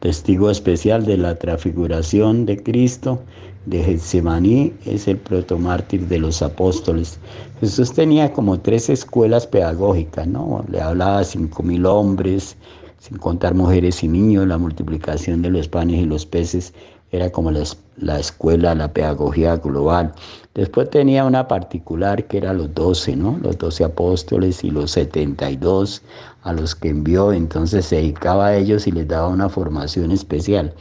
Testigo 0.00 0.50
especial 0.50 1.06
de 1.06 1.16
la 1.16 1.36
transfiguración 1.36 2.44
de 2.44 2.62
Cristo 2.62 3.20
de 3.64 3.82
Getsemaní 3.82 4.74
es 4.84 5.08
el 5.08 5.16
protomártir 5.16 6.06
de 6.06 6.18
los 6.18 6.42
apóstoles. 6.42 7.18
Jesús 7.60 7.94
tenía 7.94 8.34
como 8.34 8.60
tres 8.60 8.90
escuelas 8.90 9.46
pedagógicas, 9.46 10.26
¿no? 10.26 10.62
Le 10.70 10.82
hablaba 10.82 11.20
a 11.20 11.24
cinco 11.24 11.62
mil 11.62 11.86
hombres, 11.86 12.54
sin 12.98 13.16
contar 13.16 13.54
mujeres 13.54 14.04
y 14.04 14.08
niños, 14.08 14.46
la 14.46 14.58
multiplicación 14.58 15.40
de 15.40 15.48
los 15.48 15.68
panes 15.68 16.02
y 16.02 16.04
los 16.04 16.26
peces 16.26 16.74
era 17.16 17.30
como 17.30 17.50
la, 17.50 17.64
la, 17.96 18.18
escuela, 18.18 18.74
la 18.74 18.92
pedagogía 18.92 19.56
global. 19.56 20.12
Después 20.54 20.88
tenía 20.90 21.24
una 21.24 21.48
particular 21.48 22.26
que 22.26 22.38
era 22.38 22.52
los 22.52 22.74
doce, 22.74 23.16
¿no? 23.16 23.38
Los 23.42 23.58
doce 23.58 23.84
apóstoles 23.84 24.64
y 24.64 24.70
los 24.70 24.92
setenta 24.92 25.50
y 25.50 25.56
dos 25.56 26.02
a 26.42 26.52
los 26.52 26.74
que 26.74 26.88
envió, 26.88 27.32
entonces 27.32 27.86
se 27.86 27.96
dedicaba 27.96 28.46
a 28.46 28.56
ellos 28.56 28.86
y 28.86 28.92
les 28.92 29.08
daba 29.08 29.28
una 29.28 29.48
formación 29.48 30.12
especial. 30.12 30.72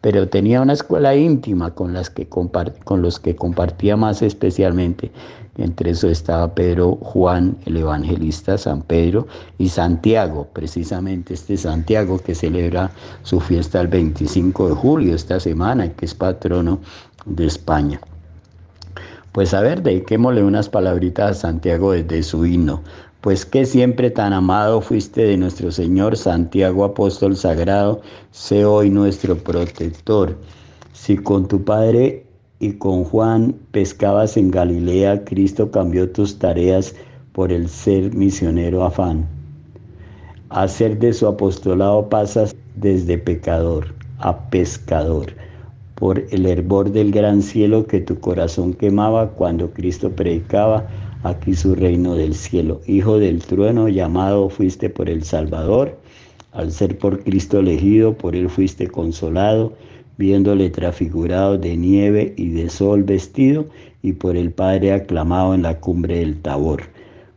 Pero 0.00 0.28
tenía 0.28 0.60
una 0.60 0.72
escuela 0.72 1.14
íntima 1.14 1.74
con, 1.74 1.92
las 1.92 2.10
que 2.10 2.28
con 2.28 3.02
los 3.02 3.18
que 3.18 3.36
compartía 3.36 3.96
más 3.96 4.22
especialmente. 4.22 5.10
Entre 5.58 5.90
eso 5.90 6.08
estaba 6.08 6.54
Pedro, 6.54 6.96
Juan, 7.00 7.56
el 7.64 7.78
evangelista, 7.78 8.58
San 8.58 8.82
Pedro 8.82 9.26
y 9.56 9.70
Santiago, 9.70 10.48
precisamente 10.52 11.32
este 11.34 11.56
Santiago 11.56 12.18
que 12.18 12.34
celebra 12.34 12.90
su 13.22 13.40
fiesta 13.40 13.80
el 13.80 13.88
25 13.88 14.68
de 14.68 14.74
julio, 14.74 15.14
esta 15.14 15.40
semana, 15.40 15.92
que 15.92 16.04
es 16.04 16.14
patrono 16.14 16.80
de 17.24 17.46
España. 17.46 18.00
Pues 19.32 19.54
a 19.54 19.60
ver, 19.60 19.82
dediquémosle 19.82 20.42
unas 20.42 20.68
palabritas 20.68 21.30
a 21.30 21.40
Santiago 21.40 21.92
desde 21.92 22.22
su 22.22 22.44
himno. 22.44 22.82
Pues 23.22 23.44
que 23.44 23.66
siempre 23.66 24.10
tan 24.10 24.32
amado 24.32 24.80
fuiste 24.80 25.22
de 25.22 25.36
nuestro 25.36 25.72
Señor 25.72 26.16
Santiago, 26.16 26.84
apóstol 26.84 27.36
sagrado, 27.36 28.02
sé 28.30 28.64
hoy 28.64 28.90
nuestro 28.90 29.36
protector. 29.36 30.38
Si 30.92 31.16
con 31.16 31.48
tu 31.48 31.64
Padre 31.64 32.25
y 32.58 32.72
con 32.72 33.04
Juan 33.04 33.54
pescabas 33.70 34.36
en 34.36 34.50
Galilea, 34.50 35.24
Cristo 35.24 35.70
cambió 35.70 36.10
tus 36.10 36.38
tareas 36.38 36.94
por 37.32 37.52
el 37.52 37.68
ser 37.68 38.14
misionero 38.14 38.84
afán. 38.84 39.26
Hacer 40.48 40.98
de 40.98 41.12
su 41.12 41.26
apostolado 41.26 42.08
pasas 42.08 42.56
desde 42.76 43.18
pecador 43.18 43.94
a 44.18 44.48
pescador, 44.48 45.34
por 45.96 46.24
el 46.30 46.46
hervor 46.46 46.90
del 46.90 47.10
gran 47.10 47.42
cielo 47.42 47.86
que 47.86 48.00
tu 48.00 48.18
corazón 48.20 48.72
quemaba 48.74 49.30
cuando 49.30 49.70
Cristo 49.70 50.10
predicaba 50.10 50.86
aquí 51.24 51.54
su 51.54 51.74
reino 51.74 52.14
del 52.14 52.34
cielo. 52.34 52.80
Hijo 52.86 53.18
del 53.18 53.42
trueno, 53.42 53.88
llamado 53.88 54.48
fuiste 54.48 54.88
por 54.88 55.10
el 55.10 55.24
Salvador, 55.24 55.98
al 56.52 56.72
ser 56.72 56.96
por 56.96 57.22
Cristo 57.22 57.58
elegido, 57.58 58.14
por 58.14 58.34
él 58.34 58.48
fuiste 58.48 58.86
consolado 58.86 59.74
viéndole 60.18 60.70
transfigurado 60.70 61.58
de 61.58 61.76
nieve 61.76 62.34
y 62.36 62.48
de 62.50 62.68
sol 62.70 63.02
vestido, 63.02 63.66
y 64.02 64.12
por 64.12 64.36
el 64.36 64.50
Padre 64.50 64.92
aclamado 64.92 65.54
en 65.54 65.62
la 65.62 65.80
cumbre 65.80 66.18
del 66.18 66.40
Tabor. 66.40 66.82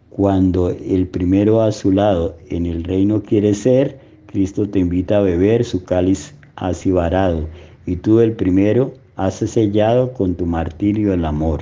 Cuando 0.10 0.70
el 0.70 1.08
primero 1.08 1.62
a 1.62 1.72
su 1.72 1.92
lado 1.92 2.38
en 2.50 2.66
el 2.66 2.84
reino 2.84 3.24
quiere 3.24 3.54
ser, 3.54 4.00
Cristo 4.28 4.70
te 4.70 4.80
invita 4.80 5.18
a 5.18 5.22
beber 5.22 5.64
su 5.66 5.84
cáliz 5.84 6.36
así 6.56 6.92
varado, 6.92 7.48
y 7.86 7.96
tú 7.96 8.20
el 8.20 8.34
primero 8.34 8.94
has 9.16 9.36
sellado 9.36 10.14
con 10.14 10.36
tu 10.36 10.46
martirio 10.46 11.14
el 11.14 11.26
amor. 11.26 11.62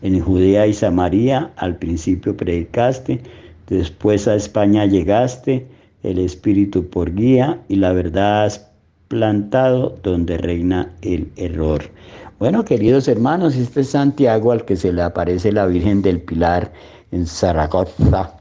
En 0.00 0.18
Judea 0.20 0.66
y 0.66 0.72
Samaria 0.72 1.50
al 1.56 1.76
principio 1.76 2.36
predicaste, 2.36 3.20
después 3.68 4.26
a 4.28 4.36
España 4.36 4.86
llegaste, 4.86 5.66
el 6.02 6.18
Espíritu 6.18 6.88
por 6.88 7.14
guía 7.14 7.60
y 7.68 7.76
la 7.76 7.92
verdad 7.92 8.44
has 8.44 8.67
plantado 9.08 9.98
donde 10.02 10.36
reina 10.38 10.92
el 11.02 11.32
error. 11.36 11.90
Bueno, 12.38 12.64
queridos 12.64 13.08
hermanos, 13.08 13.56
este 13.56 13.80
es 13.80 13.90
Santiago 13.90 14.52
al 14.52 14.64
que 14.64 14.76
se 14.76 14.92
le 14.92 15.02
aparece 15.02 15.50
la 15.50 15.66
Virgen 15.66 16.02
del 16.02 16.20
Pilar 16.20 16.72
en 17.10 17.26
Zaragoza. 17.26 18.34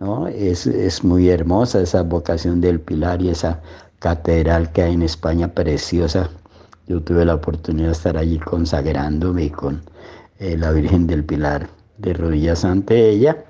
¿no? 0.00 0.28
Es, 0.28 0.66
es 0.66 1.02
muy 1.02 1.30
hermosa 1.30 1.80
esa 1.80 2.02
vocación 2.02 2.60
del 2.60 2.80
Pilar 2.80 3.22
y 3.22 3.30
esa 3.30 3.62
catedral 4.00 4.70
que 4.72 4.82
hay 4.82 4.94
en 4.94 5.02
España 5.02 5.48
preciosa. 5.48 6.28
Yo 6.86 7.00
tuve 7.00 7.24
la 7.24 7.36
oportunidad 7.36 7.86
de 7.86 7.92
estar 7.92 8.16
allí 8.16 8.38
consagrándome 8.38 9.50
con 9.50 9.82
eh, 10.38 10.56
la 10.56 10.72
Virgen 10.72 11.06
del 11.06 11.24
Pilar 11.24 11.68
de 11.98 12.12
rodillas 12.12 12.64
ante 12.64 13.10
ella. 13.10 13.44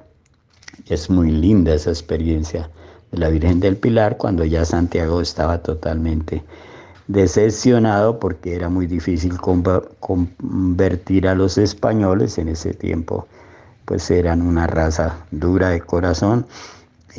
Es 0.86 1.10
muy 1.10 1.30
linda 1.30 1.74
esa 1.74 1.90
experiencia 1.90 2.70
la 3.12 3.28
Virgen 3.28 3.60
del 3.60 3.76
Pilar 3.76 4.16
cuando 4.16 4.44
ya 4.44 4.64
Santiago 4.64 5.20
estaba 5.20 5.58
totalmente 5.58 6.42
decepcionado 7.06 8.18
porque 8.18 8.54
era 8.54 8.68
muy 8.68 8.86
difícil 8.86 9.38
convertir 9.38 11.26
a 11.26 11.34
los 11.34 11.56
españoles 11.58 12.38
en 12.38 12.48
ese 12.48 12.74
tiempo 12.74 13.26
pues 13.88 14.10
eran 14.10 14.42
una 14.42 14.66
raza 14.66 15.16
dura 15.30 15.70
de 15.70 15.80
corazón 15.80 16.46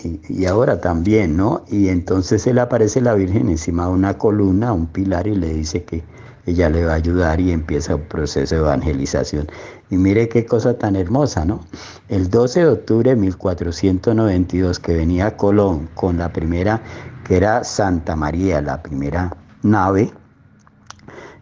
y, 0.04 0.22
y, 0.30 0.46
ahora 0.46 0.80
también, 0.80 1.36
¿no? 1.36 1.66
Y 1.68 1.90
entonces 1.90 2.46
le 2.46 2.62
aparece 2.62 3.02
la 3.02 3.16
Virgen 3.16 3.50
encima 3.50 3.88
de 3.88 3.92
una 3.92 4.18
columna, 4.20 4.72
un 4.72 4.86
pilar 4.86 5.26
y 5.28 5.36
le 5.36 5.52
dice 5.52 5.84
que 5.84 6.04
ella 6.46 6.70
le 6.70 6.86
va 6.86 6.94
a 6.94 6.96
ayudar 6.96 7.42
y 7.42 7.52
empieza 7.52 7.96
un 7.96 8.04
proceso 8.04 8.54
de 8.56 8.62
evangelización. 8.62 9.48
Y 9.90 9.98
mire 9.98 10.30
qué 10.30 10.46
cosa 10.46 10.78
tan 10.78 10.96
hermosa, 10.96 11.46
¿no? 11.46 11.62
El 12.10 12.30
12 12.30 12.60
de 12.60 12.68
octubre 12.68 13.10
de 13.12 13.16
1492 13.16 14.80
que 14.80 14.96
venía 14.96 15.36
Colón 15.36 15.90
con 15.96 16.18
la 16.18 16.32
primera, 16.32 16.82
que 17.26 17.38
era 17.38 17.64
Santa 17.64 18.16
María, 18.16 18.62
la 18.62 18.82
primera 18.84 19.36
nave, 19.64 20.12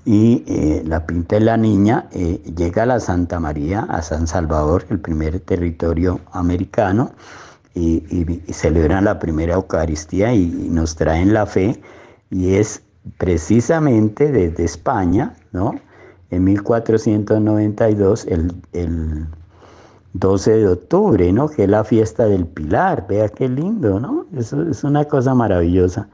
y 0.05 0.45
eh, 0.47 0.83
la 0.85 1.05
pinta 1.05 1.35
de 1.35 1.41
la 1.41 1.57
niña, 1.57 2.07
eh, 2.13 2.41
llega 2.55 2.83
a 2.83 2.85
la 2.85 2.99
Santa 3.01 3.41
María, 3.41 3.81
a 3.89 4.01
San 4.01 4.25
Salvador, 4.25 4.85
el 4.89 5.01
primer 5.01 5.41
territorio 5.41 6.21
americano, 6.31 7.11
y, 7.75 8.01
celebran 8.51 9.03
la 9.05 9.19
primera 9.19 9.55
Eucaristía 9.55 10.33
y, 10.33 10.43
y 10.43 10.69
nos 10.69 10.95
traen 10.95 11.33
la 11.33 11.45
fe, 11.45 11.81
y 12.29 12.55
es 12.55 12.81
precisamente 13.17 14.31
desde 14.31 14.63
España, 14.63 15.35
¿no? 15.51 15.75
En 16.29 16.43
1492 16.43 18.25
el, 18.25 18.53
el 18.73 19.27
12 20.13 20.51
de 20.51 20.67
octubre, 20.67 21.31
¿no? 21.31 21.47
Que 21.47 21.63
es 21.63 21.69
la 21.69 21.83
fiesta 21.83 22.25
del 22.25 22.45
Pilar. 22.45 23.05
Vea 23.07 23.29
qué 23.29 23.47
lindo, 23.47 23.99
¿no? 23.99 24.25
Eso 24.35 24.61
es 24.63 24.83
una 24.83 25.05
cosa 25.05 25.33
maravillosa. 25.33 26.09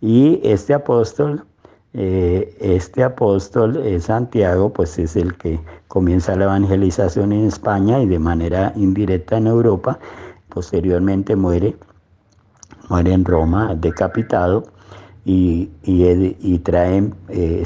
Y 0.00 0.40
este 0.44 0.72
apóstol, 0.72 1.44
eh, 1.92 2.56
este 2.60 3.02
apóstol 3.02 3.76
eh, 3.76 4.00
Santiago, 4.00 4.72
pues 4.72 4.98
es 4.98 5.16
el 5.16 5.36
que 5.36 5.60
comienza 5.88 6.36
la 6.36 6.44
evangelización 6.44 7.32
en 7.32 7.46
España 7.46 8.00
y 8.00 8.06
de 8.06 8.18
manera 8.18 8.72
indirecta 8.76 9.36
en 9.36 9.48
Europa. 9.48 9.98
Posteriormente 10.48 11.36
muere, 11.36 11.76
muere 12.88 13.12
en 13.12 13.24
Roma, 13.24 13.74
decapitado 13.74 14.64
y, 15.24 15.70
y, 15.82 16.58
traen 16.60 17.14
eh, 17.28 17.64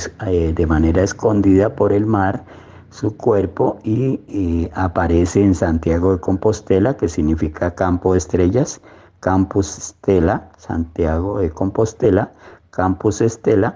de 0.54 0.66
manera 0.66 1.02
escondida 1.02 1.74
por 1.74 1.92
el 1.92 2.06
mar 2.06 2.44
su 2.90 3.16
cuerpo 3.16 3.78
y, 3.82 4.68
aparece 4.74 5.42
en 5.42 5.54
Santiago 5.54 6.12
de 6.12 6.20
Compostela, 6.20 6.96
que 6.96 7.08
significa 7.08 7.74
campo 7.74 8.12
de 8.12 8.18
estrellas, 8.18 8.80
Campus 9.20 9.78
Estela, 9.78 10.50
Santiago 10.58 11.38
de 11.38 11.50
Compostela, 11.50 12.32
Campus 12.70 13.20
Estela, 13.20 13.74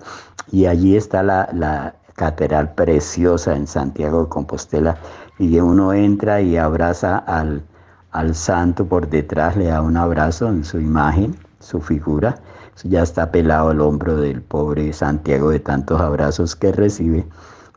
y 0.51 0.67
allí 0.67 0.97
está 0.97 1.23
la, 1.23 1.49
la 1.53 1.95
catedral 2.15 2.75
preciosa 2.75 3.57
en 3.57 3.67
Santiago 3.67 4.25
de 4.25 4.29
Compostela, 4.29 4.99
y 5.39 5.59
uno 5.59 5.93
entra 5.93 6.41
y 6.41 6.57
abraza 6.57 7.19
al, 7.19 7.63
al 8.11 8.35
santo 8.35 8.87
por 8.87 9.09
detrás, 9.09 9.57
le 9.57 9.67
da 9.67 9.83
un 9.83 9.97
abrazo 9.97 10.49
en 10.49 10.65
su 10.65 10.81
imagen, 10.81 11.37
su 11.61 11.81
figura, 11.81 12.39
ya 12.85 13.03
está 13.03 13.31
pelado 13.33 13.73
el 13.73 13.81
hombro 13.81 14.17
del 14.17 14.43
pobre 14.43 14.93
Santiago 14.93 15.51
de 15.51 15.61
tantos 15.61 16.01
abrazos 16.01 16.55
que 16.55 16.73
recibe 16.73 17.27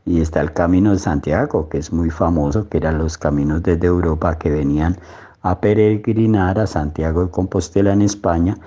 y 0.06 0.22
está 0.22 0.42
el 0.42 0.54
Camino 0.54 0.92
de 0.92 1.00
Santiago, 1.00 1.70
que 1.70 1.78
es 1.78 1.92
muy 1.92 2.10
famoso, 2.10 2.68
que 2.70 2.78
eran 2.78 2.98
los 2.98 3.18
caminos 3.18 3.64
desde 3.64 3.88
Europa 3.88 4.38
que 4.38 4.50
venían 4.50 4.98
a 5.42 5.60
peregrinar 5.60 6.60
a 6.60 6.68
Santiago 6.68 7.26
de 7.26 7.32
Compostela 7.32 7.94
en 7.94 8.02
España 8.02 8.58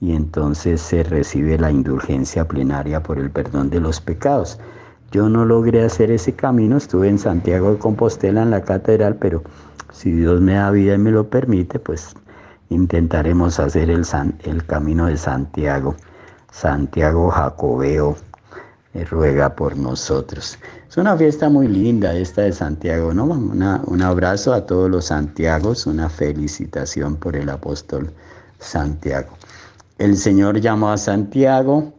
y 0.00 0.12
entonces 0.12 0.80
se 0.80 1.02
recibe 1.02 1.58
la 1.58 1.70
indulgencia 1.70 2.46
plenaria 2.46 3.02
por 3.02 3.18
el 3.18 3.30
perdón 3.30 3.70
de 3.70 3.80
los 3.80 4.00
pecados. 4.00 4.58
Yo 5.12 5.28
no 5.28 5.44
logré 5.44 5.84
hacer 5.84 6.10
ese 6.10 6.32
camino, 6.32 6.76
estuve 6.76 7.08
en 7.08 7.18
Santiago 7.18 7.72
de 7.72 7.78
Compostela 7.78 8.42
en 8.42 8.50
la 8.50 8.62
catedral, 8.62 9.16
pero 9.16 9.42
si 9.92 10.10
Dios 10.10 10.40
me 10.40 10.54
da 10.54 10.70
vida 10.70 10.94
y 10.94 10.98
me 10.98 11.12
lo 11.12 11.28
permite, 11.28 11.78
pues 11.78 12.16
intentaremos 12.70 13.58
hacer 13.58 13.90
el, 13.90 14.04
el 14.44 14.66
camino 14.66 15.06
de 15.06 15.16
Santiago, 15.16 15.96
Santiago 16.50 17.30
Jacobeo, 17.30 18.16
ruega 19.02 19.56
por 19.56 19.76
nosotros. 19.76 20.56
Es 20.88 20.96
una 20.96 21.16
fiesta 21.16 21.48
muy 21.48 21.66
linda 21.66 22.14
esta 22.14 22.42
de 22.42 22.52
Santiago, 22.52 23.12
¿no? 23.12 23.24
un 23.24 24.02
abrazo 24.02 24.54
a 24.54 24.64
todos 24.64 24.88
los 24.88 25.06
Santiagos, 25.06 25.86
una 25.86 26.08
felicitación 26.08 27.16
por 27.16 27.34
el 27.34 27.48
apóstol 27.48 28.12
Santiago. 28.60 29.30
El 29.98 30.16
Señor 30.16 30.60
llamó 30.60 30.90
a 30.90 30.98
Santiago 30.98 31.92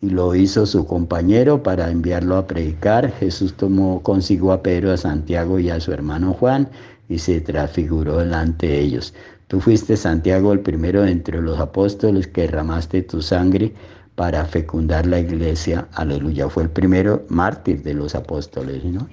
y 0.00 0.10
lo 0.10 0.34
hizo 0.34 0.66
su 0.66 0.86
compañero 0.86 1.62
para 1.62 1.90
enviarlo 1.90 2.36
a 2.36 2.46
predicar. 2.46 3.10
Jesús 3.10 3.54
tomó 3.56 4.02
consigo 4.02 4.52
a 4.52 4.62
Pedro, 4.62 4.92
a 4.92 4.96
Santiago 4.96 5.58
y 5.58 5.70
a 5.70 5.80
su 5.80 5.92
hermano 5.92 6.32
Juan 6.34 6.68
y 7.08 7.18
se 7.18 7.40
transfiguró 7.40 8.18
delante 8.18 8.66
de 8.68 8.80
ellos. 8.80 9.14
Tú 9.48 9.60
fuiste 9.60 9.96
Santiago 9.96 10.52
el 10.52 10.60
primero 10.60 11.04
entre 11.04 11.40
los 11.40 11.58
apóstoles 11.60 12.26
que 12.26 12.42
derramaste 12.42 13.02
tu 13.02 13.22
sangre 13.22 13.72
para 14.16 14.44
fecundar 14.44 15.06
la 15.06 15.20
iglesia. 15.20 15.86
Aleluya. 15.92 16.48
Fue 16.48 16.64
el 16.64 16.70
primero 16.70 17.24
mártir 17.28 17.82
de 17.82 17.94
los 17.94 18.16
apóstoles. 18.16 18.82
¿no? 18.84 19.08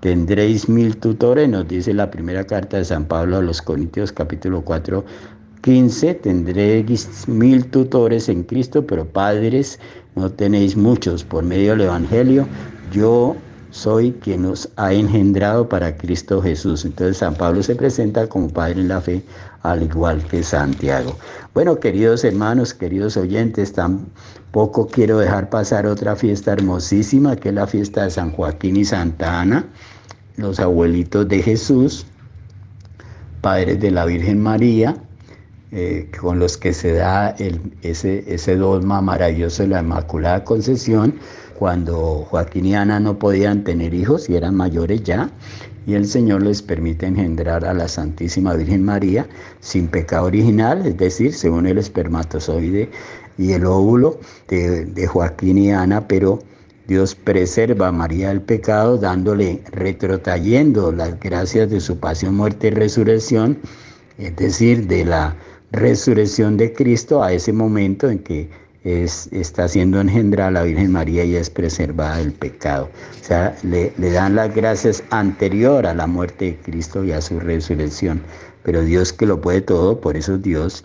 Tendréis 0.00 0.68
mil 0.68 0.96
tutores, 0.98 1.48
nos 1.48 1.66
dice 1.68 1.94
la 1.94 2.10
primera 2.10 2.44
carta 2.44 2.76
de 2.76 2.84
San 2.84 3.06
Pablo 3.06 3.38
a 3.38 3.42
los 3.42 3.62
Corintios 3.62 4.12
capítulo 4.12 4.62
4, 4.62 5.04
15. 5.62 6.14
Tendréis 6.14 7.26
mil 7.26 7.64
tutores 7.70 8.28
en 8.28 8.42
Cristo, 8.42 8.86
pero 8.86 9.06
padres 9.06 9.78
no 10.16 10.30
tenéis 10.30 10.76
muchos 10.76 11.24
por 11.24 11.44
medio 11.44 11.70
del 11.70 11.82
Evangelio. 11.82 12.46
Yo 12.92 13.36
soy 13.70 14.12
quien 14.12 14.42
nos 14.42 14.68
ha 14.76 14.92
engendrado 14.92 15.68
para 15.68 15.96
Cristo 15.96 16.42
Jesús. 16.42 16.84
Entonces 16.84 17.16
San 17.18 17.34
Pablo 17.34 17.62
se 17.62 17.74
presenta 17.74 18.28
como 18.28 18.48
Padre 18.50 18.82
en 18.82 18.88
la 18.88 19.00
fe, 19.00 19.22
al 19.62 19.82
igual 19.82 20.22
que 20.24 20.42
Santiago. 20.42 21.16
Bueno, 21.54 21.78
queridos 21.78 22.24
hermanos, 22.24 22.74
queridos 22.74 23.16
oyentes, 23.16 23.72
tampoco 23.72 24.86
quiero 24.86 25.18
dejar 25.18 25.50
pasar 25.50 25.86
otra 25.86 26.16
fiesta 26.16 26.52
hermosísima, 26.52 27.36
que 27.36 27.50
es 27.50 27.54
la 27.54 27.66
fiesta 27.66 28.04
de 28.04 28.10
San 28.10 28.32
Joaquín 28.32 28.76
y 28.76 28.84
Santa 28.84 29.40
Ana, 29.40 29.66
los 30.36 30.58
abuelitos 30.58 31.28
de 31.28 31.42
Jesús, 31.42 32.06
padres 33.40 33.80
de 33.80 33.90
la 33.90 34.04
Virgen 34.04 34.40
María, 34.40 34.96
eh, 35.70 36.10
con 36.20 36.38
los 36.38 36.58
que 36.58 36.72
se 36.72 36.92
da 36.92 37.34
ese 37.82 38.56
dogma 38.56 39.00
maravilloso 39.00 39.62
de 39.62 39.70
la 39.70 39.80
Inmaculada 39.80 40.44
Concepción, 40.44 41.14
cuando 41.58 42.26
Joaquín 42.28 42.66
y 42.66 42.74
Ana 42.74 42.98
no 42.98 43.18
podían 43.18 43.62
tener 43.62 43.94
hijos 43.94 44.28
y 44.28 44.36
eran 44.36 44.54
mayores 44.56 45.02
ya, 45.04 45.30
y 45.86 45.94
el 45.94 46.06
Señor 46.06 46.42
les 46.42 46.62
permite 46.62 47.06
engendrar 47.06 47.64
a 47.64 47.74
la 47.74 47.88
Santísima 47.88 48.54
Virgen 48.54 48.84
María 48.84 49.26
sin 49.60 49.88
pecado 49.88 50.26
original, 50.26 50.86
es 50.86 50.96
decir, 50.96 51.34
según 51.34 51.66
el 51.66 51.78
espermatozoide 51.78 52.88
y 53.38 53.52
el 53.52 53.66
óvulo 53.66 54.20
de, 54.48 55.06
Joaquín 55.06 55.58
y 55.58 55.72
Ana, 55.72 56.06
pero 56.06 56.38
Dios 56.86 57.14
preserva 57.14 57.88
a 57.88 57.92
María 57.92 58.28
del 58.28 58.42
pecado 58.42 58.98
dándole, 58.98 59.62
retrotrayendo 59.72 60.92
las 60.92 61.18
gracias 61.18 61.70
de 61.70 61.80
su 61.80 61.98
pasión, 61.98 62.36
muerte 62.36 62.68
y 62.68 62.70
resurrección, 62.70 63.58
es 64.18 64.36
decir, 64.36 64.86
de 64.86 65.04
la 65.04 65.36
resurrección 65.72 66.56
de 66.56 66.72
Cristo 66.72 67.22
a 67.22 67.32
ese 67.32 67.52
momento 67.52 68.10
en 68.10 68.18
que 68.18 68.50
es, 68.84 69.28
está 69.32 69.68
siendo 69.68 70.00
engendrada 70.00 70.50
la 70.50 70.62
Virgen 70.62 70.92
María 70.92 71.24
y 71.24 71.36
es 71.36 71.50
preservada 71.50 72.16
del 72.18 72.32
pecado. 72.32 72.90
O 73.20 73.24
sea, 73.24 73.56
le, 73.62 73.92
dan 73.98 74.34
las 74.34 74.54
gracias 74.54 75.02
anterior 75.10 75.86
a 75.86 75.94
la 75.94 76.06
muerte 76.06 76.44
de 76.46 76.56
Cristo 76.58 77.04
y 77.04 77.12
a 77.12 77.20
su 77.20 77.38
resurrección. 77.38 78.22
Pero 78.64 78.82
Dios 78.82 79.12
que 79.12 79.26
lo 79.26 79.40
puede 79.40 79.60
todo, 79.60 80.00
por 80.00 80.16
eso 80.16 80.38
Dios 80.38 80.84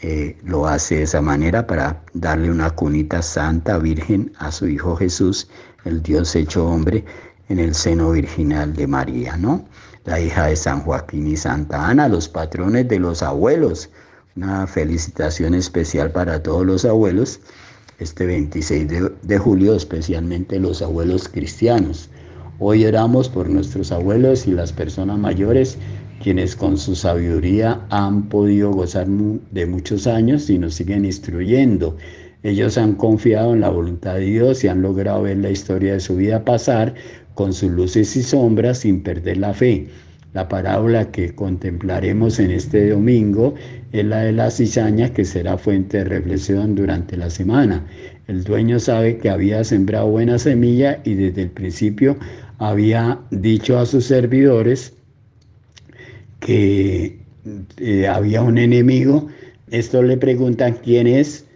eh, 0.00 0.36
lo 0.44 0.66
hace 0.66 0.96
de 0.96 1.02
esa 1.02 1.20
manera 1.20 1.66
para 1.66 2.02
darle 2.14 2.50
una 2.50 2.70
cunita 2.70 3.22
santa, 3.22 3.78
virgen, 3.78 4.32
a 4.38 4.52
su 4.52 4.68
Hijo 4.68 4.96
Jesús, 4.96 5.48
el 5.84 6.02
Dios 6.02 6.34
hecho 6.36 6.66
hombre, 6.66 7.04
en 7.48 7.58
el 7.58 7.74
seno 7.74 8.10
virginal 8.12 8.74
de 8.74 8.86
María, 8.86 9.36
¿no? 9.36 9.64
La 10.04 10.20
hija 10.20 10.46
de 10.46 10.56
San 10.56 10.80
Joaquín 10.80 11.26
y 11.26 11.36
Santa 11.36 11.88
Ana, 11.88 12.08
los 12.08 12.28
patrones 12.28 12.88
de 12.88 12.98
los 12.98 13.22
abuelos, 13.22 13.90
una 14.38 14.68
felicitación 14.68 15.52
especial 15.54 16.12
para 16.12 16.40
todos 16.40 16.64
los 16.64 16.84
abuelos 16.84 17.40
este 17.98 18.24
26 18.24 18.86
de, 19.20 19.38
julio, 19.38 19.74
especialmente 19.74 20.60
los 20.60 20.80
abuelos 20.80 21.28
cristianos. 21.28 22.08
Hoy 22.60 22.86
oramos 22.86 23.28
por 23.28 23.48
nuestros 23.48 23.90
abuelos 23.90 24.46
y 24.46 24.52
las 24.52 24.72
personas 24.72 25.18
mayores, 25.18 25.76
quienes 26.22 26.54
con 26.54 26.78
su 26.78 26.94
sabiduría 26.94 27.84
han 27.90 28.28
podido 28.28 28.70
gozar 28.70 29.08
de 29.08 29.66
muchos 29.66 30.06
años 30.06 30.48
y 30.48 30.58
nos 30.58 30.74
siguen 30.74 31.04
instruyendo. 31.04 31.96
Ellos 32.44 32.78
han 32.78 32.94
confiado 32.94 33.54
en 33.54 33.60
la 33.62 33.70
voluntad 33.70 34.14
de 34.14 34.26
Dios 34.26 34.62
y 34.62 34.68
han 34.68 34.82
logrado 34.82 35.22
ver 35.22 35.38
la 35.38 35.50
historia 35.50 35.94
de 35.94 36.00
su 36.00 36.14
vida 36.14 36.44
pasar 36.44 36.94
con 37.34 37.52
sus 37.52 37.72
luces 37.72 38.14
y 38.14 38.22
sombras 38.22 38.78
sin 38.78 39.02
perder 39.02 39.38
la 39.38 39.52
fe. 39.52 39.88
La 40.34 40.48
parábola 40.48 41.10
que 41.10 41.34
contemplaremos 41.34 42.38
en 42.38 42.50
este 42.50 42.90
domingo 42.90 43.54
es 43.92 44.04
la 44.04 44.20
de 44.20 44.32
la 44.32 44.50
cizaña 44.50 45.12
que 45.12 45.24
será 45.24 45.56
fuente 45.56 45.98
de 45.98 46.04
reflexión 46.04 46.74
durante 46.74 47.16
la 47.16 47.30
semana. 47.30 47.86
El 48.26 48.44
dueño 48.44 48.78
sabe 48.78 49.16
que 49.16 49.30
había 49.30 49.64
sembrado 49.64 50.08
buena 50.08 50.38
semilla 50.38 51.00
y 51.04 51.14
desde 51.14 51.42
el 51.42 51.50
principio 51.50 52.16
había 52.58 53.18
dicho 53.30 53.78
a 53.78 53.86
sus 53.86 54.04
servidores 54.04 54.92
que 56.40 57.18
eh, 57.78 58.06
había 58.06 58.42
un 58.42 58.58
enemigo. 58.58 59.28
Esto 59.70 60.02
le 60.02 60.18
preguntan 60.18 60.76
quién 60.84 61.06
es 61.06 61.47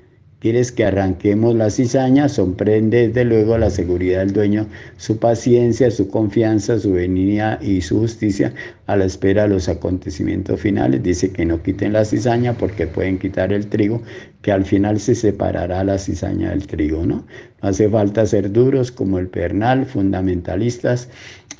¿Quieres 0.43 0.72
que 0.72 0.84
arranquemos 0.84 1.55
la 1.55 1.70
cizaña? 1.70 2.28
Sorprende 2.28 3.07
desde 3.07 3.24
luego 3.24 3.57
la 3.59 3.70
seguridad 3.70 4.18
del 4.18 4.32
dueño, 4.32 4.66
su 4.97 5.18
paciencia, 5.18 5.88
su 5.93 6.09
confianza, 6.09 6.80
su 6.80 6.95
benignidad 6.95 7.61
y 7.61 7.80
su 7.80 8.01
justicia 8.01 8.53
a 8.86 8.97
la 8.97 9.05
espera 9.05 9.45
de 9.45 9.51
los 9.51 9.68
acontecimientos 9.68 10.61
finales. 10.61 11.01
Dice 11.01 11.30
que 11.30 11.47
no 11.47 11.62
quiten 11.62 11.93
la 11.93 12.05
cizaña 12.05 12.55
porque 12.55 12.88
pueden 12.88 13.20
quitar 13.20 13.53
el 13.53 13.68
trigo, 13.68 14.03
que 14.43 14.51
al 14.51 14.64
final 14.64 14.99
se 14.99 15.14
separará 15.14 15.84
la 15.84 15.97
cizaña 15.97 16.51
del 16.51 16.66
trigo, 16.66 17.07
¿no? 17.07 17.24
Hace 17.61 17.88
falta 17.88 18.26
ser 18.26 18.51
duros 18.51 18.90
como 18.90 19.20
el 19.20 19.28
pernal, 19.28 19.86
fundamentalistas 19.86 21.09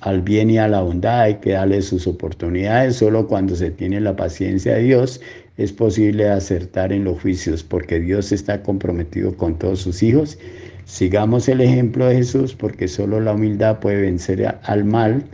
al 0.01 0.20
bien 0.20 0.51
y 0.51 0.59
a 0.59 0.66
la 0.66 0.83
bondad, 0.83 1.20
hay 1.20 1.35
que 1.37 1.53
darle 1.53 1.80
sus 1.80 2.09
oportunidades, 2.09 2.97
solo 2.97 3.28
cuando 3.28 3.55
se 3.55 3.70
tiene 3.70 4.01
la 4.01 4.16
paciencia 4.16 4.74
de 4.74 4.83
Dios 4.83 5.20
es 5.57 5.72
posible 5.72 6.28
acertar 6.28 6.92
en 6.92 7.05
los 7.05 7.20
juicios 7.20 7.62
porque 7.62 8.00
Dios 8.00 8.32
está 8.32 8.62
comprometido 8.62 9.36
con 9.36 9.59
todos 9.59 9.80
sus 9.80 10.03
hijos. 10.03 10.38
Sigamos 10.84 11.48
el 11.48 11.61
ejemplo 11.61 12.07
de 12.07 12.16
Jesús 12.16 12.55
porque 12.55 12.88
solo 12.88 13.20
la 13.20 13.32
humildad 13.32 13.80
puede 13.80 14.03
vencer 14.03 14.59
al 14.62 14.84
mal 14.84 15.24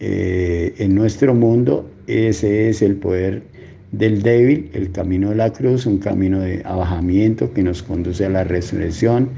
eh, 0.00 0.74
en 0.78 0.94
nuestro 0.94 1.34
mundo 1.34 1.90
ese 2.08 2.70
es 2.70 2.80
el 2.80 2.96
poder 2.96 3.42
del 3.92 4.22
débil, 4.22 4.70
el 4.72 4.90
camino 4.92 5.28
de 5.28 5.36
la 5.36 5.52
cruz, 5.52 5.84
un 5.84 5.98
camino 5.98 6.40
de 6.40 6.62
abajamiento 6.64 7.52
que 7.52 7.62
nos 7.62 7.82
conduce 7.82 8.24
a 8.24 8.30
la 8.30 8.44
resurrección, 8.44 9.28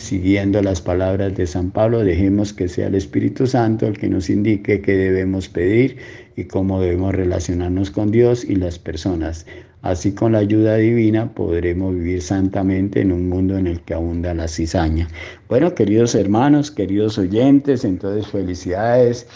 siguiendo 0.00 0.62
las 0.62 0.80
palabras 0.80 1.36
de 1.36 1.46
San 1.46 1.70
Pablo, 1.70 2.00
dejemos 2.00 2.52
que 2.52 2.68
sea 2.68 2.88
el 2.88 2.94
Espíritu 2.94 3.46
Santo 3.46 3.86
el 3.86 3.98
que 3.98 4.08
nos 4.08 4.30
indique 4.30 4.80
qué 4.80 4.92
debemos 4.96 5.48
pedir 5.48 5.98
y 6.36 6.44
cómo 6.44 6.80
debemos 6.80 7.14
relacionarnos 7.14 7.90
con 7.90 8.10
Dios 8.10 8.44
y 8.44 8.56
las 8.56 8.78
personas. 8.78 9.46
Así 9.82 10.12
con 10.12 10.32
la 10.32 10.38
ayuda 10.38 10.76
divina 10.76 11.32
podremos 11.32 11.94
vivir 11.94 12.22
santamente 12.22 13.00
en 13.00 13.12
un 13.12 13.28
mundo 13.28 13.56
en 13.56 13.66
el 13.66 13.80
que 13.82 13.94
abunda 13.94 14.34
la 14.34 14.48
cizaña. 14.48 15.08
Bueno, 15.48 15.74
queridos 15.74 16.14
hermanos, 16.14 16.70
queridos 16.70 17.18
oyentes, 17.18 17.84
entonces 17.84 18.26
felicidades 18.26 19.26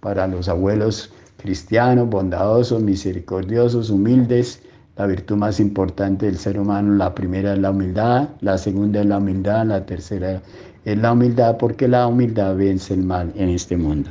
para 0.00 0.26
los 0.26 0.48
abuelos 0.48 1.12
cristianos, 1.36 2.08
bondadosos, 2.08 2.82
misericordiosos, 2.82 3.90
humildes. 3.90 4.62
La 4.96 5.06
virtud 5.06 5.36
más 5.36 5.58
importante 5.58 6.26
del 6.26 6.36
ser 6.36 6.58
humano, 6.60 6.94
la 6.96 7.14
primera 7.14 7.54
es 7.54 7.58
la 7.58 7.70
humildad, 7.70 8.28
la 8.40 8.58
segunda 8.58 9.00
es 9.00 9.06
la 9.06 9.18
humildad, 9.18 9.64
la 9.64 9.86
tercera 9.86 10.42
es 10.84 10.98
la 10.98 11.12
humildad, 11.12 11.56
porque 11.56 11.88
la 11.88 12.06
humildad 12.06 12.56
vence 12.56 12.92
el 12.92 13.02
mal 13.02 13.32
en 13.34 13.48
este 13.48 13.76
mundo. 13.78 14.10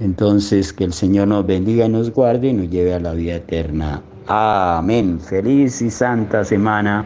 Entonces, 0.00 0.72
que 0.72 0.84
el 0.84 0.94
Señor 0.94 1.28
nos 1.28 1.46
bendiga 1.46 1.86
nos 1.88 2.10
guarde 2.10 2.48
y 2.48 2.52
nos 2.54 2.70
lleve 2.70 2.94
a 2.94 3.00
la 3.00 3.12
vida 3.12 3.36
eterna. 3.36 4.00
Amén. 4.26 5.20
Feliz 5.20 5.82
y 5.82 5.90
santa 5.90 6.44
semana 6.44 7.04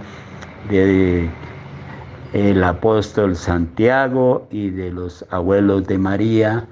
de 0.69 1.29
el 2.33 2.63
apóstol 2.63 3.35
Santiago 3.35 4.47
y 4.53 4.71
de 4.71 4.93
los 4.93 5.25
abuelos 5.31 5.87
de 5.89 5.99
María, 5.99 6.69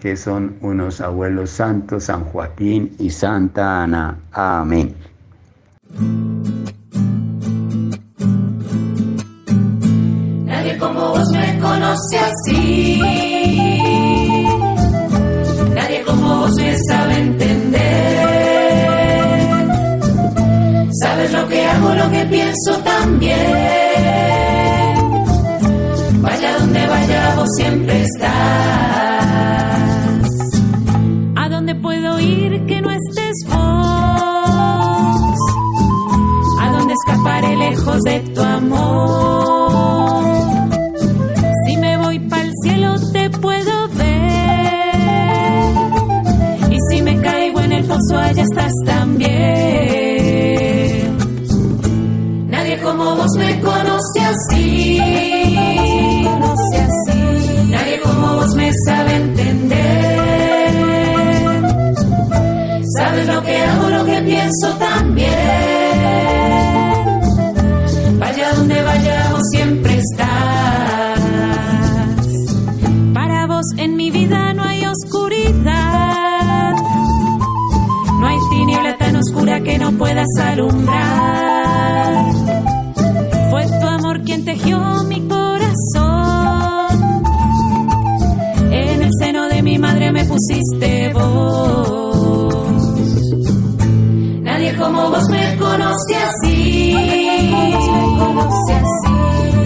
que 0.00 0.16
son 0.16 0.56
unos 0.60 1.00
abuelos 1.00 1.50
santos, 1.50 2.04
San 2.04 2.24
Joaquín 2.24 2.90
y 2.98 3.10
Santa 3.10 3.84
Ana. 3.84 4.18
Amén. 4.32 4.94
Nadie 10.44 10.78
como 10.78 11.00
vos 11.10 11.28
me 11.32 11.58
conoce 11.58 12.18
así. 12.18 13.00
Nadie 15.74 16.02
como 16.06 16.38
vos 16.38 16.54
me 16.56 16.76
sabe 16.88 17.18
entender. 17.18 17.78
Sabes 21.02 21.32
lo 21.32 21.48
que 21.48 21.64
hago, 21.66 21.94
lo 21.94 22.10
que 22.10 22.24
pienso 22.26 22.78
también. 22.84 23.36
Vaya 26.22 26.58
donde 26.60 26.86
vaya, 26.86 27.34
vos 27.36 27.48
siempre 27.56 28.02
estás. 28.02 28.30
¿A 31.36 31.48
dónde 31.48 31.74
puedo 31.74 32.20
ir 32.20 32.66
que 32.66 32.80
no 32.80 32.90
estés 32.90 33.34
vos? 33.48 33.67
Escaparé 37.18 37.56
lejos 37.56 38.02
de 38.02 38.20
tu 38.20 38.40
amor? 38.40 40.24
Si 41.66 41.76
me 41.76 41.96
voy 41.98 42.18
pa'l 42.20 42.52
cielo 42.62 42.94
te 43.12 43.30
puedo 43.30 43.88
ver. 43.88 44.94
Y 46.70 46.78
si 46.90 47.02
me 47.02 47.20
caigo 47.20 47.60
en 47.60 47.72
el 47.72 47.84
pozo 47.84 48.16
allá 48.18 48.42
estás 48.42 48.72
también. 48.84 49.38
Nadie 52.48 52.78
como 52.80 53.16
vos 53.16 53.36
me. 53.36 53.58
Conoce 53.60 54.20
así. 54.20 54.98
Nadie 57.70 58.00
como 58.02 58.34
vos 58.36 58.54
me 58.54 58.72
sabe 58.86 59.14
entender. 59.16 59.78
Sabes 62.96 63.26
lo 63.26 63.42
que 63.42 63.56
hago, 63.56 63.90
lo 63.90 64.04
que 64.04 64.20
pienso 64.22 64.68
también. 64.78 65.77
Puedas 80.08 80.28
alumbrar. 80.40 82.24
Fue 83.50 83.66
tu 83.80 83.86
amor 83.86 84.22
quien 84.22 84.44
tejió 84.44 84.78
mi 85.04 85.20
corazón. 85.28 86.88
En 88.70 89.02
el 89.02 89.10
seno 89.20 89.48
de 89.48 89.62
mi 89.62 89.78
madre 89.78 90.12
me 90.12 90.24
pusiste 90.24 91.12
vos. 91.12 92.54
Nadie 94.42 94.76
como 94.76 95.10
vos 95.10 95.28
me 95.30 95.56
conoce 95.56 96.16
así. 96.16 96.94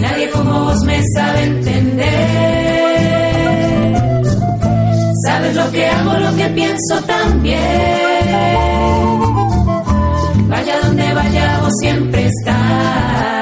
Nadie 0.01 0.29
como 0.29 0.65
vos 0.65 0.83
me 0.85 1.01
sabe 1.15 1.43
entender. 1.43 2.03
Sabes 5.25 5.55
lo 5.55 5.71
que 5.71 5.87
hago, 5.87 6.13
lo 6.19 6.35
que 6.35 6.49
pienso 6.49 7.01
también. 7.07 8.63
Vaya 10.53 10.79
donde 10.81 11.13
vaya, 11.15 11.59
vos 11.61 11.73
siempre 11.81 12.27
estás. 12.27 13.32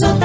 Entender. 0.00 0.21